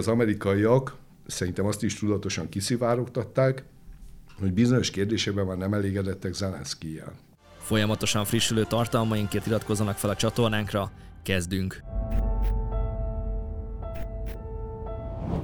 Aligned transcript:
Az 0.00 0.08
amerikaiak 0.08 0.96
szerintem 1.26 1.66
azt 1.66 1.82
is 1.82 1.98
tudatosan 1.98 2.48
kiszivárogtatták, 2.48 3.64
hogy 4.38 4.52
bizonyos 4.52 4.90
kérdésekben 4.90 5.46
már 5.46 5.56
nem 5.56 5.74
elégedettek 5.74 6.32
Zelenszkijel. 6.32 7.12
Folyamatosan 7.58 8.24
frissülő 8.24 8.64
tartalmainkért 8.64 9.46
iratkozzanak 9.46 9.96
fel 9.96 10.10
a 10.10 10.16
csatornánkra, 10.16 10.92
kezdünk! 11.22 11.82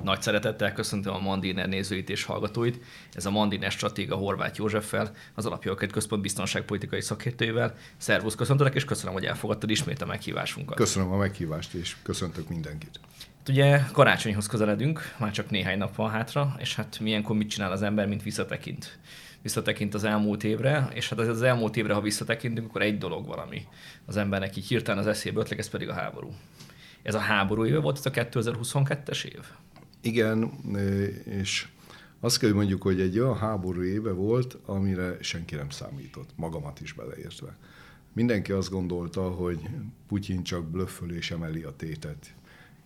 Nagy 0.02 0.22
szeretettel 0.22 0.72
köszöntöm 0.72 1.14
a 1.14 1.18
Mandiner 1.18 1.68
nézőit 1.68 2.10
és 2.10 2.24
hallgatóit. 2.24 2.84
Ez 3.12 3.26
a 3.26 3.30
Mandiner 3.30 3.70
stratéga 3.70 4.16
Horváth 4.16 4.58
Józseffel, 4.58 5.10
az 5.34 5.46
Alapjogokat 5.46 5.92
Központ 5.92 6.22
biztonságpolitikai 6.22 7.00
szakértőjével. 7.00 7.74
Szervusz, 7.96 8.34
köszöntelek, 8.34 8.74
és 8.74 8.84
köszönöm, 8.84 9.12
hogy 9.12 9.24
elfogadtad 9.24 9.70
ismét 9.70 10.02
a 10.02 10.06
meghívásunkat. 10.06 10.76
Köszönöm 10.76 11.12
a 11.12 11.16
meghívást, 11.16 11.74
és 11.74 11.96
köszöntök 12.02 12.48
mindenkit. 12.48 13.00
Ugye 13.48 13.80
karácsonyhoz 13.92 14.46
közeledünk, 14.46 15.14
már 15.18 15.30
csak 15.30 15.50
néhány 15.50 15.78
nap 15.78 15.94
van 15.94 16.10
hátra, 16.10 16.56
és 16.58 16.74
hát 16.74 16.98
milyenkor 17.00 17.36
mit 17.36 17.48
csinál 17.48 17.72
az 17.72 17.82
ember, 17.82 18.06
mint 18.06 18.22
visszatekint 18.22 18.98
visszatekint 19.42 19.94
az 19.94 20.04
elmúlt 20.04 20.44
évre, 20.44 20.88
és 20.94 21.08
hát 21.08 21.18
az 21.18 21.42
elmúlt 21.42 21.76
évre, 21.76 21.94
ha 21.94 22.00
visszatekintünk, 22.00 22.68
akkor 22.68 22.82
egy 22.82 22.98
dolog 22.98 23.26
valami 23.26 23.66
az 24.06 24.16
embernek 24.16 24.56
így 24.56 24.66
hirtelen 24.66 25.00
az 25.00 25.06
eszébe 25.06 25.40
ötleg, 25.40 25.58
ez 25.58 25.68
pedig 25.68 25.88
a 25.88 25.92
háború. 25.92 26.32
Ez 27.02 27.14
a 27.14 27.18
háború 27.18 27.64
éve 27.64 27.78
volt, 27.78 27.98
ez 27.98 28.06
a 28.06 28.10
2022-es 28.10 29.24
év? 29.24 29.40
Igen, 30.00 30.50
és 31.24 31.68
azt 32.20 32.38
kell, 32.38 32.48
hogy 32.48 32.58
mondjuk, 32.58 32.82
hogy 32.82 33.00
egy 33.00 33.18
olyan 33.18 33.36
háború 33.36 33.82
éve 33.82 34.10
volt, 34.10 34.58
amire 34.66 35.16
senki 35.20 35.54
nem 35.54 35.70
számított, 35.70 36.30
magamat 36.36 36.80
is 36.80 36.92
beleértve. 36.92 37.56
Mindenki 38.12 38.52
azt 38.52 38.70
gondolta, 38.70 39.30
hogy 39.30 39.60
Putyin 40.08 40.42
csak 40.42 40.70
blöfföl 40.70 41.10
és 41.10 41.30
emeli 41.30 41.62
a 41.62 41.76
tétet 41.76 42.34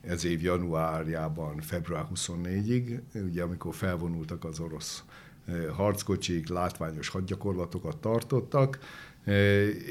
ez 0.06 0.24
év 0.24 0.42
januárjában, 0.42 1.60
február 1.60 2.06
24-ig, 2.14 3.00
ugye 3.14 3.42
amikor 3.42 3.74
felvonultak 3.74 4.44
az 4.44 4.60
orosz 4.60 5.04
harckocsik, 5.72 6.48
látványos 6.48 7.08
hadgyakorlatokat 7.08 7.96
tartottak, 7.96 8.78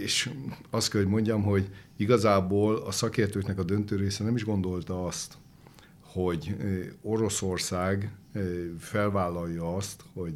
és 0.04 0.30
azt 0.70 0.90
kell, 0.90 1.02
hogy 1.02 1.10
mondjam, 1.10 1.44
hogy 1.44 1.70
igazából 1.96 2.76
a 2.76 2.92
szakértőknek 2.92 3.60
a 3.60 3.64
döntő 3.64 3.96
része 3.96 4.24
nem 4.24 4.36
is 4.36 4.44
gondolta 4.44 5.06
azt, 5.06 5.38
hogy 6.02 6.56
Oroszország 7.02 8.12
felvállalja 8.80 9.76
azt, 9.76 10.04
hogy 10.14 10.34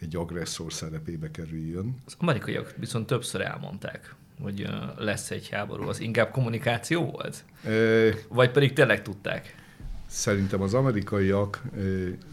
egy 0.00 0.16
agresszor 0.16 0.72
szerepébe 0.72 1.30
kerüljön. 1.30 1.96
Az 2.06 2.14
amerikaiak 2.18 2.74
viszont 2.78 3.06
többször 3.06 3.40
elmondták, 3.40 4.14
hogy 4.42 4.68
lesz 4.96 5.30
egy 5.30 5.48
háború. 5.48 5.88
Az 5.88 6.00
inkább 6.00 6.30
kommunikáció 6.30 7.04
volt? 7.04 7.44
E... 7.64 8.14
Vagy 8.28 8.50
pedig 8.50 8.72
tényleg 8.72 9.02
tudták? 9.02 9.54
Szerintem 10.06 10.62
az 10.62 10.74
amerikaiak 10.74 11.62
e, 11.76 11.80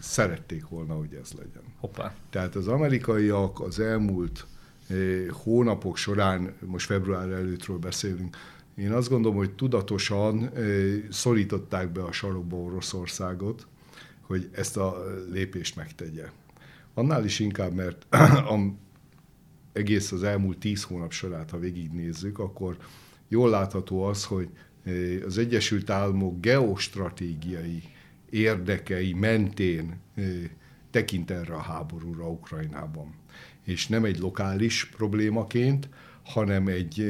szerették 0.00 0.68
volna, 0.68 0.94
hogy 0.94 1.18
ez 1.22 1.32
legyen. 1.32 1.62
Hoppá. 1.80 2.14
Tehát 2.30 2.54
az 2.54 2.68
amerikaiak 2.68 3.60
az 3.60 3.80
elmúlt 3.80 4.46
e, 4.90 4.94
hónapok 5.30 5.96
során, 5.96 6.54
most 6.66 6.86
február 6.86 7.28
előttről 7.30 7.78
beszélünk, 7.78 8.36
én 8.78 8.92
azt 8.92 9.08
gondolom, 9.08 9.36
hogy 9.36 9.50
tudatosan 9.50 10.50
szorították 11.10 11.92
be 11.92 12.02
a 12.02 12.12
sarokba 12.12 12.56
Oroszországot, 12.56 13.66
hogy 14.20 14.48
ezt 14.52 14.76
a 14.76 15.04
lépést 15.30 15.76
megtegye. 15.76 16.30
Annál 16.94 17.24
is 17.24 17.38
inkább, 17.38 17.74
mert 17.74 18.06
a, 18.54 18.58
egész 19.78 20.12
az 20.12 20.22
elmúlt 20.22 20.58
tíz 20.58 20.82
hónap 20.82 21.12
sorát, 21.12 21.50
ha 21.50 21.58
végignézzük, 21.58 22.38
akkor 22.38 22.76
jól 23.28 23.50
látható 23.50 24.02
az, 24.02 24.24
hogy 24.24 24.48
az 25.26 25.38
Egyesült 25.38 25.90
Államok 25.90 26.40
geostratégiai 26.40 27.82
érdekei 28.30 29.12
mentén 29.12 30.00
tekint 30.90 31.30
erre 31.30 31.54
a 31.54 31.60
háborúra 31.60 32.30
Ukrajnában. 32.30 33.14
És 33.64 33.86
nem 33.86 34.04
egy 34.04 34.18
lokális 34.18 34.84
problémaként, 34.84 35.88
hanem 36.24 36.66
egy 36.66 37.06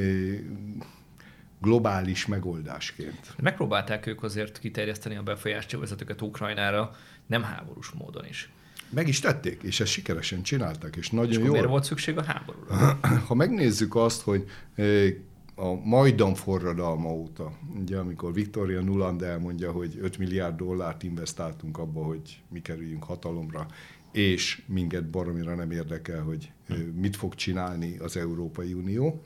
globális 1.61 2.27
megoldásként. 2.27 3.35
Megpróbálták 3.43 4.07
ők 4.07 4.23
azért 4.23 4.59
kiterjeszteni 4.59 5.17
a 5.17 5.23
befolyáscsövezetüket 5.23 6.23
Ukrajnára, 6.23 6.97
nem 7.27 7.43
háborús 7.43 7.91
módon 7.91 8.27
is. 8.27 8.51
Meg 8.91 9.09
is 9.09 9.21
tették, 9.21 9.63
és 9.63 9.81
ezt 9.81 9.91
sikeresen 9.91 10.43
csinálták, 10.43 10.97
és 10.97 11.11
nagyon 11.11 11.45
jó. 11.45 11.53
miért 11.53 11.67
volt 11.67 11.85
szükség 11.85 12.19
a 12.19 12.23
háborúra? 12.23 12.99
Ha 13.27 13.35
megnézzük 13.35 13.97
azt, 13.97 14.23
hogy 14.23 14.45
eh, 14.75 15.15
a 15.55 15.75
Majdan 15.85 16.35
forradalma 16.35 17.09
óta, 17.09 17.53
ugye 17.81 17.97
amikor 17.97 18.33
Victoria 18.33 18.81
Nuland 18.81 19.23
elmondja, 19.23 19.73
hogy 19.73 19.99
5 20.03 20.19
milliárd 20.19 20.57
dollárt 20.57 21.03
investáltunk 21.03 21.79
abba, 21.79 22.05
hogy 22.05 22.43
mi 22.49 22.61
kerüljünk 22.63 23.05
hatalomra, 23.05 23.67
és 24.13 24.63
minket 24.67 25.11
baromira 25.11 25.55
nem 25.55 25.71
érdekel, 25.71 26.23
hogy 26.23 26.51
eh, 26.69 26.77
mit 26.95 27.17
fog 27.17 27.35
csinálni 27.35 27.99
az 27.99 28.17
Európai 28.17 28.73
Unió, 28.73 29.23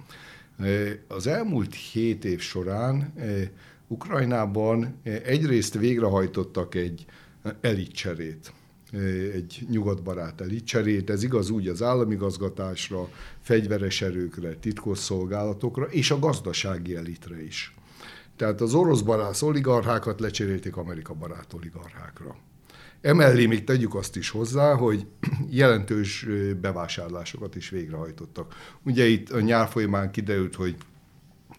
az 1.08 1.26
elmúlt 1.26 1.74
hét 1.74 2.24
év 2.24 2.40
során 2.40 3.12
Ukrajnában 3.86 5.00
egyrészt 5.02 5.74
végrehajtottak 5.74 6.74
egy 6.74 7.04
elitcserét, 7.60 8.52
egy 9.34 9.66
nyugatbarát 9.70 10.40
elitcserét. 10.40 11.10
Ez 11.10 11.22
igaz 11.22 11.50
úgy 11.50 11.68
az 11.68 11.82
államigazgatásra, 11.82 13.08
fegyveres 13.40 14.02
erőkre, 14.02 14.54
titkosszolgálatokra 14.54 15.84
és 15.84 16.10
a 16.10 16.18
gazdasági 16.18 16.96
elitre 16.96 17.44
is. 17.44 17.74
Tehát 18.36 18.60
az 18.60 18.74
orosz 18.74 19.00
barát 19.00 19.42
oligarchákat 19.42 20.20
lecserélték 20.20 20.76
Amerika 20.76 21.14
barát 21.14 21.52
oligarchákra. 21.52 22.36
Emellé 23.00 23.46
még 23.46 23.64
tegyük 23.64 23.94
azt 23.94 24.16
is 24.16 24.30
hozzá, 24.30 24.74
hogy 24.74 25.06
jelentős 25.50 26.26
bevásárlásokat 26.60 27.56
is 27.56 27.68
végrehajtottak. 27.68 28.54
Ugye 28.82 29.06
itt 29.06 29.30
a 29.30 29.40
nyár 29.40 29.68
folyamán 29.68 30.10
kiderült, 30.10 30.54
hogy 30.54 30.76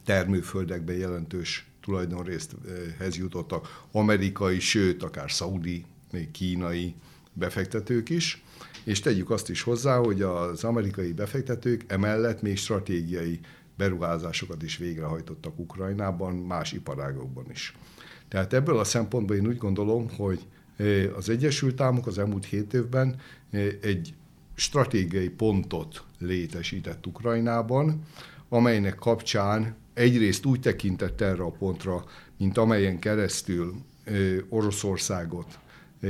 termőföldekben 0.06 0.96
jelentős 0.96 1.68
tulajdonrészthez 1.82 3.18
jutottak 3.18 3.84
amerikai, 3.92 4.60
sőt, 4.60 5.04
akár 5.04 5.32
szaudi, 5.32 5.86
kínai 6.32 6.96
befektetők 7.34 8.10
is, 8.10 8.44
és 8.84 9.00
tegyük 9.00 9.30
azt 9.30 9.50
is 9.50 9.62
hozzá, 9.62 9.98
hogy 9.98 10.22
az 10.22 10.64
amerikai 10.64 11.14
befektetők 11.14 11.84
emellett 11.88 12.42
még 12.42 12.58
stratégiai 12.58 13.40
beruházásokat 13.78 14.64
is 14.64 14.78
végrehajtottak 14.78 15.60
Ukrajnában, 15.60 16.36
más 16.36 16.72
iparágokban 16.72 17.46
is. 17.52 17.76
Tehát 18.28 18.54
ebből 18.54 18.78
a 18.78 18.84
szempontból 18.84 19.36
én 19.36 19.48
úgy 19.48 19.58
gondolom, 19.58 20.10
hogy 20.10 20.48
az 21.16 21.30
Egyesült 21.30 21.82
Államok 21.82 22.08
az 22.08 22.18
elmúlt 22.18 22.46
hét 22.46 22.74
évben 22.74 23.20
egy 23.82 24.14
stratégiai 24.56 25.30
pontot 25.30 26.04
létesített 26.20 27.08
Ukrajnában, 27.08 28.02
amelynek 28.50 28.96
kapcsán 28.96 29.76
egyrészt 29.94 30.46
úgy 30.46 30.60
tekintett 30.60 31.22
erre 31.22 31.44
a 31.44 31.52
pontra, 31.52 32.04
mint 32.38 32.58
amelyen 32.58 33.00
keresztül 33.00 33.76
Oroszországot, 34.50 35.60
ha 36.02 36.08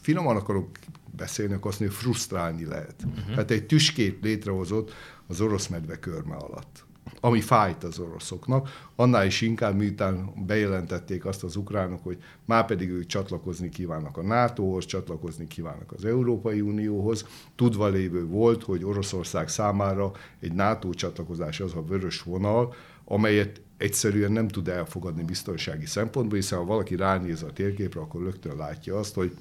finoman 0.00 0.36
akarok 0.36 0.68
beszélni, 1.16 1.52
akkor 1.52 1.70
azt 1.70 1.80
mondja, 1.80 1.98
frusztrálni 1.98 2.64
lehet. 2.64 2.94
Uh-huh. 3.04 3.30
Tehát 3.30 3.50
egy 3.50 3.66
tüskét 3.66 4.18
létrehozott 4.22 4.92
az 5.26 5.40
orosz 5.40 5.66
medve 5.66 5.98
körme 5.98 6.34
alatt 6.34 6.84
ami 7.20 7.40
fájt 7.40 7.84
az 7.84 7.98
oroszoknak, 7.98 8.68
annál 8.96 9.26
is 9.26 9.40
inkább, 9.40 9.76
miután 9.76 10.32
bejelentették 10.46 11.24
azt 11.24 11.44
az 11.44 11.56
ukránok, 11.56 12.02
hogy 12.02 12.18
már 12.44 12.66
pedig 12.66 12.90
ők 12.90 13.06
csatlakozni 13.06 13.68
kívánnak 13.68 14.16
a 14.16 14.22
NATO-hoz, 14.22 14.84
csatlakozni 14.84 15.46
kívánnak 15.46 15.92
az 15.92 16.04
Európai 16.04 16.60
Unióhoz, 16.60 17.26
tudva 17.56 17.88
lévő 17.88 18.26
volt, 18.26 18.62
hogy 18.62 18.84
Oroszország 18.84 19.48
számára 19.48 20.12
egy 20.40 20.52
NATO 20.52 20.94
csatlakozás 20.94 21.60
az 21.60 21.74
a 21.74 21.82
vörös 21.82 22.22
vonal, 22.22 22.74
amelyet 23.04 23.60
egyszerűen 23.76 24.32
nem 24.32 24.48
tud 24.48 24.68
elfogadni 24.68 25.22
biztonsági 25.22 25.86
szempontból, 25.86 26.38
hiszen 26.38 26.58
ha 26.58 26.64
valaki 26.64 26.96
ránéz 26.96 27.42
a 27.42 27.52
térképre, 27.52 28.00
akkor 28.00 28.22
rögtön 28.22 28.56
látja 28.56 28.98
azt, 28.98 29.14
hogy 29.14 29.36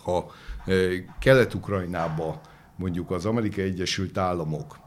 ha 0.00 0.32
Kelet-Ukrajnába 1.18 2.40
mondjuk 2.76 3.10
az 3.10 3.26
Amerikai 3.26 3.64
Egyesült 3.64 4.18
Államok 4.18 4.78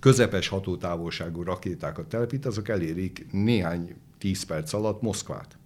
közepes 0.00 0.48
hatótávolságú 0.48 1.42
rakétákat 1.42 2.06
telepít, 2.06 2.46
azok 2.46 2.68
elérik 2.68 3.26
néhány 3.32 3.96
tíz 4.18 4.44
perc 4.44 4.72
alatt 4.72 5.02
Moszkvát. 5.02 5.56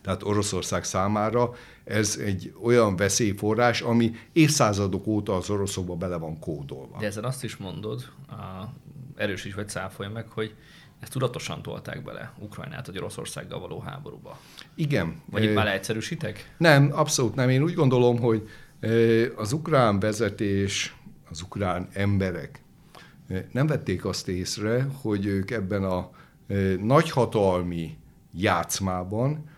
Tehát 0.00 0.22
Oroszország 0.22 0.84
számára 0.84 1.52
ez 1.84 2.18
egy 2.24 2.54
olyan 2.62 2.96
veszélyforrás, 2.96 3.80
ami 3.80 4.14
évszázadok 4.32 5.06
óta 5.06 5.36
az 5.36 5.50
oroszokba 5.50 5.94
bele 5.94 6.16
van 6.16 6.38
kódolva. 6.38 6.98
De 6.98 7.06
ezen 7.06 7.24
azt 7.24 7.44
is 7.44 7.56
mondod, 7.56 8.08
a, 8.28 8.34
erősíts 9.16 9.54
vagy 9.54 9.68
cáfolj 9.68 10.08
meg, 10.08 10.28
hogy 10.28 10.54
ezt 11.00 11.12
tudatosan 11.12 11.62
tolták 11.62 12.02
bele 12.02 12.32
Ukrajnát, 12.38 12.86
hogy 12.86 12.98
Oroszországgal 12.98 13.60
való 13.60 13.80
háborúba. 13.80 14.38
Igen. 14.74 15.22
Vagy 15.30 15.44
itt 15.44 15.54
már 15.54 15.64
leegyszerűsítek? 15.64 16.54
Nem, 16.56 16.90
abszolút 16.92 17.34
nem. 17.34 17.48
Én 17.48 17.62
úgy 17.62 17.74
gondolom, 17.74 18.18
hogy 18.18 18.48
az 19.36 19.52
ukrán 19.52 20.00
vezetés, 20.00 20.96
az 21.30 21.42
ukrán 21.42 21.88
emberek 21.92 22.62
nem 23.52 23.66
vették 23.66 24.04
azt 24.04 24.28
észre, 24.28 24.86
hogy 25.02 25.26
ők 25.26 25.50
ebben 25.50 25.84
a 25.84 26.10
nagyhatalmi 26.80 27.96
játszmában 28.32 29.50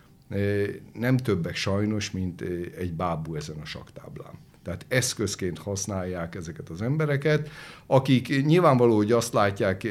nem 0.93 1.17
többek 1.17 1.55
sajnos, 1.55 2.11
mint 2.11 2.41
egy 2.77 2.93
bábú 2.93 3.35
ezen 3.35 3.57
a 3.61 3.65
saktáblán. 3.65 4.33
Tehát 4.63 4.85
eszközként 4.87 5.57
használják 5.57 6.35
ezeket 6.35 6.69
az 6.69 6.81
embereket, 6.81 7.49
akik 7.85 8.45
nyilvánvaló, 8.45 8.95
hogy 8.95 9.11
azt 9.11 9.33
látják, 9.33 9.87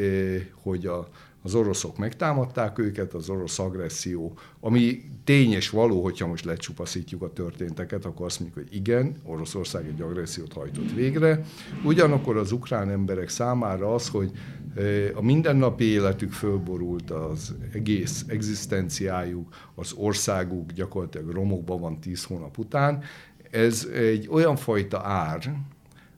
hogy 0.63 0.87
a, 0.87 1.09
az 1.43 1.55
oroszok 1.55 1.99
megtámadták 1.99 2.79
őket, 2.79 3.15
az 3.15 3.29
orosz 3.29 3.59
agresszió, 3.59 4.39
ami 4.61 5.03
tényes 5.25 5.71
való, 5.71 6.03
hogyha 6.03 6.27
most 6.27 6.45
lecsupaszítjuk 6.45 7.23
a 7.23 7.33
történteket, 7.33 8.05
akkor 8.05 8.27
azt 8.27 8.41
mondjuk, 8.41 8.65
hogy 8.65 8.77
igen, 8.77 9.17
Oroszország 9.25 9.87
egy 9.87 10.01
agressziót 10.01 10.53
hajtott 10.53 10.93
végre. 10.93 11.45
Ugyanakkor 11.85 12.37
az 12.37 12.53
ukrán 12.53 12.91
emberek 12.91 13.29
számára 13.29 13.95
az, 13.95 14.09
hogy 14.09 14.31
e, 14.77 14.83
a 15.15 15.23
mindennapi 15.23 15.85
életük 15.85 16.33
fölborult, 16.33 17.11
az 17.11 17.55
egész 17.73 18.25
egzisztenciájuk, 18.29 19.49
az 19.75 19.93
országuk 19.93 20.73
gyakorlatilag 20.73 21.31
romokban 21.31 21.81
van 21.81 22.01
tíz 22.01 22.25
hónap 22.25 22.59
után, 22.59 23.03
ez 23.51 23.89
egy 23.95 24.29
olyan 24.31 24.57
fajta 24.57 25.01
ár, 25.05 25.55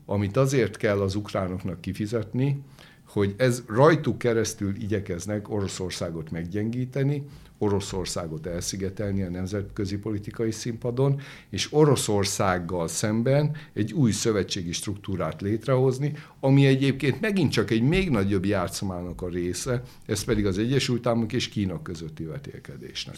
amit 0.07 0.37
azért 0.37 0.77
kell 0.77 1.01
az 1.01 1.15
ukránoknak 1.15 1.81
kifizetni, 1.81 2.63
hogy 3.13 3.35
ez 3.37 3.63
rajtuk 3.67 4.19
keresztül 4.19 4.75
igyekeznek 4.77 5.51
Oroszországot 5.51 6.31
meggyengíteni, 6.31 7.25
Oroszországot 7.59 8.47
elszigetelni 8.47 9.23
a 9.23 9.31
nemzetközi 9.31 9.99
politikai 9.99 10.51
színpadon, 10.51 11.21
és 11.49 11.73
Oroszországgal 11.73 12.89
szemben 12.89 13.57
egy 13.73 13.93
új 13.93 14.11
szövetségi 14.11 14.73
struktúrát 14.73 15.41
létrehozni, 15.41 16.13
ami 16.41 16.67
egyébként 16.67 17.21
megint 17.21 17.53
csak 17.53 17.71
egy 17.71 17.83
még 17.83 18.11
nagyobb 18.11 18.45
játszmának 18.45 19.23
a 19.23 19.29
része, 19.29 19.83
ez 20.07 20.25
pedig 20.25 20.47
az 20.47 20.59
Egyesült 20.59 21.07
Államok 21.07 21.33
és 21.33 21.49
Kína 21.49 21.83
közötti 21.83 22.25
vetélkedésnek. 22.25 23.17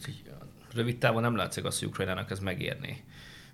Rövid 0.73 0.99
távon 0.99 1.23
nem 1.23 1.37
látszik 1.37 1.65
azt, 1.65 1.79
hogy 1.79 1.89
Ukrajnának 1.89 2.31
ez 2.31 2.39
megérni 2.39 3.05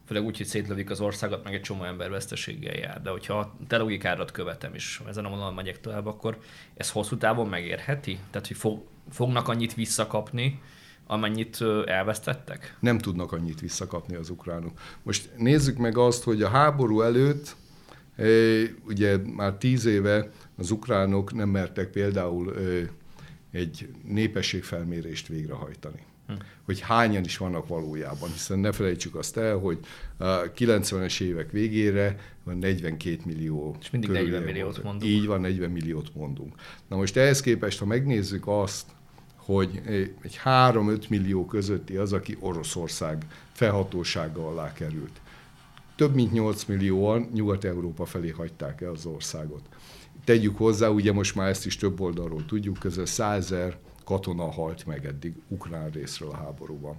főleg 0.07 0.25
úgy, 0.25 0.37
hogy 0.37 0.47
szétlövik 0.47 0.91
az 0.91 1.01
országot, 1.01 1.45
meg 1.45 1.55
egy 1.55 1.61
csomó 1.61 1.85
ember 1.85 2.11
veszteséggel 2.11 2.75
jár. 2.75 3.03
De 3.03 3.11
hogyha 3.11 3.39
a 3.39 3.57
te 3.67 3.77
logikádat 3.77 4.31
követem, 4.31 4.75
és 4.75 5.01
ezen 5.09 5.25
a 5.25 5.29
vonalon 5.29 5.55
megyek 5.55 5.81
tovább, 5.81 6.07
akkor 6.07 6.39
ez 6.75 6.91
hosszú 6.91 7.17
távon 7.17 7.49
megérheti? 7.49 8.19
Tehát, 8.31 8.47
hogy 8.47 8.57
fog, 8.57 8.83
fognak 9.11 9.49
annyit 9.49 9.75
visszakapni, 9.75 10.61
amennyit 11.07 11.59
elvesztettek? 11.87 12.77
Nem 12.81 12.99
tudnak 12.99 13.33
annyit 13.33 13.61
visszakapni 13.61 14.15
az 14.15 14.31
ukránok. 14.31 14.81
Most 15.03 15.31
nézzük 15.37 15.77
meg 15.77 15.99
azt, 15.99 16.23
hogy 16.23 16.43
a 16.43 16.49
háború 16.49 17.01
előtt, 17.01 17.57
ugye 18.87 19.17
már 19.17 19.53
tíz 19.53 19.85
éve 19.85 20.31
az 20.57 20.71
ukránok 20.71 21.33
nem 21.33 21.49
mertek 21.49 21.91
például 21.91 22.55
egy 23.53 23.89
népességfelmérést 24.05 25.27
végrehajtani 25.27 26.09
hogy 26.65 26.81
hányan 26.81 27.25
is 27.25 27.37
vannak 27.37 27.69
valójában, 27.69 28.31
hiszen 28.33 28.59
ne 28.59 28.73
felejtsük 28.73 29.15
azt 29.15 29.37
el, 29.37 29.57
hogy 29.57 29.79
a 30.17 30.25
90-es 30.27 31.21
évek 31.21 31.51
végére 31.51 32.17
van 32.45 32.59
42 32.59 33.19
millió. 33.25 33.77
És 33.81 33.91
mindig 33.91 34.11
40 34.11 34.43
milliót 34.43 34.83
mondunk. 34.83 35.13
Így 35.13 35.27
van, 35.27 35.41
40 35.41 35.71
milliót 35.71 36.15
mondunk. 36.15 36.55
Na 36.89 36.97
most 36.97 37.17
ehhez 37.17 37.41
képest, 37.41 37.79
ha 37.79 37.87
megnézzük 37.87 38.43
azt, 38.47 38.87
hogy 39.37 39.81
egy 40.23 40.41
3-5 40.45 41.09
millió 41.09 41.47
közötti 41.47 41.97
az, 41.97 42.13
aki 42.13 42.37
Oroszország 42.41 43.27
felhatósága 43.53 44.49
alá 44.49 44.73
került. 44.73 45.21
Több 45.97 46.15
mint 46.15 46.33
8 46.33 46.65
millióan 46.65 47.29
Nyugat-Európa 47.33 48.05
felé 48.05 48.29
hagyták 48.29 48.81
el 48.81 48.91
az 48.91 49.07
országot. 49.07 49.63
Tegyük 50.25 50.57
hozzá, 50.57 50.89
ugye 50.89 51.13
most 51.13 51.35
már 51.35 51.49
ezt 51.49 51.67
is 51.67 51.77
több 51.77 52.01
oldalról 52.01 52.45
tudjuk, 52.47 52.79
közel 52.79 53.07
100 53.07 53.55
katona 54.11 54.51
halt 54.51 54.87
meg 54.87 55.07
eddig 55.07 55.35
ukrán 55.49 55.91
részről 55.91 56.31
a 56.31 56.37
háborúban. 56.37 56.97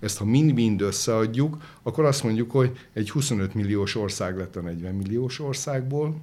Ezt 0.00 0.18
ha 0.18 0.24
mind-mind 0.24 0.80
összeadjuk, 0.80 1.78
akkor 1.82 2.04
azt 2.04 2.22
mondjuk, 2.22 2.50
hogy 2.50 2.78
egy 2.92 3.10
25 3.10 3.54
milliós 3.54 3.94
ország 3.94 4.36
lett 4.36 4.56
a 4.56 4.60
40 4.60 4.94
milliós 4.94 5.40
országból. 5.40 6.16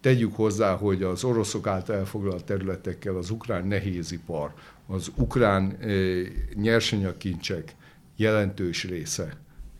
Tegyük 0.00 0.36
hozzá, 0.36 0.76
hogy 0.76 1.02
az 1.02 1.24
oroszok 1.24 1.66
által 1.66 1.96
elfoglalt 1.96 2.44
területekkel 2.44 3.16
az 3.16 3.30
ukrán 3.30 3.66
nehézipar, 3.66 4.54
az 4.86 5.10
ukrán 5.16 5.70
e, 5.70 5.86
nyersanyagkincsek 6.54 7.74
jelentős 8.16 8.84
része 8.84 9.36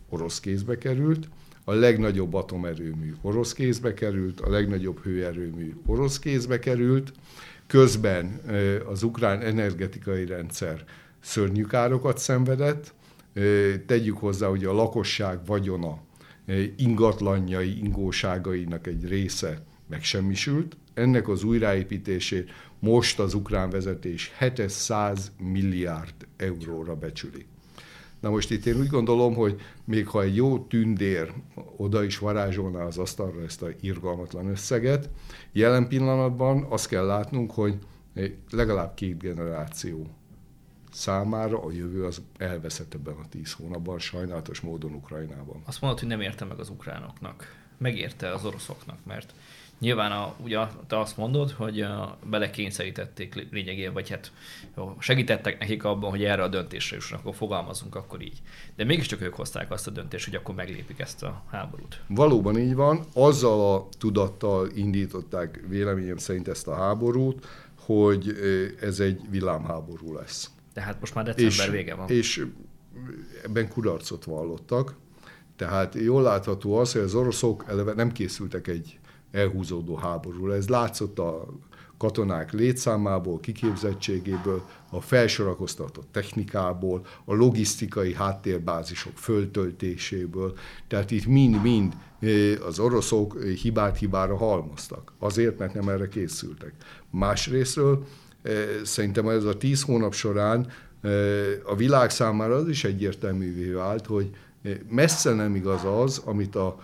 orosz 0.09 0.39
kézbe 0.39 0.77
került, 0.77 1.27
a 1.63 1.73
legnagyobb 1.73 2.33
atomerőmű 2.33 3.13
orosz 3.21 3.53
kézbe 3.53 3.93
került, 3.93 4.39
a 4.41 4.49
legnagyobb 4.49 4.99
hőerőmű 5.03 5.73
orosz 5.85 6.19
kézbe 6.19 6.59
került, 6.59 7.11
Közben 7.67 8.41
az 8.89 9.03
ukrán 9.03 9.41
energetikai 9.41 10.25
rendszer 10.25 10.83
szörnyű 11.19 11.63
károkat 11.63 12.17
szenvedett. 12.17 12.93
Tegyük 13.85 14.17
hozzá, 14.17 14.47
hogy 14.47 14.65
a 14.65 14.73
lakosság 14.73 15.45
vagyona, 15.45 16.01
ingatlanjai, 16.77 17.77
ingóságainak 17.77 18.87
egy 18.87 19.07
része 19.07 19.63
megsemmisült. 19.89 20.77
Ennek 20.93 21.27
az 21.27 21.43
újraépítését 21.43 22.51
most 22.79 23.19
az 23.19 23.33
ukrán 23.33 23.69
vezetés 23.69 24.31
700 24.39 25.31
milliárd 25.37 26.13
euróra 26.37 26.95
becsüli. 26.95 27.45
Na 28.25 28.31
most 28.31 28.51
itt 28.51 28.65
én 28.65 28.79
úgy 28.79 28.87
gondolom, 28.87 29.33
hogy 29.33 29.61
még 29.83 30.07
ha 30.07 30.21
egy 30.21 30.35
jó 30.35 30.59
tündér 30.59 31.33
oda 31.75 32.03
is 32.03 32.17
varázsolná 32.17 32.83
az 32.83 32.97
asztalra 32.97 33.41
ezt 33.41 33.61
a 33.61 33.67
irgalmatlan 33.81 34.47
összeget, 34.47 35.09
jelen 35.51 35.87
pillanatban 35.87 36.63
azt 36.69 36.87
kell 36.87 37.05
látnunk, 37.05 37.51
hogy 37.51 37.77
legalább 38.49 38.93
két 38.93 39.17
generáció 39.17 40.07
számára 40.91 41.63
a 41.63 41.71
jövő 41.71 42.05
az 42.05 42.21
elveszett 42.37 42.93
ebben 42.93 43.15
a 43.15 43.29
tíz 43.29 43.53
hónapban, 43.53 43.99
sajnálatos 43.99 44.59
módon 44.59 44.93
Ukrajnában. 44.93 45.61
Azt 45.65 45.81
mondod, 45.81 45.99
hogy 45.99 46.09
nem 46.09 46.21
érte 46.21 46.45
meg 46.45 46.59
az 46.59 46.69
ukránoknak. 46.69 47.55
Megérte 47.77 48.33
az 48.33 48.45
oroszoknak, 48.45 48.97
mert 49.03 49.33
Nyilván 49.85 50.11
a, 50.11 50.33
ugye 50.43 50.59
te 50.87 50.99
azt 50.99 51.17
mondod, 51.17 51.51
hogy 51.51 51.85
belekényszerítették 52.29 53.47
lényegében, 53.51 53.93
vagy 53.93 54.09
hát 54.09 54.31
jó, 54.77 54.95
segítettek 54.99 55.59
nekik 55.59 55.83
abban, 55.83 56.09
hogy 56.09 56.23
erre 56.23 56.43
a 56.43 56.47
döntésre 56.47 56.95
jussanak, 56.95 57.23
akkor 57.23 57.35
fogalmazunk 57.35 57.95
akkor 57.95 58.21
így. 58.21 58.41
De 58.75 58.83
mégiscsak 58.83 59.21
ők 59.21 59.33
hozták 59.33 59.71
azt 59.71 59.87
a 59.87 59.91
döntést, 59.91 60.25
hogy 60.25 60.35
akkor 60.35 60.55
meglépik 60.55 60.99
ezt 60.99 61.23
a 61.23 61.43
háborút. 61.51 62.01
Valóban 62.07 62.59
így 62.59 62.75
van. 62.75 63.05
Azzal 63.13 63.75
a 63.75 63.87
tudattal 63.97 64.69
indították 64.75 65.63
véleményem 65.67 66.17
szerint 66.17 66.47
ezt 66.47 66.67
a 66.67 66.75
háborút, 66.75 67.45
hogy 67.79 68.35
ez 68.81 68.99
egy 68.99 69.21
villámháború 69.29 70.13
lesz. 70.13 70.49
Tehát 70.73 70.99
most 70.99 71.15
már 71.15 71.25
december 71.25 71.51
és, 71.51 71.67
vége 71.67 71.95
van. 71.95 72.09
És 72.09 72.45
ebben 73.43 73.69
kudarcot 73.69 74.23
vallottak. 74.23 74.95
Tehát 75.55 75.95
jól 75.95 76.21
látható 76.21 76.77
az, 76.77 76.91
hogy 76.91 77.01
az 77.01 77.15
oroszok 77.15 77.65
eleve 77.67 77.93
nem 77.93 78.11
készültek 78.11 78.67
egy 78.67 78.99
elhúzódó 79.35 79.95
háború. 79.95 80.51
Ez 80.51 80.67
látszott 80.67 81.19
a 81.19 81.45
katonák 81.97 82.51
létszámából, 82.51 83.39
kiképzettségéből, 83.39 84.65
a 84.89 85.01
felsorakoztatott 85.01 86.07
technikából, 86.11 87.05
a 87.25 87.33
logisztikai 87.33 88.13
háttérbázisok 88.13 89.17
föltöltéséből. 89.17 90.53
Tehát 90.87 91.11
itt 91.11 91.25
mind-mind 91.25 91.93
eh, 92.19 92.65
az 92.65 92.79
oroszok 92.79 93.43
hibát 93.43 93.97
hibára 93.97 94.37
halmoztak. 94.37 95.13
Azért, 95.19 95.57
mert 95.57 95.73
nem 95.73 95.89
erre 95.89 96.07
készültek. 96.07 96.73
Másrésztről 97.09 98.05
eh, 98.41 98.53
szerintem 98.83 99.27
ez 99.27 99.43
a 99.43 99.57
tíz 99.57 99.81
hónap 99.83 100.13
során 100.13 100.67
eh, 101.01 101.11
a 101.65 101.75
világ 101.75 102.09
számára 102.09 102.55
az 102.55 102.67
is 102.67 102.83
egyértelművé 102.83 103.69
vált, 103.71 104.05
hogy 104.05 104.29
messze 104.89 105.33
nem 105.33 105.55
igaz 105.55 105.83
az, 105.83 106.21
amit 106.25 106.55
a 106.55 106.77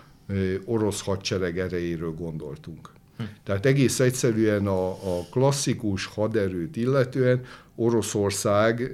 orosz 0.66 1.02
hadsereg 1.02 1.60
erejéről 1.60 2.14
gondoltunk. 2.14 2.90
Hm. 3.18 3.24
Tehát 3.44 3.66
egész 3.66 4.00
egyszerűen 4.00 4.68
a, 4.68 4.90
a 4.90 5.26
klasszikus 5.32 6.06
haderőt 6.06 6.76
illetően 6.76 7.44
Oroszország 7.76 8.92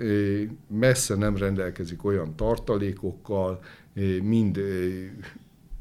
messze 0.67 1.15
nem 1.15 1.37
rendelkezik 1.37 2.05
olyan 2.05 2.35
tartalékokkal, 2.35 3.59
mind 4.21 4.59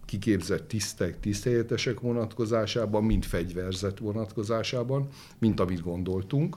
kiképzett 0.04 0.68
tisztek, 0.68 1.20
tiszteljetesek 1.20 2.00
vonatkozásában, 2.00 3.04
mind 3.04 3.24
fegyverzet 3.24 3.98
vonatkozásában, 3.98 5.08
mint 5.38 5.60
amit 5.60 5.82
gondoltunk. 5.82 6.56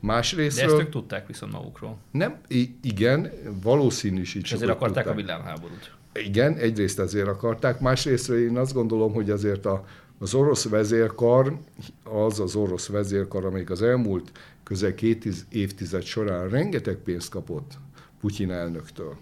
Másrésztről... 0.00 0.66
De 0.66 0.72
ezt 0.74 0.82
ők 0.82 0.90
tudták 0.90 1.26
viszont 1.26 1.52
magukról. 1.52 1.96
Nem, 2.10 2.40
igen, 2.82 3.32
valószínűsítsük. 3.62 4.44
És 4.44 4.52
ezért 4.52 4.70
akarták 4.70 5.04
tudták. 5.04 5.12
a 5.12 5.22
villámháborút. 5.22 5.94
Igen, 6.12 6.56
egyrészt 6.56 6.98
ezért 6.98 7.28
akarták, 7.28 7.80
másrészt 7.80 8.28
én 8.28 8.56
azt 8.56 8.72
gondolom, 8.72 9.12
hogy 9.12 9.30
azért 9.30 9.66
a, 9.66 9.84
az 10.18 10.34
orosz 10.34 10.68
vezérkar, 10.68 11.58
az 12.04 12.40
az 12.40 12.54
orosz 12.54 12.88
vezérkar, 12.88 13.44
amelyik 13.44 13.70
az 13.70 13.82
elmúlt 13.82 14.32
közel 14.62 14.94
két 14.94 15.28
évtized 15.48 16.02
során 16.02 16.48
rengeteg 16.48 16.96
pénzt 16.96 17.30
kapott 17.30 17.72
Putyin 18.20 18.50
elnöktől, 18.50 19.16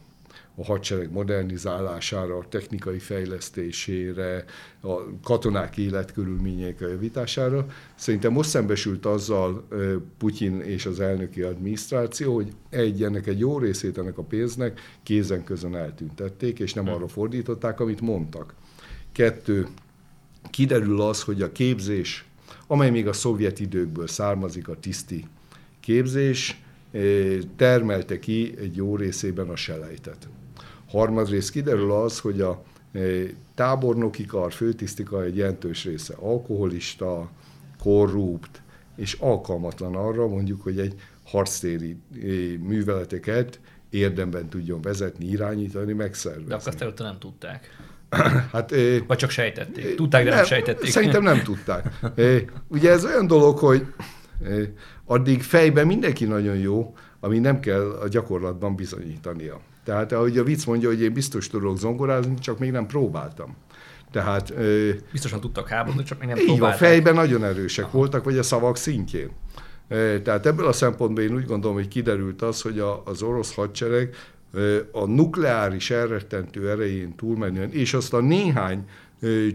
a 0.60 0.64
hadsereg 0.64 1.12
modernizálására, 1.12 2.36
a 2.36 2.48
technikai 2.48 2.98
fejlesztésére, 2.98 4.44
a 4.80 5.20
katonák 5.22 5.76
életkörülmények 5.76 6.80
javítására. 6.80 7.66
Szerintem 7.94 8.32
most 8.32 8.48
szembesült 8.48 9.06
azzal 9.06 9.68
Putyin 10.18 10.60
és 10.60 10.86
az 10.86 11.00
elnöki 11.00 11.42
adminisztráció, 11.42 12.34
hogy 12.34 12.52
egy, 12.70 13.02
ennek 13.02 13.26
egy 13.26 13.38
jó 13.38 13.58
részét 13.58 13.98
ennek 13.98 14.18
a 14.18 14.22
pénznek 14.22 14.80
kézen 15.02 15.44
közön 15.44 15.76
eltüntették, 15.76 16.58
és 16.58 16.72
nem 16.72 16.84
hm. 16.84 16.90
arra 16.90 17.08
fordították, 17.08 17.80
amit 17.80 18.00
mondtak. 18.00 18.54
Kettő, 19.12 19.66
kiderül 20.50 21.00
az, 21.00 21.22
hogy 21.22 21.42
a 21.42 21.52
képzés, 21.52 22.26
amely 22.66 22.90
még 22.90 23.06
a 23.06 23.12
szovjet 23.12 23.60
időkből 23.60 24.06
származik, 24.06 24.68
a 24.68 24.76
tiszti 24.80 25.24
képzés, 25.80 26.62
termelte 27.56 28.18
ki 28.18 28.54
egy 28.58 28.76
jó 28.76 28.96
részében 28.96 29.48
a 29.48 29.56
selejtet. 29.56 30.28
Harmadrészt 30.88 31.50
kiderül 31.50 31.92
az, 31.92 32.18
hogy 32.18 32.40
a 32.40 32.62
tábornoki 33.54 34.26
kar, 34.26 34.52
főtisztika 34.52 35.22
egy 35.22 35.36
jelentős 35.36 35.84
része 35.84 36.14
alkoholista, 36.20 37.30
korrupt, 37.78 38.62
és 38.96 39.16
alkalmatlan 39.20 39.94
arra 39.94 40.26
mondjuk, 40.26 40.62
hogy 40.62 40.78
egy 40.78 40.94
harctéri 41.24 41.96
műveleteket 42.60 43.60
érdemben 43.90 44.48
tudjon 44.48 44.82
vezetni, 44.82 45.26
irányítani, 45.26 45.92
megszervezni. 45.92 46.48
De 46.48 46.54
akkor 46.54 46.86
azt 46.86 46.98
nem 46.98 47.18
tudták. 47.18 47.66
Hát, 48.52 48.74
Vagy 49.06 49.16
csak 49.16 49.30
sejtették. 49.30 49.94
Tudták, 49.94 50.22
de 50.24 50.28
nem, 50.28 50.38
nem 50.38 50.46
sejtették. 50.46 50.90
Szerintem 50.90 51.22
nem 51.22 51.42
tudták. 51.42 51.98
Ugye 52.68 52.90
ez 52.90 53.04
olyan 53.04 53.26
dolog, 53.26 53.58
hogy 53.58 53.86
addig 55.04 55.42
fejben 55.42 55.86
mindenki 55.86 56.24
nagyon 56.24 56.56
jó, 56.56 56.96
ami 57.20 57.38
nem 57.38 57.60
kell 57.60 57.90
a 57.90 58.08
gyakorlatban 58.08 58.74
bizonyítania. 58.74 59.60
Tehát 59.88 60.12
ahogy 60.12 60.38
a 60.38 60.44
vicc 60.44 60.64
mondja, 60.66 60.88
hogy 60.88 61.02
én 61.02 61.12
biztos 61.12 61.48
tudok 61.48 61.78
zongorázni, 61.78 62.34
csak 62.38 62.58
még 62.58 62.70
nem 62.70 62.86
próbáltam. 62.86 63.56
Tehát, 64.10 64.54
Biztosan 65.12 65.40
tudtak 65.40 65.68
háborúzni, 65.68 66.02
csak 66.02 66.18
még 66.18 66.28
nem 66.28 66.36
így 66.36 66.44
próbálták. 66.44 66.80
van, 66.80 66.88
fejben 66.88 67.14
nagyon 67.14 67.44
erősek 67.44 67.84
Aha. 67.84 67.98
voltak, 67.98 68.24
vagy 68.24 68.38
a 68.38 68.42
szavak 68.42 68.76
szintjén. 68.76 69.30
Tehát 70.22 70.46
ebből 70.46 70.66
a 70.66 70.72
szempontból 70.72 71.24
én 71.24 71.34
úgy 71.34 71.44
gondolom, 71.44 71.76
hogy 71.76 71.88
kiderült 71.88 72.42
az, 72.42 72.62
hogy 72.62 72.78
a, 72.78 73.02
az 73.04 73.22
orosz 73.22 73.54
hadsereg 73.54 74.14
a 74.92 75.04
nukleáris 75.04 75.90
elrettentő 75.90 76.70
erején 76.70 77.14
túlmenően, 77.16 77.72
és 77.72 77.94
azt 77.94 78.12
a 78.12 78.20
néhány 78.20 78.84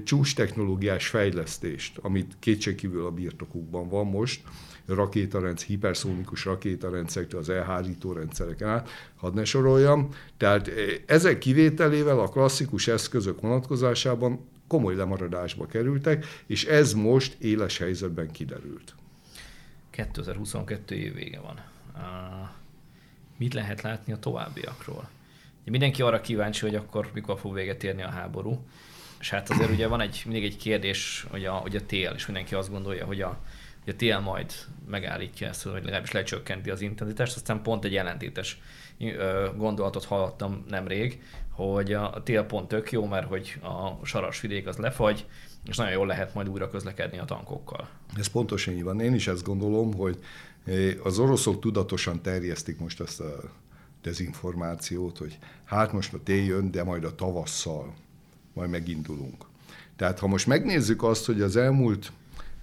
csúcs 0.03 0.35
technológiás 0.35 1.07
fejlesztést, 1.07 1.97
amit 2.01 2.35
kétségkívül 2.39 3.05
a 3.05 3.11
birtokukban 3.11 3.89
van 3.89 4.05
most, 4.05 4.41
rakétarendszer, 4.87 5.67
hiperszónikus 5.67 6.45
rakétarendszerektől 6.45 7.39
az 7.39 7.49
elhárító 7.49 8.11
rendszereken 8.11 8.69
át, 8.69 8.89
hadd 9.15 9.33
ne 9.33 9.45
soroljam. 9.45 10.09
Tehát 10.37 10.71
ezek 11.05 11.37
kivételével 11.37 12.19
a 12.19 12.27
klasszikus 12.27 12.87
eszközök 12.87 13.41
vonatkozásában 13.41 14.49
komoly 14.67 14.95
lemaradásba 14.95 15.65
kerültek, 15.65 16.25
és 16.45 16.65
ez 16.65 16.93
most 16.93 17.35
éles 17.39 17.77
helyzetben 17.77 18.31
kiderült. 18.31 18.95
2022 19.89 20.95
év 20.95 21.13
vége 21.13 21.39
van. 21.39 21.61
Mit 23.37 23.53
lehet 23.53 23.81
látni 23.81 24.13
a 24.13 24.19
továbbiakról? 24.19 25.09
Mindenki 25.65 26.01
arra 26.01 26.21
kíváncsi, 26.21 26.65
hogy 26.65 26.75
akkor 26.75 27.09
mikor 27.13 27.39
fog 27.39 27.53
véget 27.53 27.83
érni 27.83 28.03
a 28.03 28.09
háború. 28.09 28.65
És 29.19 29.29
hát 29.29 29.49
azért 29.49 29.71
ugye 29.71 29.87
van 29.87 30.01
egy, 30.01 30.21
mindig 30.25 30.43
egy 30.43 30.57
kérdés, 30.57 31.25
hogy 31.29 31.45
a, 31.45 31.51
hogy 31.51 31.75
a 31.75 31.85
tél, 31.85 32.11
és 32.15 32.25
mindenki 32.25 32.55
azt 32.55 32.69
gondolja, 32.69 33.05
hogy 33.05 33.21
a, 33.21 33.39
hogy 33.83 33.93
a 33.93 33.97
tél 33.97 34.19
majd 34.19 34.53
megállítja 34.89 35.47
ezt, 35.47 35.63
vagy 35.63 35.73
legalábbis 35.73 36.11
lecsökkenti 36.11 36.69
az 36.69 36.81
intenzitást, 36.81 37.35
aztán 37.35 37.61
pont 37.61 37.85
egy 37.85 37.95
ellentétes 37.95 38.61
gondolatot 39.55 40.05
hallottam 40.05 40.65
nemrég, 40.69 41.21
hogy 41.49 41.93
a 41.93 42.21
tél 42.23 42.43
pont 42.43 42.67
tök 42.67 42.91
jó, 42.91 43.05
mert 43.05 43.27
hogy 43.27 43.59
a 43.61 44.05
saras 44.05 44.41
vidék 44.41 44.67
az 44.67 44.77
lefagy, 44.77 45.25
és 45.67 45.77
nagyon 45.77 45.93
jól 45.93 46.07
lehet 46.07 46.33
majd 46.33 46.49
újra 46.49 46.69
közlekedni 46.69 47.17
a 47.17 47.25
tankokkal. 47.25 47.89
Ez 48.17 48.27
pontosan 48.27 48.73
így 48.73 48.83
van. 48.83 48.99
Én 48.99 49.13
is 49.13 49.27
ezt 49.27 49.43
gondolom, 49.43 49.93
hogy 49.93 50.19
az 51.03 51.19
oroszok 51.19 51.59
tudatosan 51.59 52.21
terjesztik 52.21 52.79
most 52.79 52.99
ezt 53.01 53.19
a 53.19 53.51
dezinformációt, 54.01 55.17
hogy 55.17 55.37
hát 55.65 55.91
most 55.91 56.13
a 56.13 56.23
tél 56.23 56.43
jön, 56.43 56.71
de 56.71 56.83
majd 56.83 57.03
a 57.03 57.15
tavasszal 57.15 57.93
majd 58.53 58.69
megindulunk. 58.69 59.45
Tehát 59.95 60.19
ha 60.19 60.27
most 60.27 60.47
megnézzük 60.47 61.03
azt, 61.03 61.25
hogy 61.25 61.41
az 61.41 61.55
elmúlt 61.55 62.11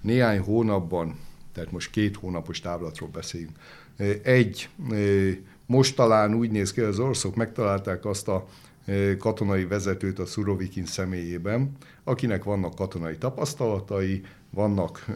néhány 0.00 0.40
hónapban, 0.40 1.18
tehát 1.52 1.72
most 1.72 1.90
két 1.90 2.16
hónapos 2.16 2.60
távlatról 2.60 3.08
beszélünk, 3.08 3.58
egy, 4.22 4.68
most 5.66 5.96
talán 5.96 6.34
úgy 6.34 6.50
néz 6.50 6.72
ki, 6.72 6.80
az 6.80 6.98
oroszok 6.98 7.34
megtalálták 7.34 8.04
azt 8.04 8.28
a 8.28 8.46
katonai 9.18 9.64
vezetőt 9.64 10.18
a 10.18 10.26
Szurovikin 10.26 10.86
személyében, 10.86 11.76
akinek 12.04 12.44
vannak 12.44 12.74
katonai 12.74 13.16
tapasztalatai, 13.16 14.22
vannak 14.50 15.06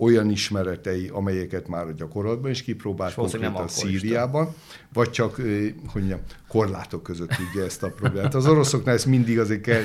olyan 0.00 0.30
ismeretei, 0.30 1.08
amelyeket 1.12 1.68
már 1.68 1.86
a 1.86 1.92
gyakorlatban 1.92 2.50
is 2.50 2.62
kipróbált, 2.62 3.14
konkrétan 3.14 3.54
a 3.54 3.68
Szíriában, 3.68 4.54
vagy 4.92 5.10
csak, 5.10 5.34
hogy 5.34 5.74
mondjam, 5.94 6.20
korlátok 6.48 7.02
között 7.02 7.28
tudja 7.28 7.64
ezt 7.64 7.82
a 7.82 7.88
problémát. 7.88 8.34
Az 8.34 8.46
oroszoknál 8.46 8.94
ez 8.94 9.04
mindig 9.04 9.38
azért 9.38 9.60
kell, 9.60 9.82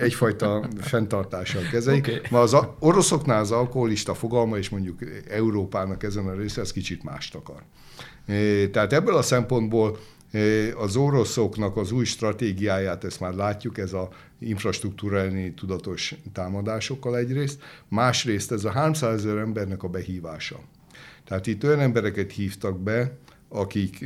egyfajta 0.00 0.68
fenntartással 0.80 1.62
kezelik. 1.70 2.06
Okay. 2.06 2.20
Ma 2.30 2.40
az 2.40 2.56
oroszoknál 2.78 3.40
az 3.40 3.50
alkoholista 3.50 4.14
fogalma, 4.14 4.58
és 4.58 4.68
mondjuk 4.68 4.98
Európának 5.28 6.02
ezen 6.02 6.26
a 6.26 6.34
része, 6.34 6.60
ez 6.60 6.72
kicsit 6.72 7.02
mást 7.02 7.34
akar. 7.34 7.62
Tehát 8.70 8.92
ebből 8.92 9.16
a 9.16 9.22
szempontból 9.22 9.98
az 10.76 10.96
oroszoknak 10.96 11.76
az 11.76 11.92
új 11.92 12.04
stratégiáját, 12.04 13.04
ezt 13.04 13.20
már 13.20 13.34
látjuk, 13.34 13.78
ez 13.78 13.92
a 13.92 14.08
infrastruktúra 14.38 15.18
elleni 15.18 15.54
tudatos 15.54 16.14
támadásokkal 16.32 17.16
egyrészt, 17.16 17.62
másrészt 17.88 18.52
ez 18.52 18.64
a 18.64 18.70
300 18.70 19.14
ezer 19.14 19.36
embernek 19.36 19.82
a 19.82 19.88
behívása. 19.88 20.60
Tehát 21.24 21.46
itt 21.46 21.64
olyan 21.64 21.80
embereket 21.80 22.32
hívtak 22.32 22.80
be, 22.80 23.16
akik 23.48 23.98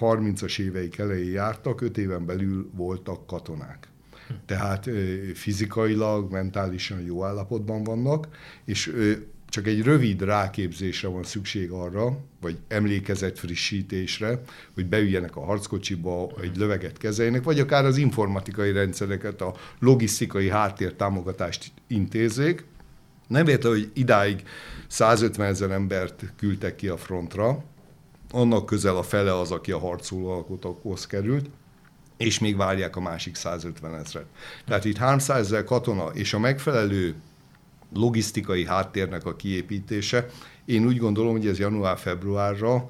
30-as 0.00 0.58
éveik 0.58 0.98
elején 0.98 1.32
jártak, 1.32 1.80
5 1.80 1.98
éven 1.98 2.26
belül 2.26 2.70
voltak 2.74 3.26
katonák. 3.26 3.88
Tehát 4.46 4.90
fizikailag, 5.34 6.30
mentálisan 6.30 7.00
jó 7.00 7.24
állapotban 7.24 7.82
vannak, 7.82 8.28
és 8.64 8.92
csak 9.48 9.66
egy 9.66 9.82
rövid 9.82 10.22
ráképzésre 10.22 11.08
van 11.08 11.22
szükség 11.22 11.70
arra, 11.70 12.18
vagy 12.40 12.58
emlékezet 12.68 13.38
frissítésre, 13.38 14.40
hogy 14.74 14.86
beüljenek 14.86 15.36
a 15.36 15.44
harckocsiba, 15.44 16.30
egy 16.40 16.56
löveget 16.56 16.98
kezeljenek, 16.98 17.42
vagy 17.42 17.60
akár 17.60 17.84
az 17.84 17.96
informatikai 17.96 18.72
rendszereket, 18.72 19.40
a 19.40 19.54
logisztikai 19.78 20.48
háttér 20.48 20.92
támogatást 20.92 21.72
intézzék. 21.86 22.64
Nem 23.26 23.46
érte, 23.46 23.68
hogy 23.68 23.90
idáig 23.94 24.42
150 24.86 25.46
ezer 25.46 25.70
embert 25.70 26.24
küldtek 26.36 26.76
ki 26.76 26.88
a 26.88 26.96
frontra, 26.96 27.64
annak 28.30 28.66
közel 28.66 28.96
a 28.96 29.02
fele 29.02 29.38
az, 29.38 29.50
aki 29.50 29.72
a 29.72 29.78
harcoló 29.78 30.30
alkotokhoz 30.30 31.06
került, 31.06 31.46
és 32.16 32.38
még 32.38 32.56
várják 32.56 32.96
a 32.96 33.00
másik 33.00 33.34
150 33.34 33.94
ezeret. 33.94 34.26
Tehát 34.66 34.84
itt 34.84 34.96
300 34.96 35.46
ezer 35.46 35.64
katona 35.64 36.06
és 36.06 36.34
a 36.34 36.38
megfelelő 36.38 37.14
logisztikai 37.94 38.64
háttérnek 38.64 39.26
a 39.26 39.36
kiépítése. 39.36 40.26
Én 40.64 40.86
úgy 40.86 40.98
gondolom, 40.98 41.32
hogy 41.32 41.46
ez 41.46 41.58
január-februárra 41.58 42.88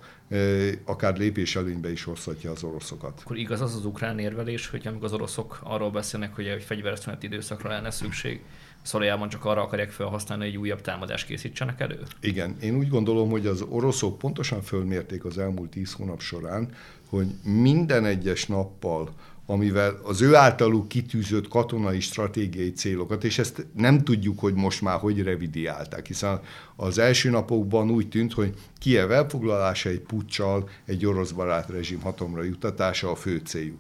akár 0.85 1.17
lépés 1.17 1.57
előnybe 1.57 1.90
is 1.90 2.05
hozhatja 2.05 2.50
az 2.50 2.64
oroszokat. 2.64 3.21
Akkor 3.25 3.37
igaz 3.37 3.61
az 3.61 3.75
az 3.75 3.85
ukrán 3.85 4.19
érvelés, 4.19 4.69
hogy 4.69 4.87
amikor 4.87 5.05
az 5.05 5.12
oroszok 5.12 5.61
arról 5.62 5.90
beszélnek, 5.90 6.35
hogy 6.35 6.47
egy 6.47 6.62
fegyverszüneti 6.62 7.26
időszakra 7.26 7.69
lenne 7.69 7.90
szükség, 7.90 8.40
Szolajában 8.83 9.28
csak 9.28 9.45
arra 9.45 9.62
akarják 9.62 9.90
felhasználni, 9.90 10.45
hogy 10.45 10.52
egy 10.52 10.59
újabb 10.59 10.81
támadást 10.81 11.26
készítsenek 11.26 11.81
elő? 11.81 12.02
Igen, 12.21 12.57
én 12.61 12.76
úgy 12.76 12.88
gondolom, 12.88 13.31
hogy 13.31 13.47
az 13.47 13.64
oroszok 13.69 14.19
pontosan 14.19 14.62
fölmérték 14.62 15.25
az 15.25 15.38
elmúlt 15.38 15.71
tíz 15.71 15.93
hónap 15.93 16.21
során, 16.21 16.71
hogy 17.09 17.26
minden 17.43 18.05
egyes 18.05 18.47
nappal, 18.47 19.14
amivel 19.50 19.99
az 20.02 20.23
ő 20.23 20.35
általuk 20.35 20.88
kitűzött 20.88 21.49
katonai 21.49 22.00
stratégiai 22.00 22.73
célokat, 22.73 23.25
és 23.25 23.38
ezt 23.38 23.67
nem 23.75 24.05
tudjuk, 24.05 24.38
hogy 24.38 24.55
most 24.55 24.83
már 24.83 24.99
hogy 24.99 25.23
revidiálták, 25.23 26.07
hiszen 26.07 26.40
az 26.76 26.99
első 26.99 27.31
napokban 27.31 27.90
úgy 27.90 28.09
tűnt, 28.09 28.33
hogy 28.33 28.55
Kiev 28.78 29.11
elfoglalása 29.11 29.88
egy 29.88 30.00
puccsal, 30.00 30.69
egy 30.85 31.07
orosz 31.07 31.31
barát 31.31 31.71
rezsim 31.71 32.00
hatomra 32.00 32.43
jutatása 32.43 33.11
a 33.11 33.14
fő 33.14 33.40
céljuk. 33.45 33.78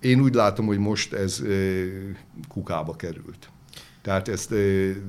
Én 0.00 0.20
úgy 0.20 0.34
látom, 0.34 0.66
hogy 0.66 0.78
most 0.78 1.12
ez 1.12 1.42
kukába 2.48 2.96
került. 2.96 3.50
Tehát 4.02 4.28
ezt 4.28 4.54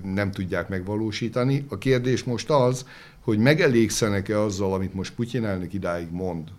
nem 0.04 0.32
tudják 0.32 0.70
megvalósítani. 0.70 1.66
A 1.70 1.78
kérdés 1.78 2.24
most 2.24 2.50
az, 2.50 2.86
hogy 3.20 3.38
megelégszenek-e 3.38 4.40
azzal, 4.40 4.74
amit 4.74 4.94
most 4.94 5.14
Putyin 5.14 5.46
elnök 5.46 5.74
idáig 5.74 6.08
mond, 6.10 6.50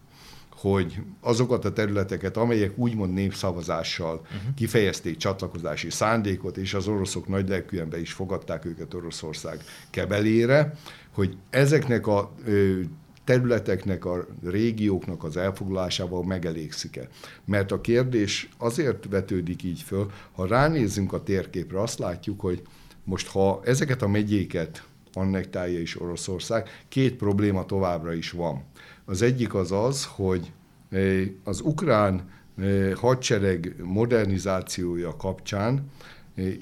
hogy 0.63 1.03
azokat 1.21 1.65
a 1.65 1.73
területeket, 1.73 2.37
amelyek 2.37 2.79
úgymond 2.79 3.13
népszavazással 3.13 4.15
uh-huh. 4.15 4.55
kifejezték 4.55 5.17
csatlakozási 5.17 5.91
szándékot, 5.91 6.57
és 6.57 6.75
az 6.75 6.89
oroszok 6.89 7.29
nagy 7.29 7.49
lelkűen 7.49 7.89
be 7.89 8.01
is 8.01 8.13
fogadták 8.13 8.65
őket 8.65 8.95
Oroszország 8.95 9.61
kebelére, 9.91 10.75
hogy 11.13 11.37
ezeknek 11.51 12.07
a 12.07 12.33
ö, 12.45 12.81
területeknek, 13.25 14.05
a 14.05 14.27
régióknak 14.45 15.25
az 15.25 15.37
elfoglalásával 15.37 16.25
megelégszik-e. 16.25 17.09
Mert 17.45 17.73
a 17.73 17.81
kérdés 17.81 18.49
azért 18.59 19.07
vetődik 19.11 19.63
így 19.63 19.81
föl, 19.81 20.11
ha 20.33 20.47
ránézzünk 20.47 21.13
a 21.13 21.23
térképre, 21.23 21.81
azt 21.81 21.99
látjuk, 21.99 22.41
hogy 22.41 22.63
most 23.05 23.29
ha 23.29 23.61
ezeket 23.65 24.03
a 24.03 24.09
megyéket 24.09 24.85
annektálja 25.13 25.81
is 25.81 26.01
Oroszország, 26.01 26.69
két 26.89 27.15
probléma 27.15 27.67
továbbra 27.67 28.13
is 28.13 28.31
van. 28.31 28.65
Az 29.13 29.23
egyik 29.23 29.55
az 29.55 29.73
az, 29.73 30.05
hogy 30.05 30.53
eh, 30.91 31.23
az 31.45 31.61
ukrán 31.61 32.31
eh, 32.59 32.93
hadsereg 32.95 33.75
modernizációja 33.83 35.17
kapcsán 35.17 35.91
eh, 36.35 36.53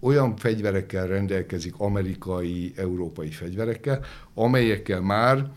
olyan 0.00 0.36
fegyverekkel 0.36 1.06
rendelkezik, 1.06 1.74
amerikai, 1.76 2.72
európai 2.76 3.30
fegyverekkel, 3.30 4.04
amelyekkel 4.34 5.00
már, 5.00 5.50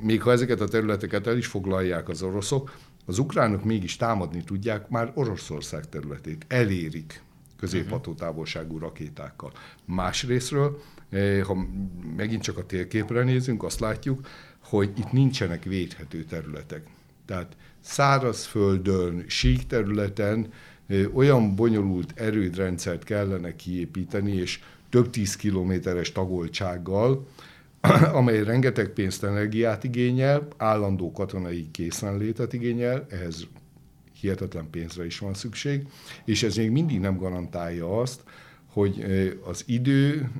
még 0.00 0.22
ha 0.22 0.32
ezeket 0.32 0.60
a 0.60 0.68
területeket 0.68 1.26
el 1.26 1.36
is 1.36 1.46
foglalják 1.46 2.08
az 2.08 2.22
oroszok, 2.22 2.76
az 3.06 3.18
ukránok 3.18 3.64
mégis 3.64 3.96
támadni 3.96 4.44
tudják 4.44 4.88
már 4.88 5.12
Oroszország 5.14 5.88
területét, 5.88 6.44
elérik 6.48 7.22
középhatótávolságú 7.58 8.78
rakétákkal. 8.78 9.52
Másrésztről, 9.84 10.80
ha 11.42 11.56
megint 12.16 12.42
csak 12.42 12.58
a 12.58 12.66
térképre 12.66 13.22
nézünk, 13.22 13.62
azt 13.62 13.80
látjuk, 13.80 14.20
hogy 14.68 14.90
itt 14.98 15.12
nincsenek 15.12 15.64
védhető 15.64 16.24
területek. 16.24 16.82
Tehát 17.26 17.56
szárazföldön, 17.80 19.24
sík 19.26 19.66
területen 19.66 20.52
olyan 21.12 21.54
bonyolult 21.54 22.12
erődrendszert 22.20 23.04
kellene 23.04 23.56
kiépíteni, 23.56 24.32
és 24.32 24.60
több 24.90 25.10
tíz 25.10 25.36
kilométeres 25.36 26.12
tagoltsággal, 26.12 27.26
amely 28.12 28.42
rengeteg 28.42 28.88
pénzt, 28.88 29.24
energiát 29.24 29.84
igényel, 29.84 30.48
állandó 30.56 31.12
katonai 31.12 31.68
készenlétet 31.70 32.52
igényel, 32.52 33.06
ehhez 33.10 33.46
hihetetlen 34.20 34.70
pénzre 34.70 35.06
is 35.06 35.18
van 35.18 35.34
szükség, 35.34 35.86
és 36.24 36.42
ez 36.42 36.56
még 36.56 36.70
mindig 36.70 37.00
nem 37.00 37.16
garantálja 37.16 38.00
azt, 38.00 38.22
hogy 38.66 39.04
az 39.44 39.62
idő 39.66 40.30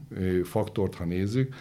faktort, 0.45 0.95
ha 0.95 1.05
nézzük, 1.05 1.55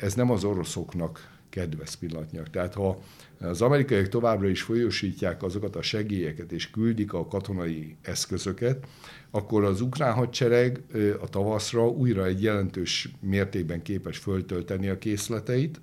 ez 0.00 0.14
nem 0.14 0.30
az 0.30 0.44
oroszoknak 0.44 1.29
kedves 1.50 1.96
pillanatnyiak. 1.96 2.50
Tehát 2.50 2.74
ha 2.74 2.98
az 3.40 3.62
amerikaiak 3.62 4.08
továbbra 4.08 4.48
is 4.48 4.62
folyósítják 4.62 5.42
azokat 5.42 5.76
a 5.76 5.82
segélyeket 5.82 6.52
és 6.52 6.70
küldik 6.70 7.12
a 7.12 7.26
katonai 7.26 7.96
eszközöket, 8.02 8.86
akkor 9.30 9.64
az 9.64 9.80
ukrán 9.80 10.14
hadsereg 10.14 10.82
a 11.20 11.28
tavaszra 11.28 11.88
újra 11.88 12.26
egy 12.26 12.42
jelentős 12.42 13.08
mértékben 13.20 13.82
képes 13.82 14.18
föltölteni 14.18 14.88
a 14.88 14.98
készleteit. 14.98 15.80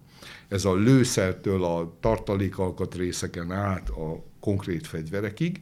Ez 0.48 0.66
a 0.66 0.76
lőszertől 0.76 1.64
a 1.64 1.98
tartalékalkatrészeken 2.00 3.52
át 3.52 3.90
a 3.90 4.24
konkrét 4.40 4.88
fegyverekig, 4.88 5.62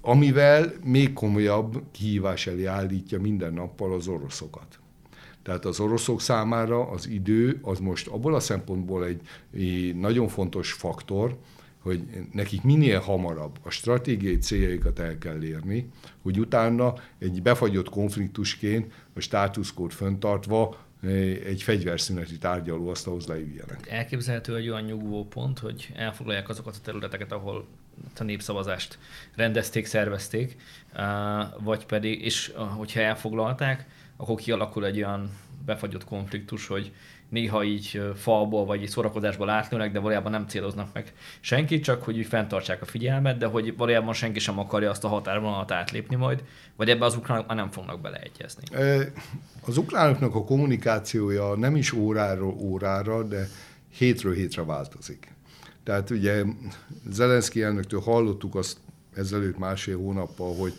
amivel 0.00 0.72
még 0.84 1.12
komolyabb 1.12 1.82
kihívás 1.90 2.46
elé 2.46 2.64
állítja 2.64 3.20
minden 3.20 3.52
nappal 3.52 3.92
az 3.92 4.08
oroszokat. 4.08 4.78
Tehát 5.44 5.64
az 5.64 5.80
oroszok 5.80 6.20
számára 6.20 6.88
az 6.90 7.08
idő 7.08 7.58
az 7.62 7.78
most 7.78 8.06
abból 8.06 8.34
a 8.34 8.40
szempontból 8.40 9.06
egy, 9.06 9.20
egy 9.54 9.96
nagyon 9.96 10.28
fontos 10.28 10.72
faktor, 10.72 11.38
hogy 11.78 12.02
nekik 12.32 12.62
minél 12.62 13.00
hamarabb 13.00 13.58
a 13.62 13.70
stratégiai 13.70 14.38
céljaikat 14.38 14.98
el 14.98 15.18
kell 15.18 15.42
érni, 15.42 15.90
hogy 16.22 16.38
utána 16.38 16.94
egy 17.18 17.42
befagyott 17.42 17.88
konfliktusként 17.88 18.92
a 19.14 19.20
státuszkód 19.20 19.90
föntartva 19.90 20.76
egy 21.46 21.62
fegyverszüneti 21.62 22.38
tárgyalóasztalhoz 22.38 23.26
leüljenek. 23.26 23.90
Elképzelhető 23.90 24.56
egy 24.56 24.68
olyan 24.68 24.82
nyugvó 24.82 25.24
pont, 25.24 25.58
hogy 25.58 25.92
elfoglalják 25.96 26.48
azokat 26.48 26.76
a 26.76 26.80
területeket, 26.82 27.32
ahol 27.32 27.66
a 28.18 28.22
népszavazást 28.22 28.98
rendezték, 29.34 29.86
szervezték, 29.86 30.56
vagy 31.58 31.86
pedig, 31.86 32.24
és 32.24 32.52
hogyha 32.76 33.00
elfoglalták, 33.00 33.86
akkor 34.16 34.36
kialakul 34.36 34.86
egy 34.86 34.96
olyan 34.96 35.30
befagyott 35.66 36.04
konfliktus, 36.04 36.66
hogy 36.66 36.92
néha 37.28 37.64
így 37.64 38.02
falból 38.14 38.64
vagy 38.64 38.82
egy 38.82 38.88
szórakozásból 38.88 39.50
átlőnek, 39.50 39.92
de 39.92 39.98
valójában 39.98 40.32
nem 40.32 40.46
céloznak 40.46 40.88
meg 40.92 41.12
senkit, 41.40 41.82
csak 41.84 42.02
hogy 42.02 42.18
úgy 42.18 42.26
fenntartsák 42.26 42.82
a 42.82 42.84
figyelmet, 42.84 43.38
de 43.38 43.46
hogy 43.46 43.76
valójában 43.76 44.14
senki 44.14 44.38
sem 44.38 44.58
akarja 44.58 44.90
azt 44.90 45.04
a 45.04 45.08
határvonalat 45.08 45.70
átlépni 45.70 46.16
majd, 46.16 46.44
vagy 46.76 46.90
ebbe 46.90 47.04
az 47.04 47.16
ukránok 47.16 47.46
már 47.46 47.56
nem 47.56 47.70
fognak 47.70 48.00
beleegyezni. 48.00 48.64
Az 49.66 49.76
ukránoknak 49.76 50.34
a 50.34 50.44
kommunikációja 50.44 51.54
nem 51.54 51.76
is 51.76 51.92
óráról 51.92 52.54
órára, 52.58 53.22
de 53.22 53.48
hétről 53.96 54.34
hétre 54.34 54.64
változik. 54.64 55.32
Tehát 55.84 56.10
ugye 56.10 56.42
Zelenszky 57.10 57.62
elnöktől 57.62 58.00
hallottuk 58.00 58.54
azt 58.54 58.76
ezelőtt 59.14 59.58
másfél 59.58 59.96
hónappal, 59.96 60.54
hogy 60.56 60.72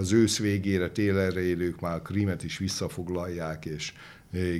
az 0.00 0.12
ősz 0.12 0.38
végére, 0.38 0.90
télerre 0.90 1.40
élők 1.40 1.80
már 1.80 2.02
Krímet 2.02 2.44
is 2.44 2.58
visszafoglalják, 2.58 3.64
és 3.64 3.92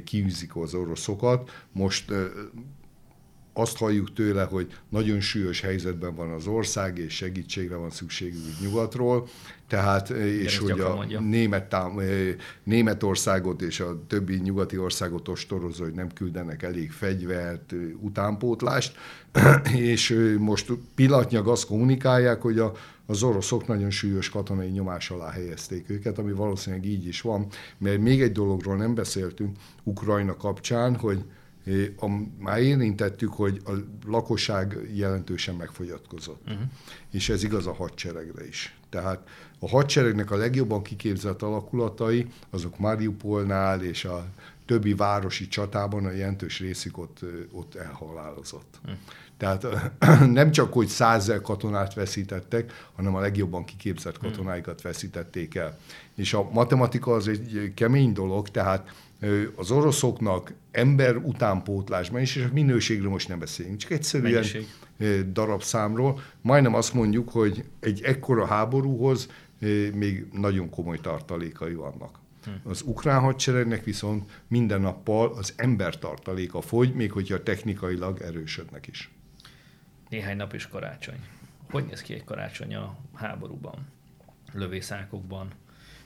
kiűzik 0.05 0.57
az 0.57 0.74
oroszokat. 0.74 1.50
Most 1.72 2.12
azt 3.53 3.76
halljuk 3.76 4.12
tőle, 4.12 4.44
hogy 4.44 4.72
nagyon 4.88 5.20
súlyos 5.20 5.61
helyzetben 5.61 6.14
van 6.14 6.31
az 6.31 6.46
ország, 6.46 6.98
és 6.98 7.14
segítségre 7.14 7.76
van 7.76 7.90
szükségük 7.90 8.61
nyugatról, 8.61 9.29
tehát, 9.68 10.11
és 10.11 10.59
hogy 10.59 10.81
a 10.81 11.20
német 11.20 11.68
tám, 11.68 12.00
Németországot 12.64 13.62
és 13.62 13.81
a 13.81 14.03
többi 14.07 14.37
nyugati 14.37 14.79
országot 14.79 15.29
ostorozza, 15.29 15.85
hogy 15.85 15.92
nem 15.92 16.12
küldenek 16.12 16.62
elég 16.62 16.90
fegyvert, 16.92 17.74
utánpótlást, 18.00 18.96
és 19.74 20.35
most 20.38 20.72
pillanatnyilag 20.94 21.48
azt 21.48 21.66
kommunikálják, 21.66 22.40
hogy 22.40 22.59
a, 22.59 22.72
az 23.11 23.23
oroszok 23.23 23.66
nagyon 23.66 23.90
súlyos 23.90 24.29
katonai 24.29 24.68
nyomás 24.68 25.11
alá 25.11 25.31
helyezték 25.31 25.90
őket, 25.90 26.18
ami 26.18 26.33
valószínűleg 26.33 26.85
így 26.87 27.07
is 27.07 27.20
van, 27.20 27.46
mert 27.79 28.01
még 28.01 28.23
egy 28.23 28.33
dologról 28.33 28.77
nem 28.77 28.94
beszéltünk 28.94 29.57
Ukrajna 29.83 30.37
kapcsán, 30.37 30.96
hogy 30.96 31.25
a, 31.96 32.07
már 32.38 32.61
érintettük, 32.61 33.33
hogy 33.33 33.61
a 33.64 33.70
lakosság 34.07 34.79
jelentősen 34.94 35.55
megfogyatkozott. 35.55 36.42
Uh-huh. 36.46 36.62
És 37.11 37.29
ez 37.29 37.42
igaz 37.42 37.66
a 37.66 37.75
hadseregre 37.75 38.46
is. 38.46 38.77
Tehát 38.88 39.29
a 39.59 39.68
hadseregnek 39.68 40.31
a 40.31 40.37
legjobban 40.37 40.83
kiképzett 40.83 41.42
alakulatai, 41.42 42.27
azok 42.51 42.79
Mariupolnál 42.79 43.83
és 43.83 44.05
a 44.05 44.27
többi 44.66 44.94
városi 44.94 45.49
csatában 45.49 46.05
a 46.05 46.11
jelentős 46.11 46.59
részük 46.61 46.99
ott, 46.99 47.20
ott 47.53 47.75
elhalálozott. 47.75 48.79
Uh-huh. 48.83 48.99
Tehát 49.40 49.66
nem 50.40 50.50
csak, 50.50 50.72
hogy 50.72 50.87
százezer 50.87 51.40
katonát 51.40 51.94
veszítettek, 51.94 52.88
hanem 52.96 53.14
a 53.14 53.20
legjobban 53.20 53.64
kiképzett 53.64 54.16
hm. 54.16 54.24
katonáikat 54.24 54.83
veszítették 54.83 55.55
el. 55.55 55.79
És 56.14 56.35
a 56.35 56.48
matematika 56.53 57.12
az 57.12 57.29
egy 57.29 57.72
kemény 57.74 58.12
dolog, 58.12 58.48
tehát 58.48 58.92
az 59.57 59.70
oroszoknak 59.70 60.53
ember 60.70 61.16
utánpótlásban 61.16 62.20
is, 62.20 62.37
és 62.37 62.44
a 62.44 62.53
minőségről 62.53 63.11
most 63.11 63.29
nem 63.29 63.38
beszélünk, 63.38 63.76
csak 63.76 63.90
egyszerűen 63.90 64.33
Mennyiség. 64.33 64.66
darabszámról. 65.33 66.20
Majdnem 66.40 66.74
azt 66.74 66.94
mondjuk, 66.94 67.31
hogy 67.31 67.64
egy 67.81 68.03
ekkora 68.03 68.46
háborúhoz 68.46 69.29
még 69.94 70.26
nagyon 70.33 70.70
komoly 70.70 70.98
tartalékai 70.98 71.74
vannak. 71.74 72.18
Hm. 72.44 72.68
Az 72.70 72.83
ukrán 72.83 73.20
hadseregnek 73.20 73.85
viszont 73.85 74.31
minden 74.48 74.81
nappal 74.81 75.33
az 75.37 75.53
ember 75.57 75.98
tartaléka 75.98 76.61
fogy, 76.61 76.94
még 76.94 77.12
hogyha 77.12 77.42
technikailag 77.42 78.20
erősödnek 78.20 78.87
is. 78.87 79.11
Néhány 80.11 80.37
nap 80.37 80.55
is 80.55 80.68
karácsony. 80.68 81.20
Hogy 81.70 81.85
néz 81.85 82.03
ki 82.03 82.14
egy 82.14 82.25
karácsony 82.25 82.75
a 82.75 82.96
háborúban, 83.14 83.87
lövészákokban, 84.53 85.51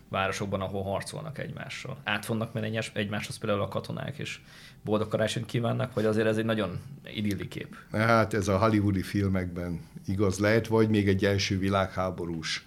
városokban, 0.08 0.60
ahol 0.60 0.82
harcolnak 0.82 1.38
egymással. 1.38 2.00
Át 2.04 2.24
fognak 2.24 2.52
menni 2.52 2.78
egymáshoz 2.92 3.38
például 3.38 3.60
a 3.60 3.68
katonák, 3.68 4.18
és 4.18 4.40
boldog 4.82 5.08
karácsonyt 5.08 5.46
kívánnak, 5.46 5.94
vagy 5.94 6.04
azért 6.04 6.26
ez 6.26 6.36
egy 6.36 6.44
nagyon 6.44 6.80
idilli 7.04 7.48
kép? 7.48 7.76
Hát 7.92 8.34
ez 8.34 8.48
a 8.48 8.58
hollywoodi 8.58 9.02
filmekben 9.02 9.80
igaz 10.06 10.38
lehet, 10.38 10.66
vagy 10.66 10.88
még 10.88 11.08
egy 11.08 11.24
első 11.24 11.58
világháborús 11.58 12.66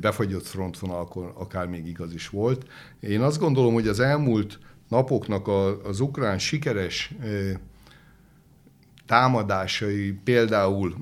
befagyott 0.00 0.46
frontvonalkon 0.46 1.30
akár 1.34 1.66
még 1.66 1.86
igaz 1.86 2.14
is 2.14 2.28
volt. 2.28 2.70
Én 3.00 3.20
azt 3.20 3.38
gondolom, 3.38 3.72
hogy 3.72 3.88
az 3.88 4.00
elmúlt 4.00 4.58
napoknak 4.88 5.48
az 5.84 6.00
ukrán 6.00 6.38
sikeres 6.38 7.14
támadásai, 9.06 10.12
például 10.24 10.94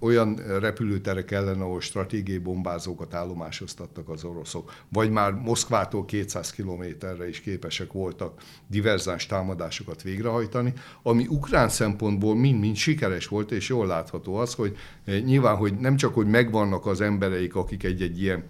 olyan 0.00 0.34
repülőterek 0.60 1.30
ellen, 1.30 1.60
ahol 1.60 1.80
stratégiai 1.80 2.38
bombázókat 2.38 3.14
állomásoztattak 3.14 4.08
az 4.08 4.24
oroszok, 4.24 4.72
vagy 4.88 5.10
már 5.10 5.32
Moszkvától 5.32 6.04
200 6.04 6.50
kilométerre 6.50 7.28
is 7.28 7.40
képesek 7.40 7.92
voltak 7.92 8.42
diverzáns 8.66 9.26
támadásokat 9.26 10.02
végrehajtani, 10.02 10.72
ami 11.02 11.26
ukrán 11.28 11.68
szempontból 11.68 12.36
mind-mind 12.36 12.76
sikeres 12.76 13.26
volt, 13.28 13.50
és 13.50 13.68
jól 13.68 13.86
látható 13.86 14.36
az, 14.36 14.54
hogy 14.54 14.76
eh, 15.04 15.20
nyilván, 15.20 15.56
hogy 15.56 15.74
nem 15.78 15.96
csak, 15.96 16.14
hogy 16.14 16.26
megvannak 16.26 16.86
az 16.86 17.00
embereik, 17.00 17.54
akik 17.54 17.84
egy-egy 17.84 18.22
ilyen 18.22 18.44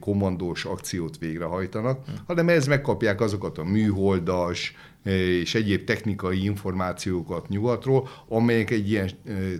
kommandós 0.00 0.64
akciót 0.64 1.18
végrehajtanak, 1.18 2.04
hanem 2.26 2.48
ez 2.48 2.66
megkapják 2.66 3.20
azokat 3.20 3.58
a 3.58 3.64
műholdas 3.64 4.74
és 5.02 5.54
egyéb 5.54 5.84
technikai 5.84 6.44
információkat 6.44 7.48
nyugatról, 7.48 8.08
amelyek 8.28 8.70
egy 8.70 8.90
ilyen 8.90 9.10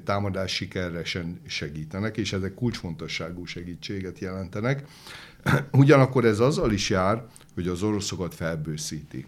támadás 0.05 0.55
sikeresen 0.55 1.40
segítenek, 1.46 2.16
és 2.16 2.33
ezek 2.33 2.55
kulcsfontosságú 2.55 3.44
segítséget 3.44 4.18
jelentenek. 4.18 4.85
Ugyanakkor 5.73 6.25
ez 6.25 6.40
azzal 6.40 6.73
is 6.73 6.90
jár, 6.90 7.27
hogy 7.55 7.68
az 7.68 7.83
oroszokat 7.83 8.35
felbőszíti. 8.35 9.27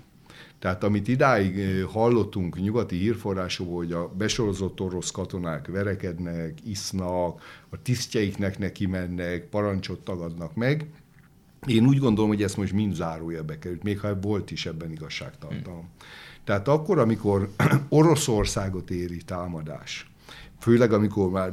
Tehát 0.63 0.85
amit 0.85 1.09
idáig 1.09 1.85
hallottunk 1.85 2.61
nyugati 2.61 2.97
hírforrásokból, 2.97 3.77
hogy 3.77 3.93
a 3.93 4.09
besorozott 4.09 4.81
orosz 4.81 5.11
katonák 5.11 5.67
verekednek, 5.67 6.59
isznak, 6.65 7.41
a 7.71 7.83
tisztjeiknek 7.83 8.59
neki 8.59 8.87
mennek, 8.87 9.45
parancsot 9.49 10.01
tagadnak 10.01 10.55
meg, 10.55 10.87
én 11.67 11.87
úgy 11.87 11.99
gondolom, 11.99 12.31
hogy 12.31 12.43
ezt 12.43 12.57
most 12.57 12.73
mind 12.73 12.95
zárója 12.95 13.45
bekerült, 13.45 13.83
még 13.83 14.01
ha 14.01 14.21
volt 14.21 14.51
is 14.51 14.67
ebben 14.67 14.91
igazságtartalom. 14.91 15.79
Hmm. 15.79 15.89
Tehát 16.45 16.69
akkor, 16.69 16.99
amikor 16.99 17.51
Oroszországot 17.89 18.91
éri 18.91 19.23
támadás, 19.23 20.11
főleg 20.59 20.93
amikor 20.93 21.31
már 21.31 21.53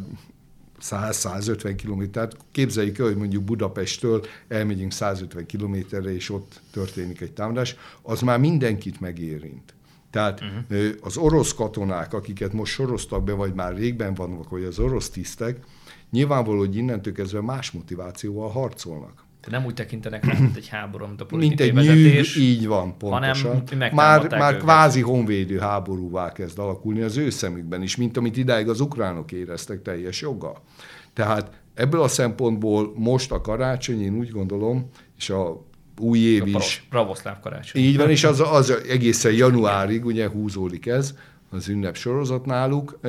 100-150 0.81 1.73
kilométert. 1.77 2.37
Képzeljük 2.51 2.97
el, 2.97 3.05
hogy 3.05 3.17
mondjuk 3.17 3.43
Budapesttől 3.43 4.25
elmegyünk 4.47 4.91
150 4.91 5.45
kilométerre, 5.45 6.13
és 6.13 6.29
ott 6.29 6.61
történik 6.71 7.21
egy 7.21 7.31
támadás, 7.31 7.75
az 8.01 8.21
már 8.21 8.39
mindenkit 8.39 8.99
megérint. 8.99 9.73
Tehát 10.09 10.41
uh-huh. 10.41 10.89
az 11.01 11.17
orosz 11.17 11.53
katonák, 11.53 12.13
akiket 12.13 12.53
most 12.53 12.73
soroztak 12.73 13.23
be, 13.23 13.33
vagy 13.33 13.53
már 13.53 13.75
régben 13.75 14.13
vannak, 14.13 14.49
vagy 14.49 14.63
az 14.63 14.79
orosz 14.79 15.09
tisztek, 15.09 15.59
nyilvánvaló, 16.11 16.57
hogy 16.57 16.75
innentől 16.75 17.13
kezdve 17.13 17.41
más 17.41 17.71
motivációval 17.71 18.49
harcolnak. 18.49 19.27
De 19.41 19.57
nem 19.57 19.65
úgy 19.65 19.73
tekintenek 19.73 20.25
rá, 20.25 20.39
mint 20.39 20.55
egy 20.55 20.67
háború, 20.67 21.05
mint 21.05 21.21
a 21.21 21.25
politikai 21.25 21.71
mint 21.71 21.79
egy 21.79 21.85
vezetés, 21.85 22.35
nyűg, 22.35 22.45
így 22.45 22.67
van, 22.67 22.97
pontosan. 22.97 23.63
Hanem 23.69 23.93
már, 23.93 24.37
már 24.37 24.57
kvázi 24.57 25.01
honvédő 25.01 25.57
háborúvá 25.57 26.31
kezd 26.31 26.59
alakulni 26.59 27.01
az 27.01 27.17
ő 27.17 27.29
szemükben 27.29 27.81
is, 27.81 27.95
mint 27.95 28.17
amit 28.17 28.37
idáig 28.37 28.69
az 28.69 28.79
ukránok 28.79 29.31
éreztek 29.31 29.81
teljes 29.81 30.21
joggal. 30.21 30.61
Tehát 31.13 31.51
ebből 31.73 32.01
a 32.01 32.07
szempontból 32.07 32.93
most 32.95 33.31
a 33.31 33.41
karácsony, 33.41 34.01
én 34.01 34.17
úgy 34.17 34.29
gondolom, 34.29 34.89
és 35.17 35.29
a 35.29 35.67
új 35.99 36.19
év 36.19 36.43
a 36.43 36.45
is. 36.45 36.85
Pravoszláv 36.89 37.39
karácsony. 37.39 37.81
Így 37.81 37.97
van, 37.97 38.09
és 38.09 38.23
az, 38.23 38.39
az 38.39 38.69
egészen 38.89 39.33
januárig, 39.43 40.05
ugye 40.05 40.29
húzódik 40.29 40.85
ez, 40.85 41.13
az 41.49 41.67
ünnep 41.67 41.95
sorozat 41.95 42.45
náluk. 42.45 42.99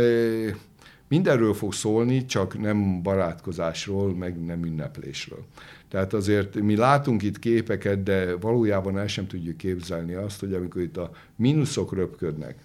Mindenről 1.10 1.54
fog 1.54 1.72
szólni, 1.72 2.24
csak 2.24 2.58
nem 2.60 3.02
barátkozásról, 3.02 4.14
meg 4.14 4.44
nem 4.44 4.64
ünneplésről. 4.64 5.44
Tehát 5.88 6.12
azért 6.12 6.54
mi 6.54 6.76
látunk 6.76 7.22
itt 7.22 7.38
képeket, 7.38 8.02
de 8.02 8.36
valójában 8.36 8.98
el 8.98 9.06
sem 9.06 9.26
tudjuk 9.26 9.56
képzelni 9.56 10.14
azt, 10.14 10.40
hogy 10.40 10.54
amikor 10.54 10.82
itt 10.82 10.96
a 10.96 11.10
mínuszok 11.36 11.94
röpködnek, 11.94 12.58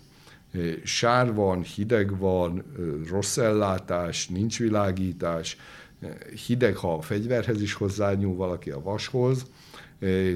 eh, 0.52 0.74
sár 0.84 1.34
van, 1.34 1.62
hideg 1.62 2.18
van, 2.18 2.58
eh, 2.58 2.84
rossz 3.10 3.38
ellátás, 3.38 4.28
nincs 4.28 4.60
világítás, 4.60 5.58
eh, 6.00 6.10
hideg, 6.46 6.76
ha 6.76 6.94
a 6.94 7.02
fegyverhez 7.02 7.62
is 7.62 7.74
hozzányúl 7.74 8.36
valaki 8.36 8.70
a 8.70 8.82
vashoz, 8.82 9.46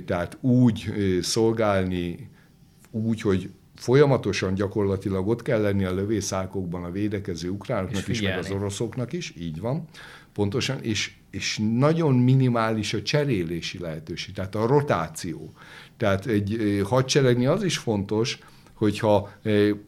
tehát 0.06 0.38
úgy 0.42 0.94
szolgálni, 1.22 2.30
úgy, 2.92 3.22
hogy 3.22 3.50
folyamatosan 3.80 4.54
gyakorlatilag 4.54 5.28
ott 5.28 5.42
kell 5.42 5.62
lenni 5.62 5.86
a 5.86 5.94
lövészákokban 5.94 6.84
a 6.84 6.92
védekező 6.92 7.50
ukránoknak 7.50 8.08
is, 8.08 8.22
meg 8.22 8.38
az 8.38 8.52
oroszoknak 8.52 9.14
is, 9.14 9.34
így 9.38 9.60
van, 9.60 9.88
pontosan, 10.34 10.80
és, 10.82 11.12
és 11.32 11.60
nagyon 11.78 12.16
minimális 12.16 12.94
a 12.94 13.02
cserélési 13.02 13.80
lehetőség, 13.80 14.34
tehát 14.34 14.56
a 14.56 14.66
rotáció. 14.66 15.54
Tehát 15.98 16.26
egy 16.26 16.82
hadseregni 16.84 17.46
az 17.46 17.64
is 17.64 17.78
fontos, 17.78 18.40
hogyha 18.74 19.32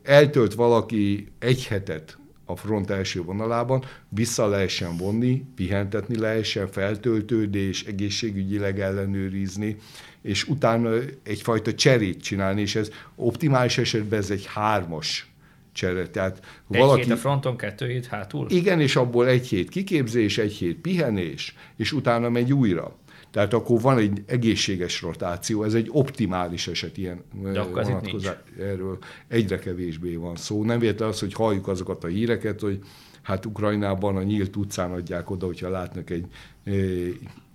eltölt 0.04 0.54
valaki 0.54 1.28
egy 1.40 1.66
hetet 1.66 2.18
a 2.46 2.56
front 2.56 2.90
első 2.90 3.24
vonalában, 3.24 3.84
vissza 4.10 4.48
lehessen 4.48 4.98
vonni, 4.98 5.46
pihentetni 5.56 6.18
lehessen, 6.18 6.68
feltöltődés, 6.68 7.84
egészségügyileg 7.84 8.80
ellenőrizni, 8.80 9.78
és 10.22 10.48
utána 10.48 10.90
egyfajta 11.24 11.74
cserét 11.74 12.22
csinálni, 12.22 12.62
és 12.62 12.76
ez 12.76 12.92
optimális 13.16 13.78
esetben 13.78 14.20
ez 14.20 14.30
egy 14.30 14.46
hármas 14.46 15.32
csere. 15.72 16.08
Tehát 16.08 16.46
egy 16.72 16.80
valaki, 16.80 17.02
hét 17.02 17.12
a 17.12 17.18
fronton, 17.18 17.58
kettő 17.58 17.88
hét 17.88 18.06
hátul? 18.06 18.50
Igen, 18.50 18.80
és 18.80 18.96
abból 18.96 19.28
egy 19.28 19.48
hét 19.48 19.70
kiképzés, 19.70 20.38
egy 20.38 20.54
hét 20.54 20.78
pihenés, 20.78 21.56
és 21.76 21.92
utána 21.92 22.30
megy 22.30 22.54
újra. 22.54 22.96
Tehát 23.32 23.54
akkor 23.54 23.82
van 23.82 23.98
egy 23.98 24.24
egészséges 24.26 25.02
rotáció, 25.02 25.64
ez 25.64 25.74
egy 25.74 25.88
optimális 25.92 26.68
eset 26.68 26.98
ilyen 26.98 27.24
vonatkozás. 27.34 28.36
Erről 28.60 28.98
egyre 29.28 29.60
kevésbé 29.60 30.16
van 30.16 30.36
szó. 30.36 30.64
Nem 30.64 30.80
véletlen 30.80 31.10
az, 31.10 31.20
hogy 31.20 31.34
halljuk 31.34 31.68
azokat 31.68 32.04
a 32.04 32.08
híreket, 32.08 32.60
hogy 32.60 32.80
hát 33.22 33.46
Ukrajnában 33.46 34.16
a 34.16 34.24
nyílt 34.24 34.56
utcán 34.56 34.92
adják 34.92 35.30
oda, 35.30 35.46
hogyha 35.46 35.70
látnak 35.70 36.10
egy 36.10 36.26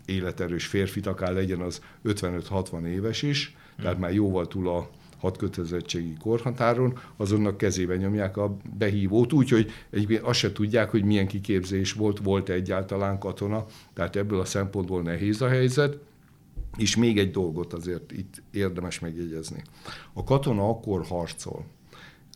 életerős 0.06 0.66
férfit, 0.66 1.06
akár 1.06 1.32
legyen 1.32 1.60
az 1.60 1.80
55-60 2.04 2.84
éves 2.84 3.22
is, 3.22 3.56
tehát 3.76 3.92
hmm. 3.92 4.00
már 4.00 4.14
jóval 4.14 4.46
túl 4.46 4.68
a 4.68 4.90
hadkötelezettségi 5.18 6.16
korhatáron, 6.20 6.98
azonnak 7.16 7.56
kezébe 7.56 7.96
nyomják 7.96 8.36
a 8.36 8.56
behívót, 8.78 9.32
úgyhogy 9.32 9.70
egyébként 9.90 10.22
azt 10.22 10.38
se 10.38 10.52
tudják, 10.52 10.90
hogy 10.90 11.04
milyen 11.04 11.26
kiképzés 11.26 11.92
volt, 11.92 12.18
volt-e 12.18 12.52
egyáltalán 12.52 13.18
katona, 13.18 13.64
tehát 13.94 14.16
ebből 14.16 14.40
a 14.40 14.44
szempontból 14.44 15.02
nehéz 15.02 15.40
a 15.40 15.48
helyzet. 15.48 15.98
És 16.76 16.96
még 16.96 17.18
egy 17.18 17.30
dolgot 17.30 17.72
azért 17.72 18.12
itt 18.12 18.42
érdemes 18.50 18.98
megjegyezni. 18.98 19.62
A 20.12 20.24
katona 20.24 20.68
akkor 20.68 21.04
harcol 21.06 21.64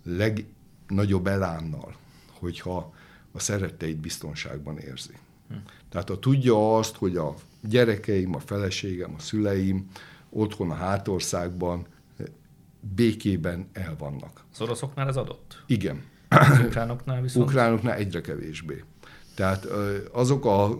legnagyobb 0.02 1.26
elánnal, 1.26 1.94
hogyha 2.38 2.92
a 3.32 3.38
szeretteit 3.38 3.96
biztonságban 3.96 4.78
érzi. 4.78 5.12
Hm. 5.48 5.54
Tehát 5.88 6.08
ha 6.08 6.18
tudja 6.18 6.76
azt, 6.76 6.96
hogy 6.96 7.16
a 7.16 7.34
gyerekeim, 7.62 8.34
a 8.34 8.38
feleségem, 8.38 9.14
a 9.16 9.20
szüleim 9.20 9.86
otthon 10.30 10.70
a 10.70 10.74
hátországban 10.74 11.86
békében 12.94 13.68
elvannak. 13.72 14.44
Az 14.52 14.60
oroszoknál 14.60 15.08
ez 15.08 15.16
adott? 15.16 15.62
Igen. 15.66 16.02
Az 16.28 16.58
ukránoknál 16.66 17.22
viszont? 17.22 17.48
Ukránoknál 17.48 17.94
egyre 17.96 18.20
kevésbé. 18.20 18.84
Tehát 19.34 19.64
azok 20.12 20.44
a 20.44 20.78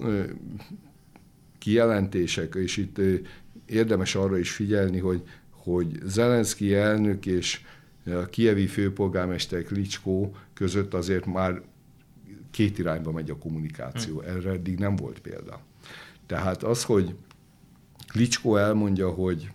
kijelentések, 1.59 2.55
és 2.55 2.77
itt 2.77 3.01
érdemes 3.67 4.15
arra 4.15 4.39
is 4.39 4.53
figyelni, 4.53 4.99
hogy, 4.99 5.23
hogy 5.51 5.99
Zelenszky 6.05 6.75
elnök 6.75 7.27
és 7.27 7.61
a 8.05 8.27
kievi 8.27 8.67
főpolgármester 8.67 9.63
Klicskó 9.63 10.37
között 10.55 10.95
azért 10.95 11.27
már 11.27 11.63
két 12.51 12.79
irányba 12.79 13.13
megy 13.13 13.31
a 13.31 13.37
kommunikáció. 13.37 14.21
Hmm. 14.21 14.37
Erre 14.37 14.51
eddig 14.51 14.79
nem 14.79 14.97
volt 14.97 15.19
példa. 15.19 15.61
Tehát 16.31 16.63
az, 16.63 16.85
hogy 16.85 17.15
Klicskó 18.09 18.57
elmondja, 18.57 19.11
hogy 19.11 19.51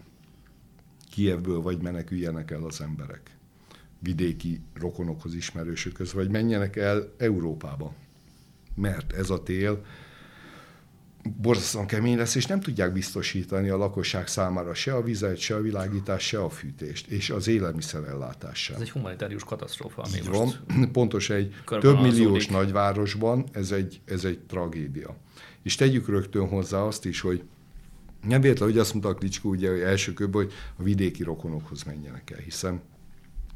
Kievből 1.12 1.62
vagy 1.62 1.82
meneküljenek 1.82 2.52
el 2.52 2.64
az 2.64 2.82
emberek 2.82 3.38
vidéki 4.00 4.62
rokonokhoz, 4.74 5.36
ismerősökhöz, 5.36 6.14
vagy 6.14 6.30
menjenek 6.30 6.76
el 6.76 7.14
Európába. 7.18 7.94
Mert 8.76 9.14
ez 9.14 9.30
a 9.30 9.44
tél 9.44 9.86
borzasztóan 11.42 11.88
kemény 11.88 12.18
lesz, 12.18 12.36
és 12.36 12.46
nem 12.46 12.60
tudják 12.60 12.94
biztosítani 12.94 13.70
a 13.70 13.78
lakosság 13.78 14.28
számára 14.28 14.74
se 14.74 14.94
a 14.94 15.04
vizet, 15.04 15.38
se 15.38 15.56
a 15.56 15.62
világítást, 15.62 16.28
se 16.28 16.44
a 16.44 16.50
fűtést, 16.50 17.08
és 17.08 17.30
az 17.30 17.48
élelmiszerellátás 17.48 18.64
sem. 18.64 18.76
Ez 18.76 18.82
egy 18.82 18.92
humanitárius 18.92 19.44
katasztrófa. 19.44 20.02
Ami 20.02 20.18
Így 20.18 20.28
most 20.28 20.60
van, 20.68 20.92
pontos 20.92 21.30
egy 21.30 21.56
több 21.80 22.02
milliós 22.02 22.48
nagyvárosban 22.48 23.46
ez 23.52 23.72
egy, 23.72 24.02
ez 24.06 24.26
egy 24.26 24.40
tragédia. 24.40 25.18
És 25.66 25.76
tegyük 25.76 26.08
rögtön 26.08 26.48
hozzá 26.48 26.78
azt 26.78 27.06
is, 27.06 27.22
hogy 27.22 27.44
nem 28.28 28.42
véletlen, 28.42 28.70
hogy 28.70 28.78
azt 28.78 28.92
mondta 28.92 29.10
a 29.10 29.14
Klicskó 29.14 29.50
ugye 29.50 29.70
hogy 29.70 29.80
első 29.80 30.14
körben, 30.14 30.42
hogy 30.42 30.54
a 30.78 30.84
vidéki 30.84 31.24
rokonokhoz 31.24 31.84
menjenek 31.84 32.32
el, 32.32 32.40
hiszen 32.40 32.82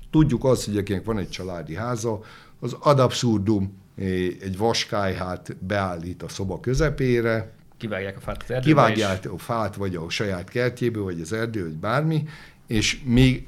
tudjuk 0.09 0.43
azt, 0.43 0.65
hogy 0.65 0.77
akinek 0.77 1.05
van 1.05 1.17
egy 1.17 1.29
családi 1.29 1.75
háza, 1.75 2.19
az 2.59 2.75
ad 2.79 2.99
abszurdum 2.99 3.77
eh, 3.95 4.05
egy 4.39 4.57
vaskályhát 4.57 5.57
beállít 5.57 6.23
a 6.23 6.27
szoba 6.27 6.59
közepére, 6.59 7.53
kivágják 7.77 8.17
a 8.17 8.19
fát 8.19 8.43
az 8.43 8.51
erdőbe, 8.51 8.81
Kivágják 8.81 9.31
a 9.31 9.37
fát, 9.37 9.75
vagy 9.75 9.95
a 9.95 10.09
saját 10.09 10.49
kertjéből, 10.49 11.03
vagy 11.03 11.21
az 11.21 11.33
erdő, 11.33 11.63
vagy 11.63 11.77
bármi, 11.77 12.27
és 12.67 13.01
még 13.03 13.47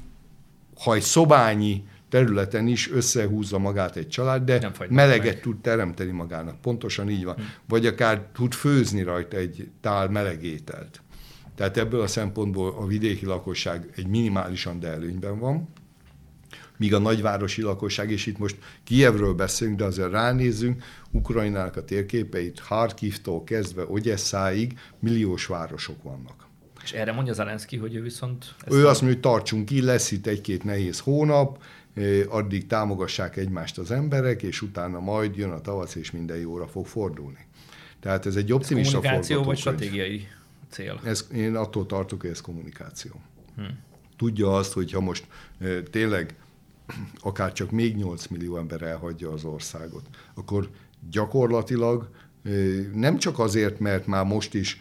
ha 0.82 0.94
egy 0.94 1.02
szobányi 1.02 1.84
területen 2.12 2.66
is 2.66 2.90
összehúzza 2.90 3.58
magát 3.58 3.96
egy 3.96 4.08
család, 4.08 4.44
de 4.44 4.72
meleget 4.88 5.34
meg. 5.34 5.40
tud 5.40 5.60
teremteni 5.60 6.10
magának. 6.10 6.60
Pontosan 6.60 7.10
így 7.10 7.24
van. 7.24 7.34
Hm. 7.34 7.42
Vagy 7.68 7.86
akár 7.86 8.26
tud 8.32 8.52
főzni 8.52 9.02
rajta 9.02 9.36
egy 9.36 9.70
tál 9.80 10.08
melegételt. 10.08 11.02
Tehát 11.54 11.76
ebből 11.76 12.00
a 12.00 12.06
szempontból 12.06 12.74
a 12.78 12.86
vidéki 12.86 13.26
lakosság 13.26 13.90
egy 13.96 14.06
minimálisan, 14.06 14.80
de 14.80 14.88
előnyben 14.88 15.38
van. 15.38 15.68
míg 16.76 16.94
a 16.94 16.98
nagyvárosi 16.98 17.62
lakosság, 17.62 18.10
és 18.10 18.26
itt 18.26 18.38
most 18.38 18.56
Kievről 18.84 19.34
beszélünk, 19.34 19.78
de 19.78 19.84
azért 19.84 20.10
ránézünk, 20.10 20.82
Ukrajnának 21.10 21.76
a 21.76 21.84
térképeit 21.84 22.60
Harkivtól 22.60 23.44
kezdve 23.44 23.84
Ogyesszáig 23.88 24.78
milliós 24.98 25.46
városok 25.46 26.02
vannak. 26.02 26.46
És 26.82 26.92
erre 26.92 27.12
mondja 27.12 27.32
Zelenszky, 27.32 27.76
hogy 27.76 27.94
ő 27.94 28.02
viszont... 28.02 28.54
Ő 28.70 28.86
azt 28.86 29.02
mondja, 29.02 29.20
hogy 29.20 29.32
tartsunk 29.32 29.64
ki, 29.64 29.82
lesz 29.82 30.10
itt 30.10 30.26
egy-két 30.26 30.64
nehéz 30.64 30.98
hónap, 30.98 31.58
addig 32.28 32.66
támogassák 32.66 33.36
egymást 33.36 33.78
az 33.78 33.90
emberek, 33.90 34.42
és 34.42 34.62
utána 34.62 35.00
majd 35.00 35.36
jön 35.36 35.50
a 35.50 35.60
tavasz, 35.60 35.94
és 35.94 36.10
minden 36.10 36.36
jóra 36.36 36.66
fog 36.66 36.86
fordulni. 36.86 37.46
Tehát 38.00 38.26
ez 38.26 38.36
egy 38.36 38.52
optimista 38.52 38.96
ez 38.96 39.02
kommunikáció 39.02 39.42
vagy 39.42 39.58
stratégiai 39.58 40.28
cél? 40.68 41.00
Ez, 41.04 41.28
én 41.34 41.56
attól 41.56 41.86
tartok, 41.86 42.20
hogy 42.20 42.30
ez 42.30 42.40
kommunikáció. 42.40 43.20
Hm. 43.56 43.62
Tudja 44.16 44.56
azt, 44.56 44.72
hogy 44.72 44.92
ha 44.92 45.00
most 45.00 45.26
e, 45.60 45.82
tényleg 45.82 46.34
akár 47.20 47.52
csak 47.52 47.70
még 47.70 47.96
8 47.96 48.26
millió 48.26 48.56
ember 48.56 48.82
elhagyja 48.82 49.32
az 49.32 49.44
országot, 49.44 50.02
akkor 50.34 50.70
gyakorlatilag 51.10 52.10
e, 52.44 52.50
nem 52.94 53.18
csak 53.18 53.38
azért, 53.38 53.78
mert 53.78 54.06
már 54.06 54.24
most 54.24 54.54
is 54.54 54.80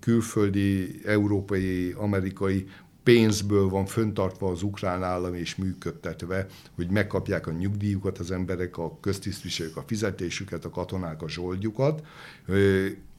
külföldi, 0.00 1.00
európai, 1.04 1.94
amerikai 1.96 2.66
pénzből 3.10 3.68
van 3.68 3.86
föntartva 3.86 4.50
az 4.50 4.62
ukrán 4.62 5.02
állam 5.02 5.34
és 5.34 5.56
működtetve, 5.56 6.46
hogy 6.74 6.90
megkapják 6.90 7.46
a 7.46 7.52
nyugdíjukat 7.52 8.18
az 8.18 8.30
emberek, 8.30 8.78
a 8.78 8.98
köztisztviselők 9.00 9.76
a 9.76 9.84
fizetésüket, 9.86 10.64
a 10.64 10.70
katonák 10.70 11.22
a 11.22 11.28
zsoldjukat. 11.28 12.06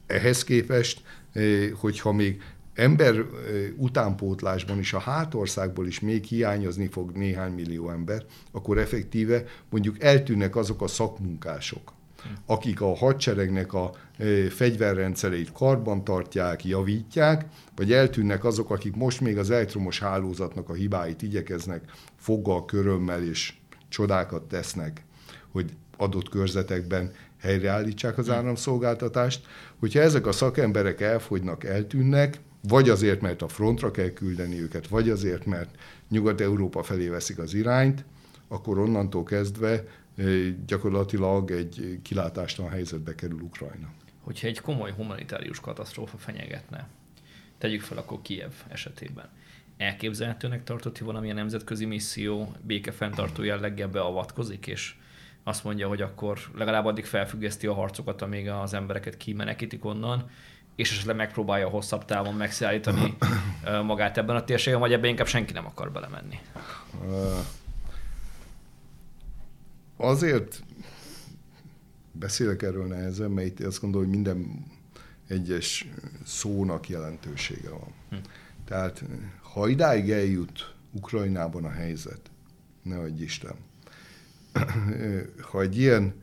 Ehhez 0.06 0.44
képest, 0.44 1.02
hogyha 1.80 2.12
még 2.12 2.42
ember 2.74 3.24
utánpótlásban 3.76 4.78
is 4.78 4.92
a 4.92 4.98
hátországból 4.98 5.86
is 5.86 6.00
még 6.00 6.24
hiányozni 6.24 6.86
fog 6.86 7.10
néhány 7.10 7.52
millió 7.52 7.90
ember, 7.90 8.24
akkor 8.50 8.78
effektíve 8.78 9.44
mondjuk 9.70 10.02
eltűnnek 10.02 10.56
azok 10.56 10.82
a 10.82 10.86
szakmunkások, 10.86 11.92
akik 12.46 12.80
a 12.80 12.96
hadseregnek 12.96 13.72
a 13.72 13.90
fegyverrendszereit 14.50 15.52
karban 15.52 16.04
tartják, 16.04 16.64
javítják, 16.64 17.46
vagy 17.76 17.92
eltűnnek 17.92 18.44
azok, 18.44 18.70
akik 18.70 18.96
most 18.96 19.20
még 19.20 19.38
az 19.38 19.50
elektromos 19.50 19.98
hálózatnak 19.98 20.68
a 20.68 20.74
hibáit 20.74 21.22
igyekeznek 21.22 21.82
foggal, 22.16 22.64
körömmel 22.64 23.22
és 23.22 23.54
csodákat 23.88 24.42
tesznek, 24.42 25.04
hogy 25.52 25.70
adott 25.96 26.28
körzetekben 26.28 27.12
helyreállítsák 27.40 28.18
az 28.18 28.30
áramszolgáltatást. 28.30 29.46
Hogyha 29.78 30.00
ezek 30.00 30.26
a 30.26 30.32
szakemberek 30.32 31.00
elfogynak, 31.00 31.64
eltűnnek, 31.64 32.40
vagy 32.68 32.88
azért, 32.88 33.20
mert 33.20 33.42
a 33.42 33.48
frontra 33.48 33.90
kell 33.90 34.10
küldeni 34.10 34.60
őket, 34.60 34.88
vagy 34.88 35.10
azért, 35.10 35.46
mert 35.46 35.74
Nyugat-Európa 36.08 36.82
felé 36.82 37.08
veszik 37.08 37.38
az 37.38 37.54
irányt, 37.54 38.04
akkor 38.48 38.78
onnantól 38.78 39.22
kezdve 39.22 39.84
gyakorlatilag 40.66 41.50
egy 41.50 41.98
kilátástalan 42.02 42.70
helyzetbe 42.70 43.14
kerül 43.14 43.40
Ukrajna. 43.40 43.90
Hogyha 44.20 44.46
egy 44.46 44.60
komoly 44.60 44.92
humanitárius 44.92 45.60
katasztrófa 45.60 46.16
fenyegetne, 46.18 46.88
tegyük 47.58 47.80
fel 47.80 47.98
akkor 47.98 48.22
Kiev 48.22 48.52
esetében, 48.68 49.28
elképzelhetőnek 49.76 50.64
tartott, 50.64 50.98
hogy 50.98 51.06
valamilyen 51.06 51.36
nemzetközi 51.36 51.84
misszió 51.84 52.54
békefenntartó 52.60 53.42
jelleggel 53.42 53.88
beavatkozik, 53.88 54.66
és 54.66 54.94
azt 55.42 55.64
mondja, 55.64 55.88
hogy 55.88 56.02
akkor 56.02 56.38
legalább 56.54 56.84
addig 56.84 57.04
felfüggeszti 57.04 57.66
a 57.66 57.74
harcokat, 57.74 58.22
amíg 58.22 58.48
az 58.48 58.74
embereket 58.74 59.16
kimenekítik 59.16 59.84
onnan, 59.84 60.30
és 60.76 60.90
esetleg 60.90 61.16
megpróbálja 61.16 61.68
hosszabb 61.68 62.04
távon 62.04 62.34
megszállítani 62.34 63.16
magát 63.84 64.18
ebben 64.18 64.36
a 64.36 64.44
térségben, 64.44 64.80
vagy 64.80 64.92
ebben 64.92 65.10
inkább 65.10 65.26
senki 65.26 65.52
nem 65.52 65.66
akar 65.66 65.92
belemenni. 65.92 66.38
Azért 70.02 70.62
beszélek 72.12 72.62
erről 72.62 72.86
nehezen, 72.86 73.30
mert 73.30 73.46
itt 73.46 73.66
azt 73.66 73.80
gondolom, 73.80 74.06
hogy 74.06 74.16
minden 74.16 74.66
egyes 75.28 75.88
szónak 76.24 76.88
jelentősége 76.88 77.70
van. 77.70 77.92
Hm. 78.10 78.16
Tehát 78.64 79.04
ha 79.40 79.68
idáig 79.68 80.10
eljut 80.10 80.74
Ukrajnában 80.92 81.64
a 81.64 81.70
helyzet, 81.70 82.30
ne 82.82 82.98
adj 82.98 83.22
Isten, 83.22 83.54
ha 85.50 85.60
egy 85.60 85.78
ilyen 85.78 86.14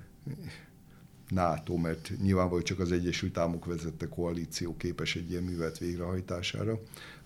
NATO, 1.27 1.77
mert 1.77 2.11
nyilvánvalóan 2.21 2.63
csak 2.63 2.79
az 2.79 2.91
Egyesült 2.91 3.37
Államok 3.37 3.65
vezette 3.65 4.07
koalíció 4.07 4.77
képes 4.77 5.15
egy 5.15 5.29
ilyen 5.29 5.43
művet 5.43 5.77
végrehajtására, 5.77 6.79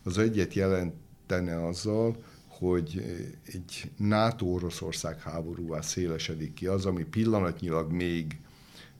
az 0.03 0.17
egyet 0.17 0.53
jelentene 0.53 1.67
azzal, 1.67 2.23
hogy 2.63 3.03
egy 3.45 3.91
NATO-Oroszország 3.97 5.21
háborúvá 5.21 5.81
szélesedik 5.81 6.53
ki 6.53 6.67
az, 6.67 6.85
ami 6.85 7.03
pillanatnyilag 7.03 7.91
még 7.91 8.37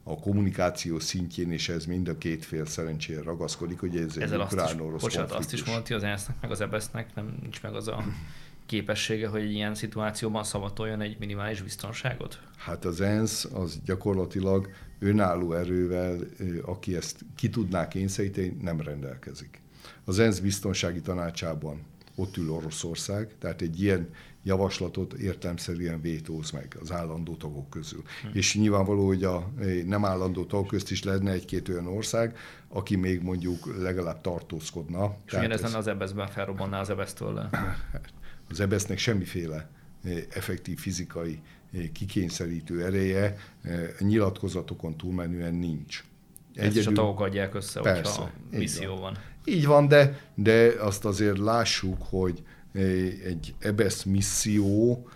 a 0.03 0.19
kommunikáció 0.19 0.99
szintjén, 0.99 1.51
és 1.51 1.69
ez 1.69 1.85
mind 1.85 2.07
a 2.07 2.17
két 2.17 2.45
fél 2.45 2.65
szerencsére 2.65 3.21
ragaszkodik, 3.21 3.79
hogy 3.79 3.95
ez 3.95 4.17
Ezzel 4.17 4.41
egy 4.41 4.45
ukrán-orosz 4.45 5.01
Bocsánat, 5.01 5.31
azt 5.31 5.53
is 5.53 5.63
mondta 5.63 5.95
az 5.95 6.03
ENSZ-nek, 6.03 6.35
meg 6.41 6.51
az 6.51 6.61
EBS-nek, 6.61 7.15
nem 7.15 7.37
nincs 7.41 7.61
meg 7.61 7.75
az 7.75 7.87
a 7.87 8.03
képessége, 8.65 9.27
hogy 9.27 9.41
egy 9.41 9.51
ilyen 9.51 9.75
szituációban 9.75 10.43
szavatoljon 10.43 11.01
egy 11.01 11.19
minimális 11.19 11.61
biztonságot? 11.61 12.39
Hát 12.57 12.85
az 12.85 13.01
ENSZ 13.01 13.45
az 13.53 13.79
gyakorlatilag 13.85 14.69
önálló 14.99 15.53
erővel, 15.53 16.19
aki 16.65 16.95
ezt 16.95 17.19
ki 17.35 17.49
tudná 17.49 17.87
kényszeríteni, 17.87 18.57
nem 18.61 18.81
rendelkezik. 18.81 19.61
Az 20.05 20.19
ENSZ 20.19 20.39
biztonsági 20.39 21.01
tanácsában 21.01 21.81
ott 22.15 22.37
ül 22.37 22.51
Oroszország, 22.51 23.35
tehát 23.39 23.61
egy 23.61 23.81
ilyen 23.81 24.09
javaslatot 24.43 25.13
értelmszerűen 25.13 26.01
vétóz 26.01 26.51
meg 26.51 26.77
az 26.81 26.91
állandó 26.91 27.35
tagok 27.35 27.69
közül. 27.69 28.01
Hm. 28.21 28.37
És 28.37 28.55
nyilvánvaló, 28.55 29.05
hogy 29.05 29.23
a 29.23 29.51
nem 29.85 30.05
állandó 30.05 30.45
tag 30.45 30.67
közt 30.67 30.91
is 30.91 31.03
lenne 31.03 31.31
egy-két 31.31 31.69
olyan 31.69 31.87
ország, 31.87 32.37
aki 32.67 32.95
még 32.95 33.21
mondjuk 33.21 33.81
legalább 33.81 34.21
tartózkodna. 34.21 35.15
És 35.25 35.33
ugyanez 35.33 35.61
lenne 35.61 35.77
az 35.77 35.87
ebeszben 35.87 36.27
felrobbanná 36.27 36.79
az 36.79 36.89
ebesztől? 36.89 37.49
Az 38.49 38.59
ebesznek 38.59 38.97
semmiféle 38.97 39.69
eh, 40.03 40.23
effektív 40.29 40.79
fizikai 40.79 41.41
eh, 41.73 41.81
kikényszerítő 41.93 42.85
ereje 42.85 43.37
eh, 43.61 43.89
nyilatkozatokon 43.99 44.97
túlmenően 44.97 45.53
nincs. 45.53 46.03
Egyedül, 46.55 46.79
is 46.79 46.87
a 46.87 46.91
tagok 46.91 47.19
adják 47.19 47.55
össze, 47.55 47.79
persze, 47.79 48.11
hogyha 48.11 48.31
misszió 48.49 48.91
van. 48.91 49.01
van. 49.01 49.17
Így 49.45 49.65
van, 49.65 49.87
de, 49.87 50.19
de 50.35 50.73
azt 50.79 51.05
azért 51.05 51.37
lássuk, 51.37 51.97
hogy 52.09 52.43
egy 53.25 53.55
EBESZ 53.59 54.03
misszió 54.03 55.07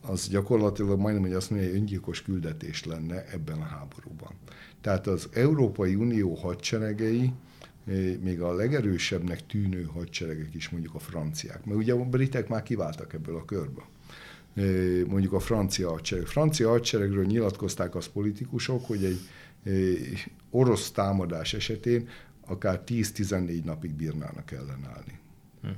az 0.00 0.28
gyakorlatilag 0.28 0.98
majdnem, 0.98 1.24
hogy 1.24 1.32
azt 1.32 1.50
mondja, 1.50 1.68
hogy 1.68 1.78
öngyilkos 1.78 2.22
küldetés 2.22 2.84
lenne 2.84 3.24
ebben 3.32 3.58
a 3.58 3.64
háborúban. 3.64 4.32
Tehát 4.80 5.06
az 5.06 5.28
Európai 5.32 5.94
Unió 5.94 6.34
hadseregei, 6.34 7.32
még 8.20 8.40
a 8.40 8.54
legerősebbnek 8.54 9.46
tűnő 9.46 9.82
hadseregek 9.92 10.54
is, 10.54 10.68
mondjuk 10.68 10.94
a 10.94 10.98
franciák, 10.98 11.64
mert 11.64 11.78
ugye 11.78 11.92
a 11.92 12.04
britek 12.04 12.48
már 12.48 12.62
kiváltak 12.62 13.12
ebből 13.12 13.36
a 13.36 13.44
körből 13.44 13.84
mondjuk 15.08 15.32
a 15.32 15.38
francia 15.38 15.90
hadsereg. 15.90 16.26
Francia 16.26 16.68
hadseregről 16.68 17.24
nyilatkozták 17.24 17.94
az 17.94 18.06
politikusok, 18.06 18.86
hogy 18.86 19.04
egy 19.04 19.20
orosz 20.50 20.90
támadás 20.90 21.54
esetén 21.54 22.08
akár 22.46 22.82
10-14 22.86 23.64
napig 23.64 23.92
bírnának 23.92 24.52
ellenállni. 24.52 25.18
Hm. 25.62 25.68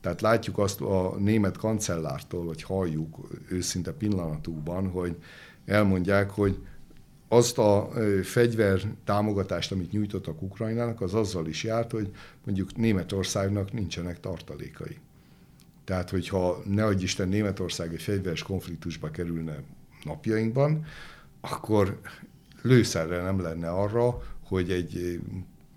Tehát 0.00 0.20
látjuk 0.20 0.58
azt 0.58 0.80
a 0.80 1.14
német 1.18 1.56
kancellártól, 1.56 2.44
vagy 2.44 2.62
halljuk 2.62 3.28
őszinte 3.48 3.92
pillanatukban, 3.92 4.90
hogy 4.90 5.16
elmondják, 5.64 6.30
hogy 6.30 6.58
azt 7.28 7.58
a 7.58 7.90
fegyver 8.22 8.80
támogatást, 9.04 9.72
amit 9.72 9.92
nyújtottak 9.92 10.42
Ukrajnának, 10.42 11.00
az 11.00 11.14
azzal 11.14 11.46
is 11.46 11.64
járt, 11.64 11.90
hogy 11.90 12.10
mondjuk 12.44 12.76
Németországnak 12.76 13.72
nincsenek 13.72 14.20
tartalékai. 14.20 14.98
Tehát, 15.84 16.10
hogyha 16.10 16.62
ne 16.64 16.84
adj 16.84 17.02
Isten 17.02 17.28
Németország 17.28 17.92
egy 17.92 18.02
fegyveres 18.02 18.42
konfliktusba 18.42 19.10
kerülne 19.10 19.62
napjainkban, 20.04 20.84
akkor 21.40 22.00
lőszerre 22.62 23.22
nem 23.22 23.40
lenne 23.40 23.70
arra, 23.70 24.22
hogy 24.44 24.70
egy 24.70 25.20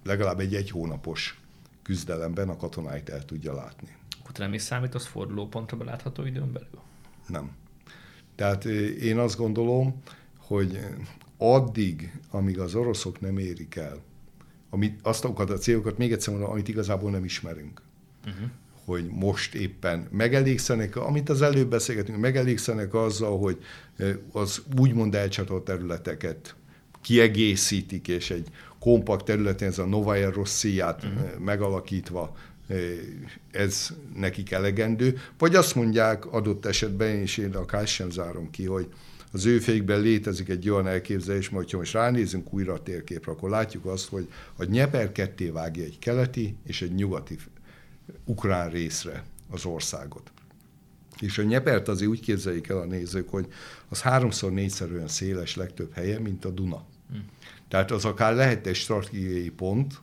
legalább 0.03 0.39
egy 0.39 0.55
egy 0.55 0.69
hónapos 0.69 1.41
küzdelemben 1.83 2.49
a 2.49 2.57
katonáit 2.57 3.09
el 3.09 3.25
tudja 3.25 3.53
látni. 3.53 3.95
Akkor 4.19 4.37
nem 4.37 4.53
is 4.53 4.61
számít 4.61 4.95
az 4.95 5.05
fordulópontra 5.05 5.77
belátható 5.77 6.25
időn 6.25 6.51
belül? 6.51 6.81
Nem. 7.27 7.51
Tehát 8.35 8.65
én 9.01 9.17
azt 9.17 9.37
gondolom, 9.37 10.01
hogy 10.37 10.79
addig, 11.37 12.19
amíg 12.29 12.59
az 12.59 12.75
oroszok 12.75 13.21
nem 13.21 13.37
érik 13.37 13.75
el, 13.75 14.01
amit, 14.69 14.99
azt 15.03 15.25
a 15.25 15.43
célokat, 15.43 15.97
még 15.97 16.11
egyszer 16.11 16.33
mondom, 16.33 16.51
amit 16.51 16.67
igazából 16.67 17.11
nem 17.11 17.23
ismerünk, 17.23 17.81
uh-huh. 18.25 18.49
hogy 18.85 19.07
most 19.07 19.55
éppen 19.55 20.07
megelégszenek, 20.11 20.95
amit 20.95 21.29
az 21.29 21.41
előbb 21.41 21.69
beszélgetünk, 21.69 22.19
megelégszenek 22.19 22.93
azzal, 22.93 23.39
hogy 23.39 23.63
az 24.31 24.61
úgymond 24.77 25.15
elcsatolt 25.15 25.63
területeket 25.63 26.55
kiegészítik, 27.01 28.07
és 28.07 28.31
egy 28.31 28.47
kompakt 28.79 29.25
területen 29.25 29.67
ez 29.67 29.79
a 29.79 29.85
Novaya 29.85 30.31
Rossziját 30.31 31.03
uh-huh. 31.03 31.39
megalakítva 31.39 32.35
ez 33.51 33.89
nekik 34.15 34.51
elegendő, 34.51 35.19
vagy 35.37 35.55
azt 35.55 35.75
mondják 35.75 36.25
adott 36.25 36.65
esetben, 36.65 37.09
és 37.09 37.37
én 37.37 37.55
akár 37.55 37.87
sem 37.87 38.09
zárom 38.09 38.49
ki, 38.49 38.65
hogy 38.65 38.87
az 39.31 39.45
ő 39.45 39.59
fékben 39.59 40.01
létezik 40.01 40.49
egy 40.49 40.69
olyan 40.69 40.87
elképzelés, 40.87 41.47
hogy 41.47 41.71
ha 41.71 41.77
most 41.77 41.93
ránézünk 41.93 42.53
újra 42.53 42.73
a 42.73 42.83
térképre, 42.83 43.31
akkor 43.31 43.49
látjuk 43.49 43.85
azt, 43.85 44.09
hogy 44.09 44.27
a 44.55 44.63
Nyeper 44.63 45.11
ketté 45.11 45.49
vágja 45.49 45.83
egy 45.83 45.99
keleti 45.99 46.55
és 46.63 46.81
egy 46.81 46.93
nyugati 46.93 47.37
ukrán 48.25 48.69
részre 48.69 49.23
az 49.49 49.65
országot. 49.65 50.31
És 51.19 51.37
a 51.37 51.43
Nyepert 51.43 51.87
azért 51.87 52.09
úgy 52.09 52.21
képzeljék 52.21 52.67
el 52.67 52.77
a 52.77 52.85
nézők, 52.85 53.29
hogy 53.29 53.47
az 53.89 54.01
háromszor, 54.01 54.51
négyszer 54.51 54.91
olyan 54.91 55.07
széles 55.07 55.55
legtöbb 55.55 55.93
helye, 55.93 56.19
mint 56.19 56.45
a 56.45 56.49
Duna. 56.49 56.85
Tehát 57.69 57.91
az 57.91 58.05
akár 58.05 58.33
lehet 58.33 58.67
egy 58.67 58.75
stratégiai 58.75 59.49
pont, 59.49 59.93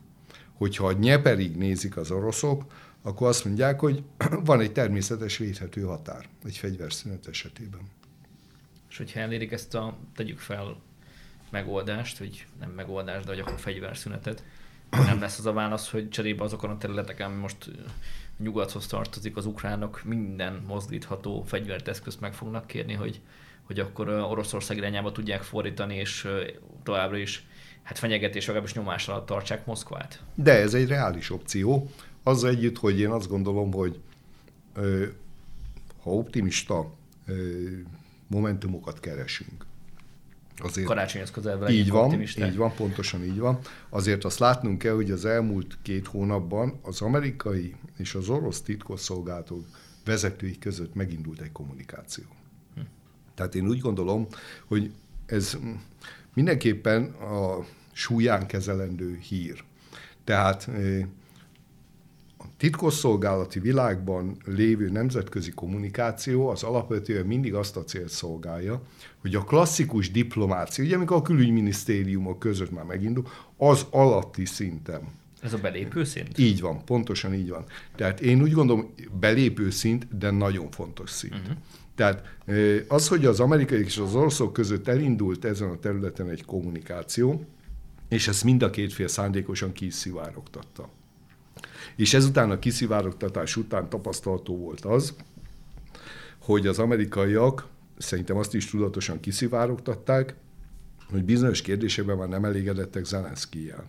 hogyha 0.52 0.86
a 0.86 0.92
Nyeperig 0.92 1.56
nézik 1.56 1.96
az 1.96 2.10
oroszok, 2.10 2.64
akkor 3.02 3.28
azt 3.28 3.44
mondják, 3.44 3.80
hogy 3.80 4.02
van 4.44 4.60
egy 4.60 4.72
természetes 4.72 5.36
védhető 5.36 5.82
határ 5.82 6.26
egy 6.44 6.56
fegyverszünet 6.56 7.28
esetében. 7.28 7.80
És 8.88 8.96
hogyha 8.96 9.20
elérik 9.20 9.52
ezt 9.52 9.74
a, 9.74 9.96
tegyük 10.14 10.38
fel, 10.38 10.76
megoldást, 11.50 12.18
vagy 12.18 12.46
nem 12.60 12.70
megoldást, 12.70 13.24
de 13.24 13.30
vagy 13.30 13.40
akkor 13.40 13.58
fegyverszünetet, 13.60 14.44
nem 14.90 15.20
lesz 15.20 15.38
az 15.38 15.46
a 15.46 15.52
válasz, 15.52 15.90
hogy 15.90 16.08
cserébe 16.08 16.44
azokon 16.44 16.70
a 16.70 16.78
területeken, 16.78 17.30
ami 17.30 17.40
most 17.40 17.70
nyugathoz 18.38 18.86
tartozik, 18.86 19.36
az 19.36 19.46
ukránok 19.46 20.04
minden 20.04 20.64
mozdítható 20.66 21.42
fegyvert 21.42 21.88
eszközt 21.88 22.20
meg 22.20 22.34
fognak 22.34 22.66
kérni, 22.66 22.92
hogy, 22.92 23.20
hogy 23.66 23.78
akkor 23.78 24.08
Oroszország 24.08 24.76
irányába 24.76 25.12
tudják 25.12 25.42
fordítani, 25.42 25.96
és 25.96 26.28
továbbra 26.82 27.16
is 27.16 27.46
hát 27.82 27.98
fenyegetés, 27.98 28.46
legalábbis 28.46 28.74
nyomás 28.74 29.08
alatt 29.08 29.26
tartsák 29.26 29.66
Moszkvát. 29.66 30.22
De 30.34 30.52
ez 30.52 30.74
egy 30.74 30.88
reális 30.88 31.30
opció. 31.30 31.90
Az 32.22 32.44
együtt, 32.44 32.78
hogy 32.78 33.00
én 33.00 33.10
azt 33.10 33.28
gondolom, 33.28 33.72
hogy 33.72 34.00
ha 36.02 36.10
optimista 36.10 36.94
momentumokat 38.26 39.00
keresünk, 39.00 39.66
Azért 40.58 40.86
Karácsonyhoz 40.86 41.30
közel 41.30 41.68
így 41.68 41.90
van, 41.90 42.04
optimista. 42.04 42.46
így 42.46 42.56
van, 42.56 42.74
pontosan 42.74 43.24
így 43.24 43.38
van. 43.38 43.58
Azért 43.88 44.24
azt 44.24 44.38
látnunk 44.38 44.78
kell, 44.78 44.94
hogy 44.94 45.10
az 45.10 45.24
elmúlt 45.24 45.78
két 45.82 46.06
hónapban 46.06 46.78
az 46.82 47.00
amerikai 47.00 47.74
és 47.96 48.14
az 48.14 48.28
orosz 48.28 48.60
titkosszolgálatok 48.60 49.64
vezetői 50.04 50.58
között 50.58 50.94
megindult 50.94 51.40
egy 51.40 51.52
kommunikáció. 51.52 52.24
Tehát 53.36 53.54
én 53.54 53.68
úgy 53.68 53.80
gondolom, 53.80 54.26
hogy 54.66 54.90
ez 55.26 55.58
mindenképpen 56.34 57.04
a 57.04 57.64
súlyán 57.92 58.46
kezelendő 58.46 59.18
hír. 59.28 59.64
Tehát 60.24 60.70
a 62.38 62.44
titkosszolgálati 62.56 63.60
világban 63.60 64.36
lévő 64.44 64.90
nemzetközi 64.90 65.50
kommunikáció 65.50 66.48
az 66.48 66.62
alapvetően 66.62 67.26
mindig 67.26 67.54
azt 67.54 67.76
a 67.76 67.84
célt 67.84 68.08
szolgálja, 68.08 68.82
hogy 69.18 69.34
a 69.34 69.44
klasszikus 69.44 70.10
diplomácia, 70.10 70.84
ugye 70.84 70.96
amikor 70.96 71.16
a 71.16 71.22
külügyminisztériumok 71.22 72.38
között 72.38 72.70
már 72.70 72.84
megindul, 72.84 73.26
az 73.56 73.86
alatti 73.90 74.44
szinten. 74.44 75.00
Ez 75.40 75.52
a 75.52 75.58
belépő 75.58 76.04
szint? 76.04 76.38
Így 76.38 76.60
van, 76.60 76.84
pontosan 76.84 77.34
így 77.34 77.48
van. 77.48 77.64
Tehát 77.96 78.20
én 78.20 78.42
úgy 78.42 78.52
gondolom, 78.52 78.94
belépő 79.20 79.70
szint, 79.70 80.18
de 80.18 80.30
nagyon 80.30 80.70
fontos 80.70 81.10
szint. 81.10 81.34
Uh-huh. 81.34 81.56
Tehát 81.96 82.36
az, 82.88 83.08
hogy 83.08 83.24
az 83.24 83.40
amerikai 83.40 83.84
és 83.84 83.98
az 83.98 84.14
oroszok 84.14 84.52
között 84.52 84.88
elindult 84.88 85.44
ezen 85.44 85.68
a 85.68 85.78
területen 85.78 86.30
egy 86.30 86.44
kommunikáció, 86.44 87.44
és 88.08 88.28
ezt 88.28 88.44
mind 88.44 88.62
a 88.62 88.70
két 88.70 88.92
fél 88.92 89.08
szándékosan 89.08 89.72
kiszivárogtatta. 89.72 90.88
És 91.96 92.14
ezután 92.14 92.50
a 92.50 92.58
kiszivárogtatás 92.58 93.56
után 93.56 93.88
tapasztalható 93.88 94.56
volt 94.56 94.84
az, 94.84 95.14
hogy 96.38 96.66
az 96.66 96.78
amerikaiak 96.78 97.66
szerintem 97.98 98.36
azt 98.36 98.54
is 98.54 98.70
tudatosan 98.70 99.20
kiszivárogtatták, 99.20 100.34
hogy 101.10 101.24
bizonyos 101.24 101.62
kérdésekben 101.62 102.16
már 102.16 102.28
nem 102.28 102.44
elégedettek 102.44 103.04
Zelenszkijel. 103.04 103.84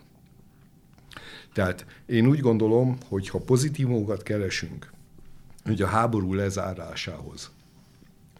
Tehát 1.53 1.85
én 2.05 2.27
úgy 2.27 2.39
gondolom, 2.39 2.97
hogy 3.07 3.29
ha 3.29 3.39
pozitívumokat 3.39 4.23
keresünk, 4.23 4.91
hogy 5.63 5.81
a 5.81 5.87
háború 5.87 6.33
lezárásához 6.33 7.51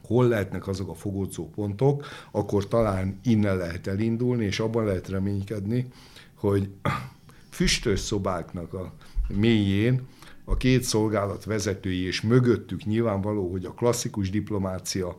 hol 0.08 0.28
lehetnek 0.28 0.68
azok 0.68 0.90
a 0.90 0.94
fogódzó 0.94 1.50
pontok, 1.50 2.06
akkor 2.32 2.68
talán 2.68 3.20
innen 3.24 3.58
lehet 3.58 3.88
elindulni, 3.88 4.46
és 4.46 4.60
abban 4.60 4.86
lehet 4.86 5.10
reménykedni, 5.10 5.88
hogy 6.34 6.70
füstös 7.50 8.00
szobáknak 8.00 8.74
a 8.74 8.94
mélyén 9.28 10.08
a 10.44 10.58
két 10.58 10.84
szolgálat 10.84 11.44
vezetői, 11.44 12.06
és 12.06 12.22
mögöttük 12.22 12.86
nyilvánvaló, 12.86 13.52
hogy 13.52 13.66
a 13.66 13.74
klasszikus 13.74 14.30
diplomácia 14.30 15.16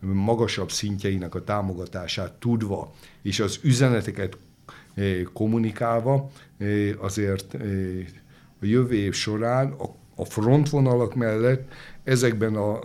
magasabb 0.00 0.70
szintjeinek 0.70 1.34
a 1.34 1.44
támogatását 1.44 2.32
tudva, 2.32 2.94
és 3.22 3.40
az 3.40 3.58
üzeneteket 3.62 4.36
eh, 4.94 5.22
kommunikálva, 5.32 6.30
eh, 6.58 7.04
azért 7.04 7.54
eh, 7.54 7.60
a 8.60 8.66
jövő 8.66 8.94
év 8.94 9.14
során 9.14 9.74
a 10.14 10.24
frontvonalak 10.24 11.14
mellett 11.14 11.72
ezekben 12.04 12.54
a 12.54 12.78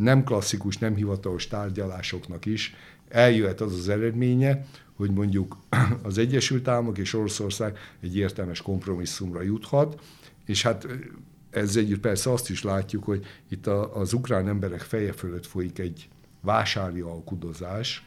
nem 0.00 0.24
klasszikus, 0.24 0.78
nem 0.78 0.94
hivatalos 0.94 1.46
tárgyalásoknak 1.46 2.46
is 2.46 2.74
eljöhet 3.08 3.60
az 3.60 3.72
az 3.72 3.88
eredménye, 3.88 4.66
hogy 4.94 5.10
mondjuk 5.10 5.56
az 6.02 6.18
Egyesült 6.18 6.68
Államok 6.68 6.98
és 6.98 7.14
Oroszország 7.14 7.78
egy 8.00 8.16
értelmes 8.16 8.62
kompromisszumra 8.62 9.42
juthat, 9.42 10.00
és 10.46 10.62
hát 10.62 10.86
ez 11.50 11.76
együtt 11.76 12.00
persze 12.00 12.32
azt 12.32 12.50
is 12.50 12.62
látjuk, 12.62 13.04
hogy 13.04 13.26
itt 13.48 13.66
a, 13.66 13.96
az 13.96 14.12
ukrán 14.12 14.48
emberek 14.48 14.80
feje 14.80 15.12
fölött 15.12 15.46
folyik 15.46 15.78
egy 15.78 16.08
vásári 16.40 17.00
alkudozás, 17.00 18.06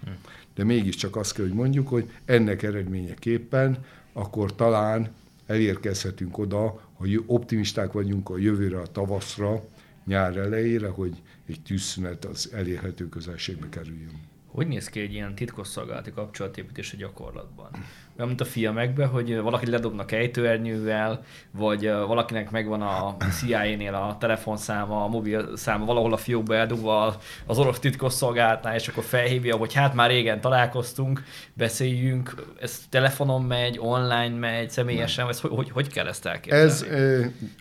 de 0.56 0.64
mégiscsak 0.64 1.16
azt 1.16 1.34
kell, 1.34 1.46
hogy 1.46 1.54
mondjuk, 1.54 1.88
hogy 1.88 2.12
ennek 2.26 2.64
eredményeképpen 2.64 3.86
akkor 4.14 4.56
talán 4.56 5.10
elérkezhetünk 5.46 6.38
oda, 6.38 6.82
hogy 6.94 7.24
optimisták 7.26 7.92
vagyunk 7.92 8.30
a 8.30 8.38
jövőre, 8.38 8.80
a 8.80 8.88
tavaszra, 8.88 9.64
nyár 10.06 10.38
elejére, 10.38 10.88
hogy 10.88 11.22
egy 11.48 11.62
tűzszünet 11.62 12.26
az 12.26 12.50
elérhető 12.54 13.10
közelségbe 13.10 13.70
kerüljön. 13.70 14.32
Hogy 14.54 14.68
néz 14.68 14.90
ki 14.90 15.00
egy 15.00 15.14
ilyen 15.14 15.36
titkosszolgálati 15.36 16.12
kapcsolatépítés 16.12 16.94
a 16.94 16.98
gyakorlatban? 16.98 17.70
Olyan, 18.16 18.28
mint 18.28 18.42
a 18.42 18.46
filmekben, 18.46 19.08
hogy 19.08 19.38
valaki 19.38 19.70
ledobnak 19.70 20.12
ejtőernyővel, 20.12 21.24
vagy 21.52 21.88
valakinek 21.88 22.52
megvan 22.52 22.82
a 22.82 23.18
CIA-nél 23.18 23.94
a 23.94 24.18
telefonszáma, 24.20 25.04
a 25.04 25.08
mobil 25.08 25.58
száma 25.58 25.86
valahol 25.86 26.14
a 26.14 26.18
fiókba 26.18 26.56
eldugva 26.56 27.18
az 27.46 27.58
orosz 27.58 27.80
titkosszolgálatnál, 27.80 28.76
és 28.76 28.88
akkor 28.88 29.04
felhívja, 29.04 29.56
hogy 29.56 29.74
hát 29.74 29.94
már 29.94 30.10
régen 30.10 30.42
találkoztunk, 30.42 31.24
beszéljünk, 31.54 32.36
ez 32.60 32.80
telefonon 32.90 33.42
megy, 33.42 33.78
online 33.80 34.38
megy, 34.38 34.70
személyesen, 34.70 35.26
vagy 35.26 35.40
hogy, 35.40 35.52
hogy, 35.52 35.70
hogy 35.70 35.88
kell 35.88 36.08
ezt 36.08 36.26
elképzelni? 36.26 36.72
Ez 36.72 36.86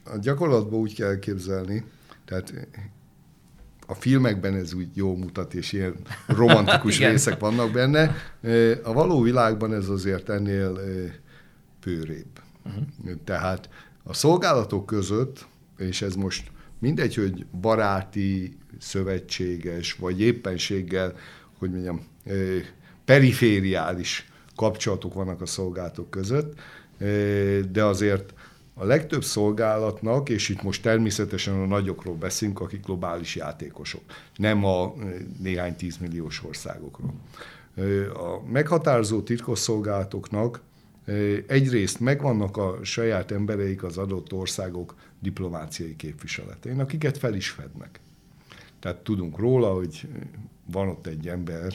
a 0.04 0.18
gyakorlatban 0.20 0.80
úgy 0.80 0.94
kell 0.94 1.08
elképzelni, 1.08 1.84
tehát 2.24 2.52
a 3.92 3.94
filmekben 3.94 4.54
ez 4.54 4.72
úgy 4.72 4.88
jó 4.94 5.16
mutat, 5.16 5.54
és 5.54 5.72
ilyen 5.72 5.94
romantikus 6.26 6.98
részek 7.08 7.38
vannak 7.38 7.70
benne. 7.70 8.14
A 8.82 8.92
való 8.92 9.20
világban 9.20 9.74
ez 9.74 9.88
azért 9.88 10.28
ennél 10.28 10.80
pőrébb. 11.80 12.40
Uh-huh. 12.64 13.14
Tehát 13.24 13.68
a 14.02 14.14
szolgálatok 14.14 14.86
között, 14.86 15.46
és 15.78 16.02
ez 16.02 16.14
most 16.14 16.50
mindegy, 16.78 17.14
hogy 17.14 17.46
baráti, 17.60 18.56
szövetséges, 18.78 19.94
vagy 19.94 20.20
éppenséggel, 20.20 21.14
hogy 21.58 21.70
mondjam, 21.70 22.06
perifériális 23.04 24.30
kapcsolatok 24.56 25.14
vannak 25.14 25.40
a 25.40 25.46
szolgálatok 25.46 26.10
között, 26.10 26.60
de 27.72 27.84
azért 27.84 28.34
a 28.74 28.84
legtöbb 28.84 29.24
szolgálatnak, 29.24 30.28
és 30.28 30.48
itt 30.48 30.62
most 30.62 30.82
természetesen 30.82 31.54
a 31.54 31.66
nagyokról 31.66 32.14
beszélünk, 32.14 32.60
akik 32.60 32.84
globális 32.84 33.36
játékosok, 33.36 34.02
nem 34.36 34.64
a 34.64 34.94
néhány 35.38 35.76
tízmilliós 35.76 36.44
országokról. 36.44 37.14
A 38.14 38.50
meghatározó 38.50 39.22
titkosszolgálatoknak 39.22 40.60
egyrészt 41.46 42.00
megvannak 42.00 42.56
a 42.56 42.78
saját 42.82 43.30
embereik 43.30 43.82
az 43.82 43.98
adott 43.98 44.32
országok 44.32 44.94
diplomáciai 45.20 45.96
képviseletén, 45.96 46.80
akiket 46.80 47.18
fel 47.18 47.34
is 47.34 47.48
fednek. 47.48 48.00
Tehát 48.80 48.98
tudunk 48.98 49.38
róla, 49.38 49.74
hogy 49.74 50.08
van 50.64 50.88
ott 50.88 51.06
egy 51.06 51.28
ember, 51.28 51.72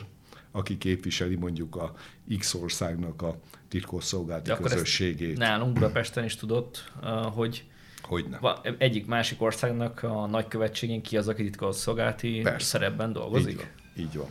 aki 0.52 0.78
képviseli 0.78 1.36
mondjuk 1.36 1.76
a 1.76 1.94
X 2.38 2.54
országnak 2.54 3.22
a 3.22 3.36
titkosszolgálati 3.68 4.52
közösségét. 4.62 5.38
Nálunk 5.38 5.74
Budapesten 5.74 6.24
is 6.24 6.36
tudott, 6.36 6.92
hogy 7.34 7.64
Hogyne. 8.02 8.40
egyik 8.78 9.06
másik 9.06 9.42
országnak 9.42 10.04
a 10.04 10.26
nagykövetségén 10.26 11.02
ki 11.02 11.18
az, 11.18 11.28
aki 11.28 11.44
titkosszolgálati 11.44 12.44
szerepben 12.58 13.14
dolgozik. 13.14 13.50
Így 13.50 13.58
van. 13.58 14.06
Így 14.06 14.18
van. 14.18 14.28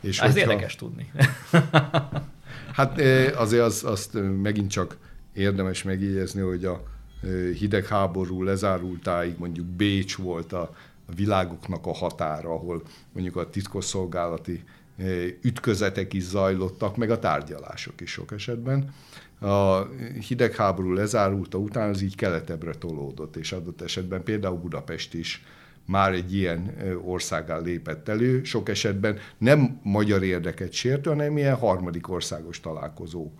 És 0.00 0.20
Ez 0.20 0.32
hogyha... 0.32 0.50
érdekes 0.50 0.76
tudni. 0.76 1.12
hát 2.78 3.00
azért 3.34 3.62
az, 3.62 3.84
azt 3.84 4.18
megint 4.42 4.70
csak 4.70 4.96
érdemes 5.32 5.82
megjegyezni, 5.82 6.40
hogy 6.40 6.64
a 6.64 6.82
hidegháború 7.58 8.42
lezárultáig 8.42 9.34
mondjuk 9.38 9.66
Bécs 9.66 10.16
volt 10.16 10.52
a, 10.52 10.74
a 11.06 11.12
világoknak 11.14 11.86
a 11.86 11.94
határa, 11.94 12.50
ahol 12.50 12.82
mondjuk 13.12 13.36
a 13.36 13.50
titkosszolgálati 13.50 14.64
ütközetek 15.42 16.12
is 16.12 16.22
zajlottak, 16.22 16.96
meg 16.96 17.10
a 17.10 17.18
tárgyalások 17.18 18.00
is 18.00 18.10
sok 18.10 18.32
esetben. 18.32 18.94
A 19.40 19.82
hidegháború 20.28 20.92
lezárulta 20.92 21.58
után 21.58 21.88
az 21.88 22.00
így 22.00 22.16
keletebbre 22.16 22.72
tolódott, 22.72 23.36
és 23.36 23.52
adott 23.52 23.80
esetben 23.80 24.22
például 24.22 24.58
Budapest 24.58 25.14
is 25.14 25.42
már 25.86 26.12
egy 26.12 26.34
ilyen 26.34 26.74
országá 27.04 27.58
lépett 27.58 28.08
elő, 28.08 28.44
sok 28.44 28.68
esetben 28.68 29.18
nem 29.38 29.80
magyar 29.82 30.22
érdeket 30.22 30.72
sértő, 30.72 31.10
hanem 31.10 31.36
ilyen 31.36 31.56
harmadik 31.56 32.08
országos 32.08 32.60
találkozó 32.60 33.30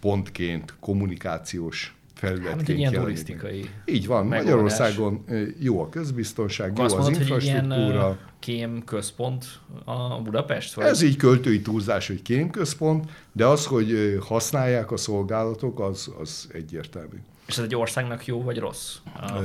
pontként, 0.00 0.74
kommunikációs 0.80 1.97
felületként 2.18 2.84
hát, 2.84 2.92
jelenik. 2.92 3.70
Így 3.84 4.06
van, 4.06 4.26
megoldás. 4.26 4.44
Magyarországon 4.44 5.24
jó 5.58 5.80
a 5.82 5.88
közbiztonság, 5.88 6.70
Akkor 6.70 6.90
jó 6.90 6.96
az 6.96 7.02
mondod, 7.02 7.20
infrastruktúra. 7.20 8.06
Hogy 8.06 8.16
kém 8.38 8.84
központ 8.84 9.44
a 9.84 10.20
Budapest? 10.22 10.74
Vagy? 10.74 10.84
Ez 10.86 11.02
így 11.02 11.16
költői 11.16 11.60
túlzás, 11.60 12.06
hogy 12.06 12.22
kém 12.22 12.50
központ, 12.50 13.10
de 13.32 13.46
az, 13.46 13.66
hogy 13.66 14.18
használják 14.20 14.92
a 14.92 14.96
szolgálatok, 14.96 15.80
az, 15.80 16.12
az 16.20 16.48
egyértelmű. 16.52 17.16
És 17.48 17.58
ez 17.58 17.64
egy 17.64 17.74
országnak 17.74 18.26
jó 18.26 18.42
vagy 18.42 18.58
rossz? 18.58 18.96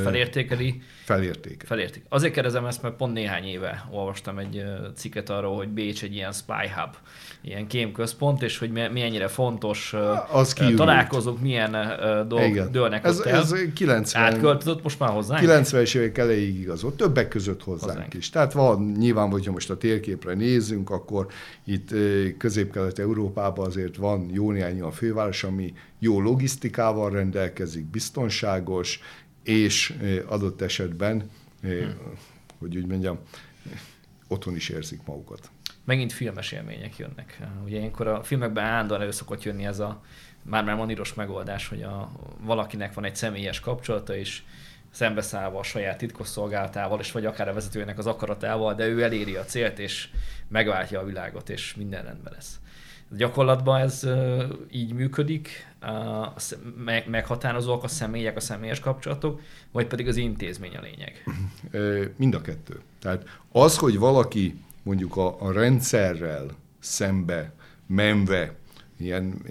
Felértékeli? 0.03 0.81
Felérték. 1.03 1.63
Felérték. 1.65 2.03
Azért 2.09 2.33
kérdezem 2.33 2.65
ezt, 2.65 2.81
mert 2.81 2.95
pont 2.95 3.13
néhány 3.13 3.43
éve 3.43 3.87
olvastam 3.91 4.37
egy 4.37 4.63
cikket 4.95 5.29
arról, 5.29 5.55
hogy 5.55 5.67
Bécs 5.67 6.03
egy 6.03 6.13
ilyen 6.13 6.31
spy 6.31 6.69
hub, 6.75 6.95
ilyen 7.41 7.67
kémközpont, 7.67 8.41
és 8.41 8.57
hogy 8.57 8.71
milyennyire 8.71 9.27
fontos 9.27 9.93
az 10.31 10.53
találkozók, 10.75 11.41
milyen 11.41 11.71
dolgok 12.27 12.47
Igen. 12.47 12.71
dőlnek 12.71 13.05
ez, 13.05 13.19
ott 13.19 13.25
el. 13.25 13.39
Ez 13.39 13.55
90, 13.73 14.23
Átköltözött 14.23 14.83
most 14.83 14.99
már 14.99 15.09
hozzánk? 15.09 15.41
90-es 15.45 15.95
évek 15.95 16.17
elejéig 16.17 16.59
igaz 16.59 16.81
volt, 16.81 16.95
többek 16.95 17.27
között 17.27 17.63
hozzánk, 17.63 17.91
hozzánk 17.91 18.13
is. 18.13 18.29
Tehát 18.29 18.53
van, 18.53 18.91
nyilván, 18.97 19.29
hogyha 19.29 19.51
most 19.51 19.69
a 19.69 19.77
térképre 19.77 20.33
nézzünk, 20.33 20.89
akkor 20.89 21.27
itt 21.65 21.89
közép-kelet-európában 22.37 23.65
azért 23.65 23.95
van 23.95 24.29
jó 24.33 24.51
néhány 24.51 24.81
a 24.81 24.91
főváros, 24.91 25.43
ami 25.43 25.73
jó 26.03 26.21
logisztikával 26.21 27.09
rendelkezik, 27.09 27.85
biztonságos, 27.85 28.99
és 29.43 29.95
adott 30.27 30.61
esetben, 30.61 31.29
hmm. 31.61 31.95
hogy 32.57 32.77
úgy 32.77 32.85
mondjam, 32.85 33.19
otthon 34.27 34.55
is 34.55 34.69
érzik 34.69 35.01
magukat. 35.05 35.49
Megint 35.85 36.11
filmes 36.11 36.51
élmények 36.51 36.97
jönnek. 36.97 37.39
Ugye 37.65 37.77
ilyenkor 37.77 38.07
a 38.07 38.23
filmekben 38.23 38.63
állandóan 38.63 39.01
elő 39.01 39.11
szokott 39.11 39.43
jönni 39.43 39.65
ez 39.65 39.79
a 39.79 40.01
már-már 40.41 40.75
maníros 40.75 41.13
megoldás, 41.13 41.67
hogy 41.67 41.81
a, 41.81 42.11
valakinek 42.41 42.93
van 42.93 43.05
egy 43.05 43.15
személyes 43.15 43.59
kapcsolata, 43.59 44.15
és 44.15 44.41
szembeszállva 44.91 45.59
a 45.59 45.63
saját 45.63 45.97
titkosszolgálatával, 45.97 46.99
és 46.99 47.11
vagy 47.11 47.25
akár 47.25 47.47
a 47.47 47.53
vezetőjének 47.53 47.97
az 47.97 48.07
akaratával, 48.07 48.73
de 48.73 48.87
ő 48.87 49.03
eléri 49.03 49.35
a 49.35 49.43
célt, 49.45 49.79
és 49.79 50.09
megváltja 50.47 50.99
a 50.99 51.05
világot, 51.05 51.49
és 51.49 51.75
minden 51.75 52.03
rendben 52.03 52.33
lesz. 52.33 52.59
Gyakorlatban 53.17 53.81
ez 53.81 54.07
így 54.71 54.93
működik, 54.93 55.67
meghatározóak 57.05 57.83
a 57.83 57.87
személyek, 57.87 58.35
a 58.35 58.39
személyes 58.39 58.79
kapcsolatok, 58.79 59.41
vagy 59.71 59.87
pedig 59.87 60.07
az 60.07 60.15
intézmény 60.15 60.75
a 60.75 60.81
lényeg? 60.81 61.23
Mind 62.17 62.33
a 62.33 62.41
kettő. 62.41 62.79
Tehát 62.99 63.23
az, 63.51 63.77
hogy 63.77 63.97
valaki 63.97 64.59
mondjuk 64.83 65.17
a, 65.17 65.41
a 65.41 65.51
rendszerrel 65.51 66.45
szembe 66.79 67.53
menve, 67.87 68.55
ilyen 68.97 69.41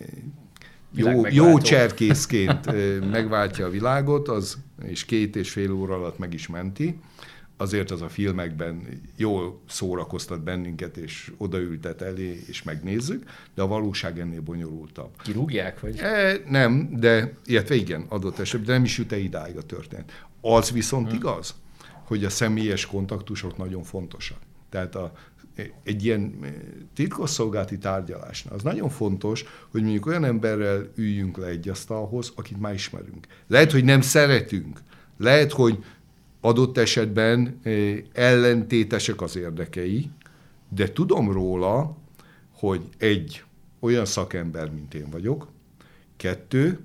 jó, 0.95 1.27
jó 1.27 1.59
cserkészként 1.59 2.67
megváltja 3.11 3.67
a 3.67 3.71
világot, 3.71 4.29
az, 4.29 4.59
és 4.85 5.05
két 5.05 5.37
és 5.37 5.51
fél 5.51 5.73
óra 5.73 5.95
alatt 5.95 6.19
meg 6.19 6.35
is 6.35 6.49
menti, 6.49 6.99
azért 7.57 7.91
az 7.91 8.03
a 8.03 8.09
filmekben 8.09 9.01
jól 9.17 9.61
szórakoztat 9.69 10.43
bennünket, 10.43 10.97
és 10.97 11.33
odaültet 11.37 12.03
elé, 12.03 12.43
és 12.47 12.63
megnézzük, 12.63 13.31
de 13.55 13.63
a 13.63 13.67
valóság 13.67 14.19
ennél 14.19 14.41
bonyolultabb. 14.41 15.11
Kirúgják, 15.23 15.81
vagy? 15.81 15.99
E, 15.99 16.41
nem, 16.49 16.89
de 16.99 17.33
illetve 17.45 17.75
igen, 17.75 18.05
adott 18.09 18.39
esetben, 18.39 18.67
de 18.67 18.73
nem 18.73 18.85
is 18.85 18.99
jut 18.99 19.13
-e 19.13 19.19
idáig 19.19 19.57
a 19.57 19.63
történet. 19.63 20.27
Az 20.41 20.71
viszont 20.71 21.07
hmm. 21.07 21.17
igaz, 21.17 21.55
hogy 22.05 22.25
a 22.25 22.31
személyes 22.31 22.87
kontaktusok 22.87 23.57
nagyon 23.57 23.83
fontosak. 23.83 24.39
Tehát 24.71 24.95
a, 24.95 25.13
egy 25.83 26.05
ilyen 26.05 26.39
titkosszolgálati 26.95 27.79
tárgyalásnál 27.79 28.55
az 28.55 28.63
nagyon 28.63 28.89
fontos, 28.89 29.45
hogy 29.71 29.83
mondjuk 29.83 30.07
olyan 30.07 30.25
emberrel 30.25 30.91
üljünk 30.95 31.37
le 31.37 31.47
egy 31.47 31.69
asztalhoz, 31.69 32.33
akit 32.37 32.61
már 32.61 32.75
ismerünk. 32.75 33.27
Lehet, 33.47 33.73
hogy 33.73 33.85
nem 33.85 34.01
szeretünk, 34.01 34.81
lehet, 35.19 35.53
hogy 35.53 35.85
adott 36.45 36.79
esetben 36.79 37.61
eh, 37.63 37.99
ellentétesek 38.13 39.21
az 39.21 39.37
érdekei, 39.37 40.11
de 40.69 40.93
tudom 40.93 41.33
róla, 41.33 41.97
hogy 42.53 42.81
egy, 42.99 43.45
olyan 43.81 44.05
szakember, 44.05 44.71
mint 44.71 44.95
én 44.95 45.11
vagyok, 45.11 45.49
kettő, 46.17 46.79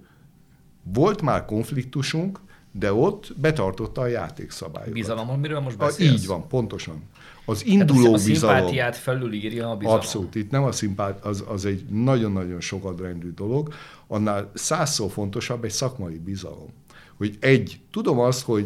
volt 0.94 1.22
már 1.22 1.46
konfliktusunk, 1.46 2.40
de 2.72 2.94
ott 2.94 3.34
betartotta 3.36 4.02
a 4.02 4.08
játékszabályokat. 4.08 4.94
Bizalom, 4.94 5.30
amiről 5.30 5.60
most 5.60 5.78
beszélsz? 5.78 6.12
A, 6.12 6.14
így 6.14 6.28
van, 6.28 6.48
pontosan. 6.48 7.04
Az 7.46 7.66
induló 7.66 8.14
a, 8.14 8.18
a 8.18 8.24
bizalom. 8.24 8.56
A 8.56 8.58
szimpátiát 8.58 8.96
felülírja 8.96 9.70
a 9.70 9.76
bizalom. 9.76 10.00
Abszolút, 10.00 10.36
itt 10.36 10.52
nem 10.52 10.64
a 10.64 10.72
szimpát, 10.72 11.26
az, 11.26 11.44
az 11.48 11.66
egy 11.66 11.86
nagyon-nagyon 11.86 12.62
sokadrandű 12.62 13.32
dolog. 13.32 13.74
Annál 14.08 14.52
százszor 14.54 15.12
fontosabb 15.12 15.64
egy 15.64 15.72
szakmai 15.72 16.18
bizalom. 16.18 16.70
Hogy 17.18 17.38
egy, 17.40 17.80
tudom 17.92 18.20
azt, 18.20 18.42
hogy 18.42 18.66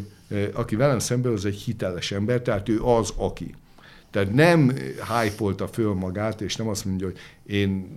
aki 0.53 0.75
velem 0.75 0.99
szemben, 0.99 1.31
az 1.31 1.45
egy 1.45 1.55
hiteles 1.55 2.11
ember, 2.11 2.41
tehát 2.41 2.69
ő 2.69 2.81
az, 2.81 3.13
aki. 3.17 3.55
Tehát 4.11 4.33
nem 4.33 4.69
hype 5.19 5.67
föl 5.71 5.93
magát, 5.93 6.41
és 6.41 6.55
nem 6.55 6.67
azt 6.67 6.85
mondja, 6.85 7.05
hogy 7.05 7.17
én 7.45 7.87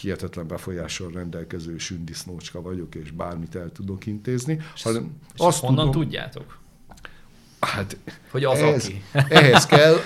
hihetetlen 0.00 0.46
befolyással 0.46 1.10
rendelkező 1.10 1.78
sündisznócska 1.78 2.62
vagyok, 2.62 2.94
és 2.94 3.10
bármit 3.10 3.54
el 3.54 3.72
tudok 3.72 4.06
intézni, 4.06 4.58
és 4.74 4.82
hanem 4.82 5.16
és 5.34 5.40
azt 5.40 5.60
honnan 5.60 5.90
tudom, 5.90 6.02
tudjátok? 6.02 6.58
Hát, 7.60 7.96
hogy 8.30 8.44
az 8.44 8.58
ehhez, 8.58 8.84
aki. 8.84 9.02
ehhez 9.34 9.66
kell 9.66 9.96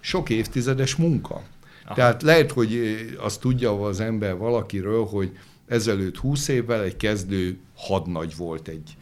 sok 0.00 0.30
évtizedes 0.30 0.96
munka. 0.96 1.42
Aha. 1.84 1.94
Tehát 1.94 2.22
lehet, 2.22 2.52
hogy 2.52 2.80
azt 3.20 3.40
tudja 3.40 3.80
az 3.84 4.00
ember 4.00 4.36
valakiről, 4.36 5.04
hogy 5.04 5.36
ezelőtt 5.66 6.16
húsz 6.16 6.48
évvel 6.48 6.82
egy 6.82 6.96
kezdő 6.96 7.58
hadnagy 7.74 8.36
volt 8.36 8.68
egy 8.68 8.96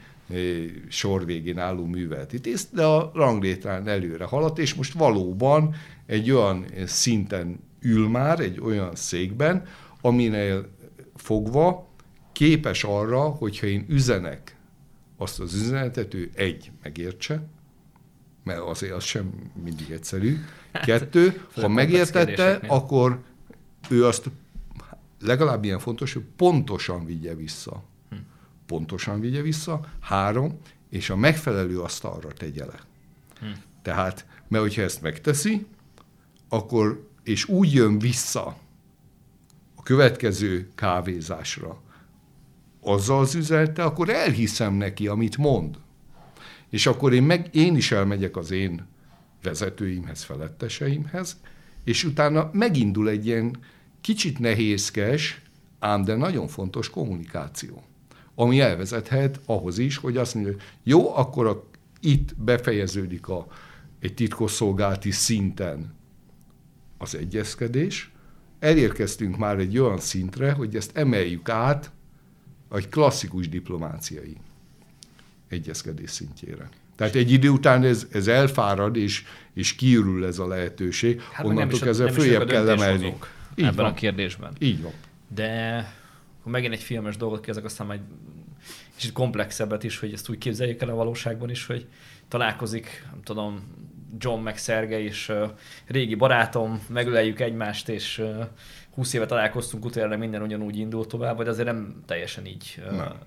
sor 0.89 1.25
végén 1.25 1.59
álló 1.59 1.85
műveleti 1.85 2.41
tiszt, 2.41 2.75
de 2.75 2.85
a 2.85 3.11
ranglétrán 3.15 3.89
előre 3.89 4.25
haladt, 4.25 4.59
és 4.59 4.75
most 4.75 4.93
valóban 4.93 5.75
egy 6.07 6.31
olyan 6.31 6.65
szinten 6.87 7.59
ül 7.81 8.09
már, 8.09 8.41
egy 8.41 8.61
olyan 8.61 8.95
székben, 8.95 9.65
aminél 10.01 10.69
fogva 11.15 11.89
képes 12.33 12.85
arra, 12.85 13.21
hogyha 13.21 13.67
én 13.67 13.87
üzenek 13.89 14.57
azt 15.17 15.41
az 15.41 15.55
üzenetet, 15.55 16.15
ő 16.15 16.31
egy, 16.35 16.71
megértse, 16.83 17.43
mert 18.45 18.61
azért 18.61 18.93
az 18.93 19.05
sem 19.05 19.51
mindig 19.65 19.91
egyszerű. 19.91 20.37
Hát, 20.73 20.85
Kettő, 20.85 21.41
ha 21.55 21.69
megértette, 21.69 22.61
akkor 22.67 23.21
ő 23.91 24.07
azt 24.07 24.31
legalább 25.21 25.65
ilyen 25.65 25.79
fontos, 25.79 26.13
hogy 26.13 26.25
pontosan 26.37 27.05
vigye 27.05 27.35
vissza 27.35 27.83
pontosan 28.67 29.21
vigye 29.21 29.43
vissza, 29.43 29.81
három, 30.01 30.59
és 30.91 31.11
a 31.11 31.17
megfelelő 31.17 31.81
asztalra 31.81 32.33
tegye 32.33 32.65
le. 32.65 32.81
Hm. 33.41 33.47
Tehát, 33.83 34.27
mert 34.49 34.63
hogyha 34.63 34.83
ezt 34.83 35.03
megteszi, 35.03 35.67
akkor, 36.49 37.09
és 37.23 37.49
úgy 37.49 37.73
jön 37.73 37.99
vissza 37.99 38.57
a 39.75 39.83
következő 39.83 40.69
kávézásra, 40.75 41.83
azzal 42.81 43.21
az 43.21 43.35
üzenete, 43.35 43.85
akkor 43.85 44.09
elhiszem 44.09 44.75
neki, 44.75 45.07
amit 45.07 45.37
mond. 45.37 45.79
És 46.71 46.87
akkor 46.87 47.13
én, 47.13 47.23
meg, 47.23 47.49
én 47.53 47.77
is 47.77 47.93
elmegyek 47.93 48.37
az 48.37 48.51
én 48.51 48.87
vezetőimhez, 49.43 50.23
feletteseimhez, 50.23 51.41
és 51.85 52.05
utána 52.05 52.51
megindul 52.53 53.09
egy 53.09 53.27
ilyen 53.27 53.57
kicsit 54.01 54.39
nehézkes, 54.39 55.43
ám 55.79 56.05
de 56.05 56.15
nagyon 56.15 56.49
fontos 56.49 56.91
kommunikáció 56.91 57.83
ami 58.39 58.61
elvezethet 58.61 59.41
ahhoz 59.45 59.79
is, 59.79 59.97
hogy 59.97 60.17
azt 60.17 60.35
mondja, 60.35 60.53
hogy 60.53 60.63
jó, 60.83 61.17
akkor 61.17 61.47
a, 61.47 61.69
itt 62.01 62.37
befejeződik 62.37 63.29
a, 63.29 63.47
egy 64.01 64.15
titkosszolgálati 64.15 65.11
szinten 65.11 65.95
az 66.99 67.15
egyezkedés, 67.15 68.11
elérkeztünk 68.59 69.37
már 69.37 69.59
egy 69.59 69.79
olyan 69.79 69.99
szintre, 69.99 70.53
hogy 70.53 70.77
ezt 70.77 70.97
emeljük 70.97 71.49
át 71.49 71.91
egy 72.75 72.89
klasszikus 72.89 73.49
diplomáciai 73.49 74.37
egyezkedés 75.49 76.11
szintjére. 76.11 76.69
Tehát 76.97 77.15
egy 77.15 77.31
idő 77.31 77.49
után 77.49 77.83
ez, 77.83 78.07
ez 78.13 78.27
elfárad, 78.27 78.97
és, 78.97 79.25
és 79.55 79.75
kiürül 79.75 80.27
ez 80.27 80.39
a 80.39 80.47
lehetőség, 80.47 81.21
hát 81.21 81.47
onnantól 81.47 81.79
kezdve 81.79 82.11
följebb 82.11 82.49
kell 82.49 82.69
emelni. 82.69 83.15
Ebben 83.55 83.75
van. 83.75 83.85
a 83.85 83.95
kérdésben. 83.95 84.53
Így 84.59 84.83
van. 84.83 84.93
De 85.35 85.95
akkor 86.47 86.59
megint 86.59 86.81
egy 86.81 86.87
filmes 86.87 87.17
dolgot 87.17 87.41
kezdek, 87.41 87.65
aztán 87.65 87.87
majd 87.87 88.01
kicsit 88.95 89.13
komplexebbet 89.13 89.85
is, 89.85 89.99
hogy 89.99 90.13
ezt 90.13 90.29
úgy 90.29 90.39
képzeljük 90.39 90.83
el 90.83 90.89
a 90.89 90.95
valóságban 90.95 91.51
is, 91.51 91.67
hogy 91.67 91.89
találkozik, 92.29 93.07
nem 93.11 93.23
tudom, 93.23 93.63
John 94.19 94.43
meg 94.43 94.59
Szerge 94.59 95.01
és 95.01 95.29
uh, 95.29 95.51
régi 95.87 96.15
barátom, 96.15 96.83
megöleljük 96.89 97.41
egymást, 97.41 97.89
és 97.89 98.19
uh, 98.19 98.47
20 98.95 99.13
éve 99.13 99.27
találkoztunk 99.27 99.85
utána, 99.85 100.17
minden 100.17 100.43
ugyanúgy 100.43 100.77
indul 100.77 101.07
tovább, 101.07 101.37
vagy 101.37 101.49
azért 101.49 101.67
nem 101.67 102.03
teljesen 102.07 102.47
így. 102.47 102.83
Uh... 102.91 102.97
Nem. 102.97 103.19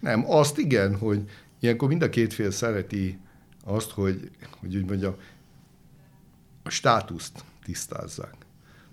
nem, 0.00 0.30
azt 0.30 0.58
igen, 0.58 0.98
hogy 0.98 1.22
ilyenkor 1.60 1.88
mind 1.88 2.02
a 2.02 2.08
két 2.08 2.32
fél 2.32 2.50
szereti 2.50 3.18
azt, 3.64 3.90
hogy, 3.90 4.30
hogy 4.60 4.76
úgy 4.76 4.86
mondjam, 4.86 5.14
a 6.62 6.70
státuszt 6.70 7.44
tisztázzák. 7.64 8.34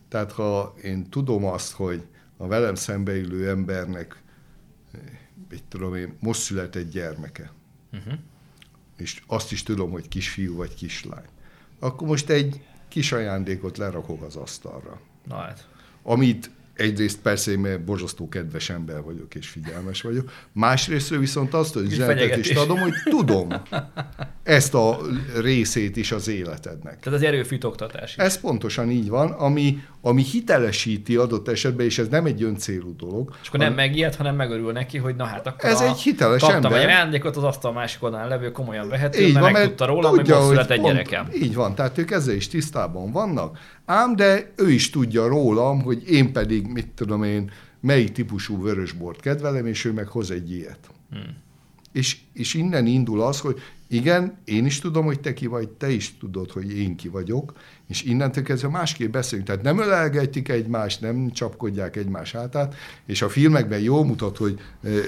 Tehát 0.09 0.31
ha 0.31 0.73
én 0.83 1.09
tudom 1.09 1.45
azt, 1.45 1.71
hogy 1.71 2.03
a 2.41 2.47
velem 2.47 2.75
szembeülő 2.75 3.49
embernek, 3.49 4.21
mit 5.49 5.63
tudom 5.69 5.95
én, 5.95 6.15
most 6.19 6.41
született 6.41 6.91
gyermeke, 6.91 7.51
uh-huh. 7.93 8.13
és 8.97 9.21
azt 9.27 9.51
is 9.51 9.63
tudom, 9.63 9.91
hogy 9.91 10.07
kisfiú 10.07 10.55
vagy 10.55 10.75
kislány, 10.75 11.25
akkor 11.79 12.07
most 12.07 12.29
egy 12.29 12.65
kis 12.87 13.11
ajándékot 13.11 13.77
lerakok 13.77 14.21
az 14.21 14.35
asztalra. 14.35 15.01
Na 15.27 15.35
hát. 15.35 15.67
Amit 16.03 16.51
egyrészt 16.73 17.19
persze 17.19 17.51
én 17.51 17.85
borzasztó 17.85 18.29
kedves 18.29 18.69
ember 18.69 19.01
vagyok 19.01 19.35
és 19.35 19.47
figyelmes 19.47 20.01
vagyok, 20.01 20.31
másrészt 20.51 21.09
viszont 21.09 21.53
azt 21.53 21.73
hogy 21.73 21.91
üzenetet 21.91 22.37
is 22.37 22.49
adom, 22.49 22.79
hogy 22.79 22.93
tudom 23.03 23.53
ezt 24.43 24.73
a 24.73 24.99
részét 25.35 25.97
is 25.97 26.11
az 26.11 26.27
életednek. 26.27 26.99
Tehát 26.99 27.19
az 27.19 27.25
erőfitoktatás. 27.25 28.17
Ez 28.17 28.39
pontosan 28.39 28.89
így 28.89 29.09
van, 29.09 29.31
ami, 29.31 29.83
ami 30.01 30.23
hitelesíti 30.23 31.15
adott 31.15 31.47
esetben, 31.47 31.85
és 31.85 31.97
ez 31.97 32.07
nem 32.07 32.25
egy 32.25 32.43
öncélú 32.43 32.95
dolog. 32.95 33.35
És 33.41 33.47
akkor 33.47 33.59
nem 33.59 33.73
megijed, 33.73 34.15
hanem 34.15 34.35
megörül 34.35 34.71
neki, 34.71 34.97
hogy 34.97 35.15
na 35.15 35.25
hát 35.25 35.47
akkor 35.47 35.69
Ez 35.69 35.81
a, 35.81 35.87
egy 35.87 35.99
hiteles 35.99 36.41
kaptam 36.41 36.63
ember. 36.63 36.79
egy 36.79 36.85
ajándékot, 36.85 37.37
az 37.37 37.43
asztal 37.43 37.71
másik 37.71 38.03
oldalán 38.03 38.27
levő 38.27 38.51
komolyan 38.51 38.89
vehető, 38.89 39.21
így 39.21 39.33
mert 39.33 39.45
van, 39.45 39.51
megtudta 39.51 39.85
róla, 39.85 40.09
hogy 40.09 40.27
most 40.27 40.41
született 40.41 40.83
gyerekem. 40.83 41.27
Így 41.33 41.55
van, 41.55 41.75
tehát 41.75 41.97
ők 41.97 42.11
ezzel 42.11 42.35
is 42.35 42.47
tisztában 42.47 43.11
vannak, 43.11 43.59
ám 43.85 44.15
de 44.15 44.51
ő 44.55 44.71
is 44.71 44.89
tudja 44.89 45.27
rólam, 45.27 45.81
hogy 45.81 46.09
én 46.09 46.31
pedig, 46.31 46.67
mit 46.67 46.87
tudom 46.87 47.23
én, 47.23 47.51
melyik 47.81 48.11
típusú 48.11 48.63
vörösbort 48.63 49.19
kedvelem, 49.19 49.65
és 49.65 49.85
ő 49.85 49.91
meg 49.91 50.07
hoz 50.07 50.31
egy 50.31 50.51
ilyet. 50.51 50.89
Hmm. 51.11 51.37
És, 51.91 52.17
és 52.33 52.53
innen 52.53 52.85
indul 52.85 53.21
az, 53.21 53.39
hogy 53.39 53.61
igen, 53.91 54.37
én 54.45 54.65
is 54.65 54.79
tudom, 54.79 55.05
hogy 55.05 55.19
te 55.19 55.33
ki 55.33 55.47
vagy, 55.47 55.69
te 55.69 55.89
is 55.89 56.17
tudod, 56.17 56.51
hogy 56.51 56.77
én 56.77 56.95
ki 56.95 57.07
vagyok, 57.07 57.53
és 57.87 58.03
innentől 58.03 58.43
kezdve 58.43 58.67
másképp 58.67 59.11
beszélünk. 59.11 59.47
Tehát 59.47 59.61
nem 59.61 59.79
ölelgetik 59.79 60.49
egymást, 60.49 61.01
nem 61.01 61.31
csapkodják 61.31 61.95
egymás 61.95 62.31
hátát, 62.31 62.75
és 63.05 63.21
a 63.21 63.29
filmekben 63.29 63.79
jól 63.79 64.05
mutat, 64.05 64.37
hogy 64.37 64.59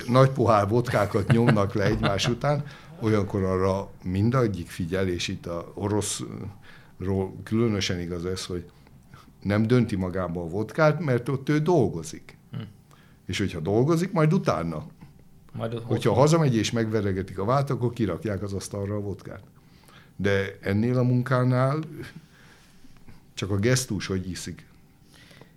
nagy 0.08 0.30
pohár 0.30 0.68
vodkákat 0.68 1.32
nyomnak 1.32 1.74
le 1.74 1.84
egymás 1.84 2.28
után, 2.28 2.64
olyankor 3.00 3.44
arra 3.44 3.92
mindegyik 4.04 4.70
figyel, 4.70 5.08
és 5.08 5.28
itt 5.28 5.46
a 5.46 5.72
oroszról 5.76 7.36
különösen 7.44 8.00
igaz 8.00 8.26
ez, 8.26 8.46
hogy 8.46 8.66
nem 9.42 9.68
dönti 9.68 9.96
magába 9.96 10.42
a 10.42 10.48
vodkát, 10.48 11.00
mert 11.00 11.30
ott 11.30 11.50
ő 11.50 11.60
dolgozik. 11.60 12.38
Hm. 12.52 12.58
És 13.26 13.38
hogyha 13.38 13.60
dolgozik, 13.60 14.12
majd 14.12 14.34
utána. 14.34 14.86
Majd 15.54 15.82
hogyha 15.84 16.14
hazamegy 16.14 16.56
és 16.56 16.72
megveregetik 16.72 17.39
a 17.39 17.45
vált, 17.45 17.70
akkor 17.70 17.93
kirakják 17.93 18.41
az 18.41 18.54
asztalra 18.54 18.95
a 18.95 18.99
vodkát. 18.99 19.43
De 20.16 20.58
ennél 20.62 20.97
a 20.97 21.04
munkánál 21.04 21.80
csak 23.34 23.51
a 23.51 23.56
gesztus, 23.56 24.08
hogy 24.08 24.30
iszik. 24.30 24.66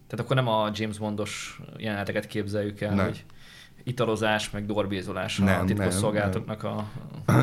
Tehát 0.07 0.24
akkor 0.24 0.36
nem 0.36 0.49
a 0.49 0.70
James 0.74 0.99
Bondos 0.99 1.61
jeleneteket 1.76 2.26
képzeljük 2.26 2.80
el, 2.80 2.94
nem. 2.94 3.05
hogy 3.05 3.24
italozás, 3.84 4.51
meg 4.51 4.66
dorbézolás 4.66 5.38
nem, 5.38 5.61
a 5.61 5.64
titkosszolgálatoknak 5.64 6.62
a 6.70 6.88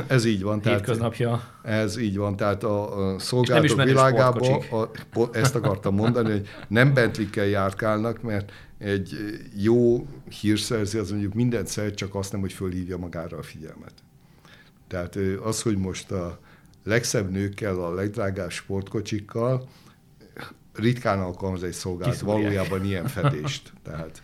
Ez 0.08 0.26
így 0.26 0.44
van. 0.44 0.62
Hétköznapja. 0.64 1.42
Tehát, 1.64 1.84
ez 1.84 1.98
így 1.98 2.18
van. 2.18 2.36
Tehát 2.36 2.64
a, 2.64 3.14
a 3.14 3.20
szolgálatok 3.20 3.84
világában 3.84 4.62
a, 4.72 4.90
ezt 5.32 5.56
akartam 5.56 5.96
mondani, 5.96 6.32
hogy 6.32 6.48
nem 6.68 6.94
Bentley-kel 6.94 7.46
járkálnak, 7.46 8.22
mert 8.22 8.52
egy 8.84 9.18
jó 9.56 10.08
hírszerző 10.42 11.00
az 11.00 11.10
mondjuk 11.10 11.34
mindent 11.34 11.68
szeret, 11.68 11.96
csak 11.96 12.16
azt 12.16 12.32
nem, 12.32 12.42
hogy 12.42 12.54
fölhívja 12.54 12.98
magára 12.98 13.38
a 13.38 13.44
figyelmet. 13.44 13.94
Tehát 14.88 15.16
az, 15.44 15.62
hogy 15.62 15.78
most 15.78 16.12
a 16.12 16.40
legszebb 16.84 17.32
nőkkel, 17.32 17.80
a 17.80 17.94
legdrágább 17.94 18.52
sportkocsikkal, 18.52 19.70
ritkán 20.74 21.20
alkalmaz 21.20 21.64
egy 21.64 21.74
szolgálat 21.74 22.20
valójában 22.20 22.86
ilyen 22.86 23.08
fedést. 23.08 23.74
Tehát 23.84 24.22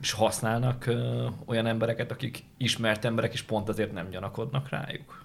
és 0.00 0.12
használnak 0.12 0.86
ö, 0.86 1.26
olyan 1.44 1.66
embereket, 1.66 2.10
akik 2.10 2.42
ismert 2.56 3.04
emberek, 3.04 3.32
és 3.32 3.42
pont 3.42 3.68
azért 3.68 3.92
nem 3.92 4.08
gyanakodnak 4.08 4.68
rájuk. 4.68 5.24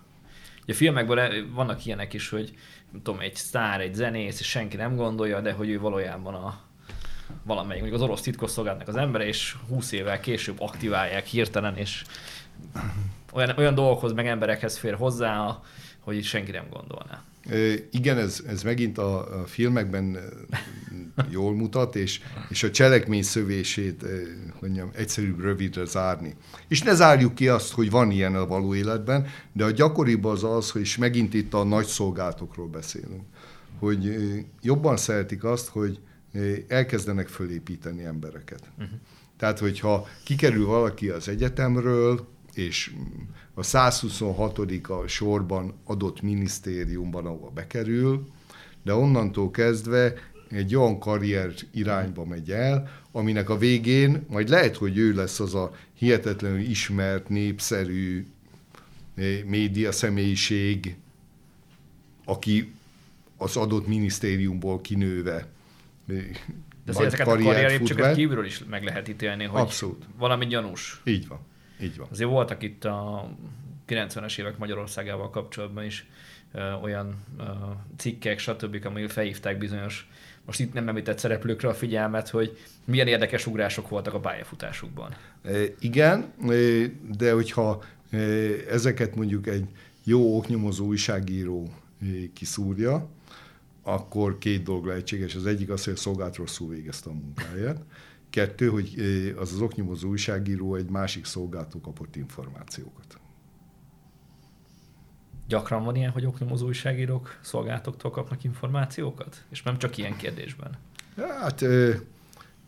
Ugye 0.63 0.73
a 0.73 0.75
filmekben 0.75 1.51
vannak 1.53 1.85
ilyenek 1.85 2.13
is, 2.13 2.29
hogy 2.29 2.53
nem 2.91 3.01
tudom, 3.01 3.19
egy 3.19 3.35
sztár, 3.35 3.81
egy 3.81 3.93
zenész, 3.93 4.39
és 4.39 4.49
senki 4.49 4.77
nem 4.77 4.95
gondolja, 4.95 5.41
de 5.41 5.51
hogy 5.51 5.69
ő 5.69 5.79
valójában 5.79 6.33
a 6.33 6.59
valamelyik, 7.43 7.81
mondjuk 7.81 8.01
az 8.01 8.07
orosz 8.07 8.21
titkosszolgálatnak 8.21 8.87
az 8.87 8.95
embere, 8.95 9.25
és 9.25 9.55
20 9.69 9.91
évvel 9.91 10.19
később 10.19 10.61
aktiválják 10.61 11.25
hirtelen, 11.25 11.77
és 11.77 12.03
olyan, 13.33 13.53
olyan 13.57 13.75
dolgokhoz, 13.75 14.13
meg 14.13 14.27
emberekhez 14.27 14.77
fér 14.77 14.93
hozzá, 14.93 15.59
hogy 15.99 16.23
senki 16.23 16.51
nem 16.51 16.65
gondolná. 16.69 17.23
Igen, 17.91 18.17
ez, 18.17 18.43
ez 18.47 18.63
megint 18.63 18.97
a, 18.97 19.41
a 19.41 19.45
filmekben 19.45 20.17
jól 21.29 21.55
mutat, 21.55 21.95
és, 21.95 22.21
és 22.49 22.63
a 22.63 22.71
cselekmény 22.71 23.23
szövését 23.23 24.05
mondjam, 24.59 24.89
egyszerűbb 24.93 25.39
rövidre 25.39 25.85
zárni. 25.85 26.35
És 26.67 26.81
ne 26.81 26.93
zárjuk 26.93 27.35
ki 27.35 27.47
azt, 27.47 27.71
hogy 27.71 27.89
van 27.89 28.11
ilyen 28.11 28.35
a 28.35 28.47
való 28.47 28.75
életben, 28.75 29.27
de 29.53 29.63
a 29.63 29.71
gyakoribb 29.71 30.25
az 30.25 30.43
az, 30.43 30.71
hogy 30.71 30.95
megint 30.99 31.33
itt 31.33 31.53
a 31.53 31.63
nagy 31.63 31.85
szolgáltokról 31.85 32.67
beszélünk, 32.67 33.23
hogy 33.79 34.15
jobban 34.61 34.97
szeretik 34.97 35.43
azt, 35.43 35.67
hogy 35.67 35.99
elkezdenek 36.67 37.27
fölépíteni 37.27 38.03
embereket. 38.03 38.71
Uh-huh. 38.77 38.93
Tehát, 39.37 39.59
hogyha 39.59 40.07
kikerül 40.23 40.65
valaki 40.65 41.09
az 41.09 41.27
egyetemről, 41.27 42.27
és 42.53 42.93
a 43.53 43.63
126. 43.63 44.59
a 44.87 45.07
sorban 45.07 45.73
adott 45.85 46.21
minisztériumban, 46.21 47.25
ahova 47.25 47.49
bekerül, 47.49 48.27
de 48.83 48.93
onnantól 48.93 49.51
kezdve 49.51 50.13
egy 50.49 50.75
olyan 50.75 50.99
karrier 50.99 51.53
irányba 51.71 52.25
megy 52.25 52.51
el, 52.51 52.89
aminek 53.11 53.49
a 53.49 53.57
végén 53.57 54.25
majd 54.27 54.49
lehet, 54.49 54.75
hogy 54.75 54.97
ő 54.97 55.13
lesz 55.13 55.39
az 55.39 55.55
a 55.55 55.75
hihetetlenül 55.93 56.59
ismert, 56.59 57.29
népszerű 57.29 58.25
média 59.45 59.91
személyiség, 59.91 60.95
aki 62.25 62.73
az 63.37 63.57
adott 63.57 63.87
minisztériumból 63.87 64.81
kinőve 64.81 65.47
de 66.85 66.93
ezeket 67.05 67.27
a 67.27 67.37
karrierépcsőket 67.37 68.15
kívülről 68.15 68.45
is 68.45 68.63
meg 68.69 68.83
lehet 68.83 69.07
ítélni, 69.07 69.43
hogy 69.43 69.61
Abszolút. 69.61 70.05
valami 70.17 70.45
gyanús. 70.45 71.01
Így 71.05 71.27
van. 71.27 71.39
Így 71.81 71.97
van. 71.97 72.07
Azért 72.11 72.29
voltak 72.29 72.63
itt 72.63 72.85
a 72.85 73.29
90-es 73.87 74.39
évek 74.39 74.57
Magyarországával 74.57 75.29
kapcsolatban 75.29 75.83
is 75.83 76.05
ö, 76.53 76.71
olyan 76.71 77.15
ö, 77.39 77.43
cikkek, 77.97 78.39
stb., 78.39 78.85
amik 78.85 79.09
felhívták 79.09 79.57
bizonyos, 79.57 80.09
most 80.45 80.59
itt 80.59 80.73
nem 80.73 80.87
említett 80.87 81.17
szereplőkre 81.17 81.67
a 81.67 81.73
figyelmet, 81.73 82.29
hogy 82.29 82.57
milyen 82.85 83.07
érdekes 83.07 83.47
ugrások 83.47 83.89
voltak 83.89 84.13
a 84.13 84.19
pályafutásukban. 84.19 85.15
E, 85.43 85.51
igen, 85.79 86.33
de 87.17 87.31
hogyha 87.31 87.83
ezeket 88.69 89.15
mondjuk 89.15 89.47
egy 89.47 89.65
jó 90.03 90.37
oknyomozó 90.37 90.85
újságíró 90.85 91.73
kiszúrja, 92.33 93.09
akkor 93.83 94.37
két 94.37 94.63
dolog 94.63 94.85
lehetséges. 94.85 95.35
Az 95.35 95.45
egyik 95.45 95.69
az, 95.69 95.83
hogy 95.83 95.93
a 95.93 95.97
szolgált 95.97 96.35
rosszul 96.35 96.69
végezte 96.69 97.09
a 97.09 97.13
munkáját, 97.13 97.83
Kettő, 98.31 98.69
hogy 98.69 98.93
az 99.37 99.53
az 99.53 99.61
oknyomozó 99.61 100.09
újságíró 100.09 100.75
egy 100.75 100.89
másik 100.89 101.25
szolgáltó 101.25 101.81
kapott 101.81 102.15
információkat. 102.15 103.19
Gyakran 105.47 105.83
van 105.83 105.95
ilyen, 105.95 106.11
hogy 106.11 106.25
oknyomozó 106.25 106.65
újságírók 106.65 107.39
szolgáltoktól 107.41 108.11
kapnak 108.11 108.43
információkat? 108.43 109.43
És 109.49 109.63
nem 109.63 109.77
csak 109.77 109.97
ilyen 109.97 110.17
kérdésben? 110.17 110.77
Hát 111.15 111.61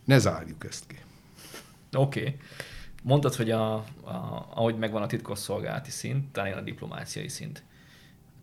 ne 0.06 0.18
zárjuk 0.18 0.66
ezt 0.66 0.88
ki. 0.88 0.98
Oké. 1.94 2.20
Okay. 2.20 2.38
Mondtad, 3.04 3.36
hogy 3.36 3.52
a, 3.52 3.74
a, 3.76 3.86
ahogy 4.54 4.78
megvan 4.78 5.02
a 5.02 5.08
titkosszolgálati 5.08 5.92
szint, 5.92 6.32
talán 6.32 6.58
a 6.58 6.62
diplomáciai 6.62 7.28
szint. 7.30 7.64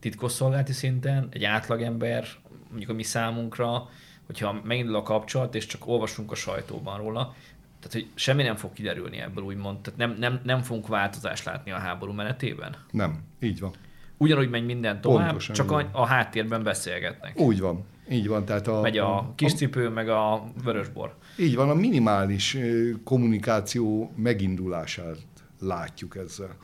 Titkosszolgálati 0.00 0.72
szinten 0.72 1.28
egy 1.30 1.44
átlagember, 1.44 2.24
mondjuk 2.68 2.90
a 2.90 2.94
mi 2.94 3.02
számunkra, 3.02 3.88
hogyha 4.26 4.60
megindul 4.64 4.94
a 4.94 5.02
kapcsolat, 5.02 5.54
és 5.54 5.66
csak 5.66 5.86
olvasunk 5.86 6.30
a 6.30 6.34
sajtóban 6.34 6.98
róla, 6.98 7.34
tehát, 7.80 7.92
hogy 7.92 8.06
semmi 8.14 8.42
nem 8.42 8.56
fog 8.56 8.72
kiderülni 8.72 9.20
ebből, 9.20 9.44
úgymond. 9.44 9.78
Tehát 9.78 9.98
nem, 9.98 10.16
nem, 10.18 10.40
nem 10.44 10.60
fogunk 10.60 10.86
változást 10.86 11.44
látni 11.44 11.70
a 11.70 11.78
háború 11.78 12.12
menetében? 12.12 12.76
Nem, 12.90 13.22
így 13.40 13.60
van. 13.60 13.72
Ugyanúgy 14.16 14.50
megy 14.50 14.64
minden 14.64 15.00
tovább, 15.00 15.26
Pontosan, 15.26 15.54
csak 15.54 15.70
a, 15.70 15.88
a 15.92 16.06
háttérben 16.06 16.62
beszélgetnek. 16.62 17.38
Úgy 17.38 17.60
van, 17.60 17.84
így 18.10 18.28
van. 18.28 18.44
Tehát 18.44 18.66
a, 18.66 18.80
Megy 18.80 18.98
a, 18.98 19.16
a 19.16 19.32
kiscipő, 19.34 19.86
a, 19.86 19.90
meg 19.90 20.08
a 20.08 20.44
vörösbor. 20.64 21.14
Így 21.36 21.54
van, 21.54 21.70
a 21.70 21.74
minimális 21.74 22.56
kommunikáció 23.04 24.12
megindulását 24.16 25.18
látjuk 25.60 26.16
ezzel. 26.16 26.56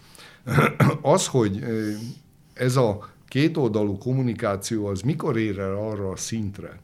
Az, 1.03 1.27
hogy 1.27 1.65
ez 2.55 2.77
a 2.77 3.09
kétoldalú 3.29 3.99
kommunikáció 3.99 4.87
az 4.87 5.01
mikor 5.01 5.37
ér 5.37 5.59
el 5.59 5.77
arra 5.77 6.11
a 6.11 6.17
szintre, 6.17 6.81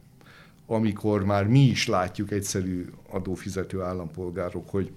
amikor 0.67 1.25
már 1.25 1.47
mi 1.47 1.61
is 1.61 1.87
látjuk 1.87 2.31
egyszerű 2.31 2.85
adófizető 3.11 3.83
állampolgárok, 3.83 4.71
hogy 4.71 4.93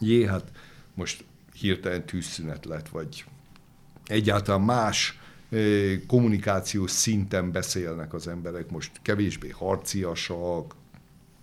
jé, 0.00 0.26
hát 0.26 0.50
most 0.94 1.24
hirtelen 1.52 2.06
tűzszünet 2.06 2.64
lett, 2.64 2.88
vagy 2.88 3.24
egyáltalán 4.04 4.62
más 4.62 5.18
kommunikációs 6.06 6.90
szinten 6.90 7.52
beszélnek 7.52 8.14
az 8.14 8.28
emberek, 8.28 8.70
most 8.70 8.90
kevésbé 9.02 9.48
harciasak, 9.48 10.74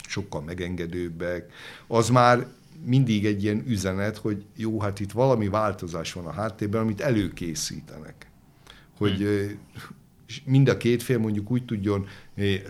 sokkal 0.07 0.41
megengedőbbek, 0.41 1.51
az 1.87 2.09
már 2.09 2.47
mindig 2.83 3.25
egy 3.25 3.43
ilyen 3.43 3.63
üzenet, 3.67 4.17
hogy 4.17 4.45
jó, 4.55 4.79
hát 4.81 4.99
itt 4.99 5.11
valami 5.11 5.47
változás 5.47 6.13
van 6.13 6.25
a 6.25 6.31
háttérben, 6.31 6.81
amit 6.81 7.01
előkészítenek. 7.01 8.26
Hogy 8.97 9.17
hmm. 9.17 9.59
mind 10.43 10.69
a 10.69 10.77
két 10.77 11.03
fél 11.03 11.17
mondjuk 11.17 11.51
úgy 11.51 11.65
tudjon 11.65 12.07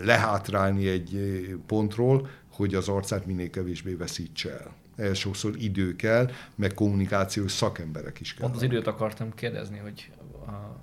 lehátrálni 0.00 0.88
egy 0.88 1.18
pontról, 1.66 2.28
hogy 2.52 2.74
az 2.74 2.88
arcát 2.88 3.26
minél 3.26 3.50
kevésbé 3.50 3.92
veszítse 3.92 4.50
el. 4.50 4.74
Ehhez 4.96 5.18
sokszor 5.18 5.54
idő 5.58 5.96
kell, 5.96 6.30
meg 6.54 6.74
kommunikációs 6.74 7.52
szakemberek 7.52 8.20
is 8.20 8.34
kell. 8.34 8.42
Pont 8.42 8.56
az 8.56 8.62
időt 8.62 8.86
akartam 8.86 9.34
kérdezni, 9.34 9.78
hogy 9.78 10.10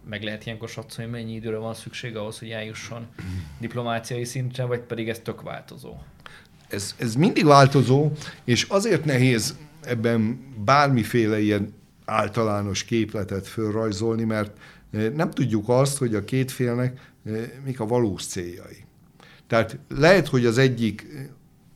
meg 0.10 0.24
lehet 0.24 0.46
ilyenkor 0.46 0.70
satszolni, 0.70 1.12
mennyi 1.12 1.34
időre 1.34 1.58
van 1.58 1.74
szükség 1.74 2.16
ahhoz, 2.16 2.39
hogy 2.39 2.50
eljusson 2.50 3.08
diplomáciai 3.60 4.24
szintre, 4.24 4.64
vagy 4.64 4.80
pedig 4.80 5.10
ez 5.10 5.20
tök 5.20 5.41
változó? 5.41 5.96
Ez, 6.68 6.96
ez 6.98 7.16
mindig 7.16 7.46
változó, 7.46 8.12
és 8.43 8.64
azért 8.64 9.06
nehéz 9.06 9.58
ebben 9.82 10.39
bármiféle 10.66 11.39
ilyen 11.39 11.74
általános 12.06 12.84
képletet 12.84 13.48
fölrajzolni, 13.48 14.24
mert 14.24 14.58
nem 15.16 15.32
tudjuk 15.32 15.70
azt, 15.70 15.98
hogy 15.98 16.16
a 16.16 16.26
két 16.26 16.52
félnek 16.52 17.14
mik 17.64 17.80
a 17.80 17.86
valós 17.86 18.26
céljai. 18.26 18.86
Tehát 19.48 19.78
lehet, 19.88 20.28
hogy 20.28 20.46
az 20.46 20.58
egyik 20.58 21.08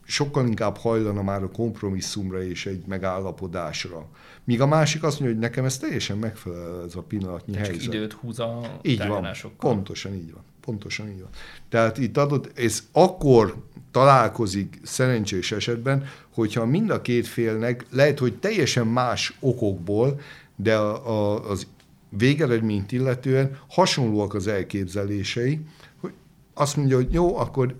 sokkal 0.09 0.47
inkább 0.47 0.77
hajlana 0.77 1.21
már 1.21 1.43
a 1.43 1.51
kompromisszumra 1.51 2.43
és 2.43 2.65
egy 2.65 2.83
megállapodásra. 2.87 4.07
Míg 4.43 4.61
a 4.61 4.67
másik 4.67 5.03
azt 5.03 5.19
mondja, 5.19 5.37
hogy 5.37 5.47
nekem 5.47 5.65
ez 5.65 5.77
teljesen 5.77 6.17
megfelel 6.17 6.83
ez 6.85 6.95
a 6.95 7.01
pillanatnyi 7.01 7.53
Csak 7.53 7.65
helyzet. 7.65 7.93
időt 7.93 8.13
húz 8.13 8.39
a 8.39 8.79
Így 8.81 9.07
van, 9.07 9.27
pontosan 9.57 10.13
így 10.13 10.31
van. 10.31 10.43
Pontosan 10.61 11.07
így 11.07 11.19
van. 11.19 11.29
Tehát 11.69 11.97
itt 11.97 12.17
adott, 12.17 12.57
ez 12.57 12.83
akkor 12.91 13.55
találkozik 13.91 14.79
szerencsés 14.83 15.51
esetben, 15.51 16.05
hogyha 16.33 16.65
mind 16.65 16.89
a 16.89 17.01
két 17.01 17.27
félnek 17.27 17.85
lehet, 17.89 18.19
hogy 18.19 18.33
teljesen 18.39 18.87
más 18.87 19.37
okokból, 19.39 20.19
de 20.55 20.75
a, 20.75 21.07
a, 21.07 21.49
az 21.49 21.67
végeredményt 22.09 22.91
illetően 22.91 23.57
hasonlóak 23.69 24.33
az 24.33 24.47
elképzelései, 24.47 25.59
hogy 26.01 26.13
azt 26.53 26.75
mondja, 26.75 26.95
hogy 26.95 27.13
jó, 27.13 27.37
akkor 27.37 27.75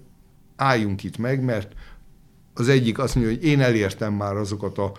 álljunk 0.55 1.03
itt 1.03 1.17
meg, 1.17 1.43
mert 1.43 1.73
az 2.53 2.67
egyik 2.67 2.99
azt 2.99 3.15
mondja, 3.15 3.34
hogy 3.34 3.43
én 3.43 3.61
elértem 3.61 4.13
már 4.13 4.36
azokat 4.36 4.77
a 4.77 4.91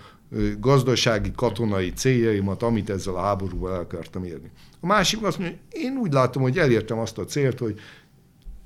gazdasági, 0.59 1.31
katonai 1.35 1.93
céljaimat, 1.93 2.63
amit 2.63 2.89
ezzel 2.89 3.15
a 3.15 3.21
háborúval 3.21 3.73
el 3.73 3.79
akartam 3.79 4.23
érni. 4.23 4.51
A 4.79 4.85
másik 4.85 5.23
azt 5.23 5.37
mondja, 5.39 5.57
hogy 5.71 5.81
én 5.81 5.97
úgy 5.97 6.13
látom, 6.13 6.41
hogy 6.41 6.57
elértem 6.57 6.99
azt 6.99 7.17
a 7.17 7.25
célt, 7.25 7.59
hogy 7.59 7.79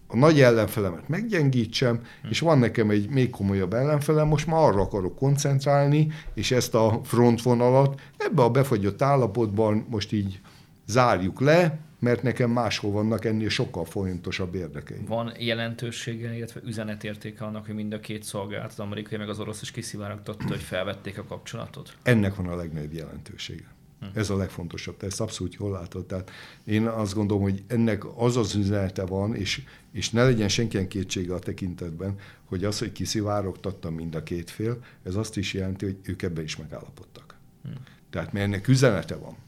a 0.07 0.18
nagy 0.18 0.41
ellenfelemet 0.41 1.07
meggyengítsem, 1.07 1.95
hm. 1.95 2.28
és 2.30 2.39
van 2.39 2.59
nekem 2.59 2.89
egy 2.89 3.09
még 3.09 3.30
komolyabb 3.30 3.74
ellenfelem, 3.74 4.28
most 4.28 4.47
már 4.47 4.59
arra 4.59 4.82
akarok 4.82 5.16
koncentrálni, 5.16 6.11
és 6.34 6.51
ezt 6.51 6.76
a 6.76 6.99
frontvonalat 7.03 8.01
ebbe 8.18 8.41
a 8.43 8.49
befagyott 8.49 9.01
állapotban 9.01 9.86
most 9.89 10.11
így 10.11 10.39
zárjuk 10.86 11.40
le, 11.40 11.80
mert 12.00 12.24
nekem 12.24 12.52
máshol 12.52 12.92
vannak 12.92 13.26
ennél 13.26 13.50
sokkal 13.50 13.86
fontosabb 13.86 14.56
érdekei. 14.56 15.02
Van 15.08 15.34
jelentősége, 15.40 16.36
illetve 16.36 16.62
üzenetértéke 16.66 17.46
annak, 17.46 17.66
hogy 17.66 17.76
mind 17.76 17.94
a 17.94 18.00
két 18.00 18.24
szolgálat, 18.24 18.72
az 18.72 18.80
amerikai 18.80 19.18
meg 19.18 19.30
az 19.30 19.40
orosz 19.40 19.62
is 19.62 19.72
kiszivárogtatta, 19.72 20.48
hogy 20.48 20.62
felvették 20.62 21.18
a 21.18 21.24
kapcsolatot? 21.24 21.98
Ennek 22.04 22.36
van 22.36 22.48
a 22.48 22.56
legnagyobb 22.56 22.94
jelentősége. 22.94 23.74
Hm. 24.00 24.06
Ez 24.14 24.30
a 24.30 24.38
legfontosabb, 24.38 24.98
te 24.98 25.06
ezt 25.06 25.22
abszolút 25.22 25.54
jól 25.54 25.72
látod. 25.72 26.06
Tehát 26.06 26.32
én 26.64 26.88
azt 26.88 27.14
gondolom, 27.14 27.44
hogy 27.44 27.64
ennek 27.68 28.04
az 28.18 28.38
az 28.38 28.56
üzenete 28.56 29.06
van, 29.06 29.36
és, 29.36 29.62
és 29.92 30.10
ne 30.10 30.24
legyen 30.24 30.50
senkinek 30.50 30.88
kétsége 30.88 31.34
a 31.34 31.40
tekintetben, 31.40 32.16
hogy 32.46 32.64
az, 32.64 32.80
hogy 32.80 32.92
kiszivárogtatta 32.92 33.90
mind 33.90 34.16
a 34.16 34.24
két 34.24 34.50
fél, 34.50 34.84
ez 35.04 35.16
azt 35.16 35.38
is 35.38 35.54
jelenti, 35.54 35.86
hogy 35.86 35.98
ők 36.04 36.22
ebben 36.22 36.44
is 36.44 36.56
megállapodtak. 36.56 37.38
Hm. 37.64 37.70
Tehát 38.10 38.34
mert 38.34 38.46
ennek 38.46 38.68
üzenete 38.68 39.16
van 39.16 39.44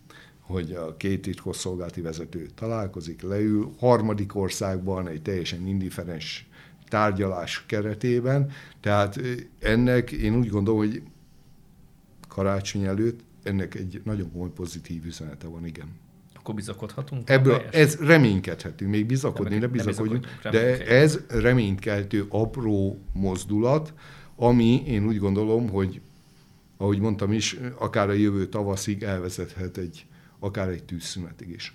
hogy 0.48 0.72
a 0.72 0.98
két 0.98 1.22
titkosszolgálati 1.22 2.02
vezető 2.02 2.48
találkozik, 2.56 3.22
leül 3.22 3.72
harmadik 3.80 4.36
országban 4.36 5.08
egy 5.08 5.22
teljesen 5.22 5.68
indiferens 5.68 6.48
tárgyalás 6.88 7.64
keretében. 7.66 8.52
Tehát 8.80 9.20
ennek 9.60 10.12
én 10.12 10.36
úgy 10.36 10.50
gondolom, 10.50 10.80
hogy 10.80 11.02
karácsony 12.28 12.84
előtt 12.84 13.20
ennek 13.44 13.76
egy 13.76 14.02
nagyon 14.04 14.32
komoly 14.32 14.50
pozitív 14.50 15.06
üzenete 15.06 15.48
van, 15.48 15.66
igen. 15.66 15.88
Akkor 16.36 16.56
bizakodhatunk? 16.56 17.30
Ebből 17.30 17.62
ez 17.72 17.96
reménykedhetünk, 17.96 18.92
még 18.92 19.06
bizakodni, 19.06 19.58
de 19.58 19.68
bizakodjunk, 19.68 20.28
de 20.44 20.86
ez 20.86 21.20
reménykeltő 21.28 22.26
apró 22.30 23.00
mozdulat, 23.14 23.94
ami 24.36 24.84
én 24.86 25.06
úgy 25.06 25.18
gondolom, 25.18 25.70
hogy 25.70 26.02
ahogy 26.78 27.00
mondtam 27.00 27.32
is, 27.32 27.60
akár 27.78 28.10
a 28.10 28.14
jövő 28.14 28.48
tavaszig 28.48 29.04
elvezethet 29.04 29.78
egy 29.78 30.06
akár 30.40 30.70
egy 30.70 30.84
tűzszünetig 30.84 31.50
is. 31.50 31.74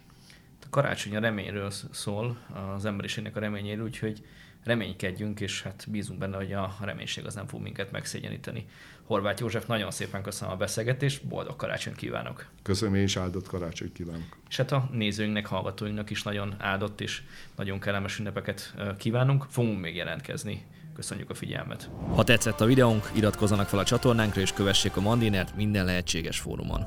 A 0.64 0.66
karácsony 0.70 1.16
a 1.16 1.20
reményről 1.20 1.70
szól, 1.90 2.38
az 2.74 2.84
emberiségnek 2.84 3.36
a 3.36 3.40
reményéről, 3.40 3.84
úgyhogy 3.84 4.24
reménykedjünk, 4.64 5.40
és 5.40 5.62
hát 5.62 5.86
bízunk 5.88 6.18
benne, 6.18 6.36
hogy 6.36 6.52
a 6.52 6.76
reménység 6.80 7.26
az 7.26 7.34
nem 7.34 7.46
fog 7.46 7.60
minket 7.60 7.92
megszégyeníteni. 7.92 8.66
Horváth 9.02 9.40
József, 9.40 9.66
nagyon 9.66 9.90
szépen 9.90 10.22
köszönöm 10.22 10.54
a 10.54 10.56
beszélgetést, 10.56 11.26
boldog 11.26 11.56
karácsonyt 11.56 11.96
kívánok! 11.96 12.46
Köszönöm, 12.62 12.94
én 12.94 13.02
is 13.02 13.16
áldott 13.16 13.46
karácsonyt 13.46 13.92
kívánok! 13.92 14.36
És 14.48 14.56
hát 14.56 14.72
a 14.72 14.88
nézőinknek, 14.92 15.46
hallgatóinknak 15.46 16.10
is 16.10 16.22
nagyon 16.22 16.54
áldott 16.58 17.00
és 17.00 17.22
nagyon 17.56 17.80
kellemes 17.80 18.18
ünnepeket 18.18 18.74
kívánunk. 18.98 19.46
Fogunk 19.48 19.80
még 19.80 19.94
jelentkezni. 19.94 20.64
Köszönjük 20.94 21.30
a 21.30 21.34
figyelmet! 21.34 21.90
Ha 22.14 22.24
tetszett 22.24 22.60
a 22.60 22.66
videónk, 22.66 23.10
iratkozzanak 23.14 23.68
fel 23.68 23.78
a 23.78 23.84
csatornánkra 23.84 24.40
és 24.40 24.52
kövessék 24.52 24.96
a 24.96 25.00
Mandinert 25.00 25.56
minden 25.56 25.84
lehetséges 25.84 26.40
fórumon. 26.40 26.84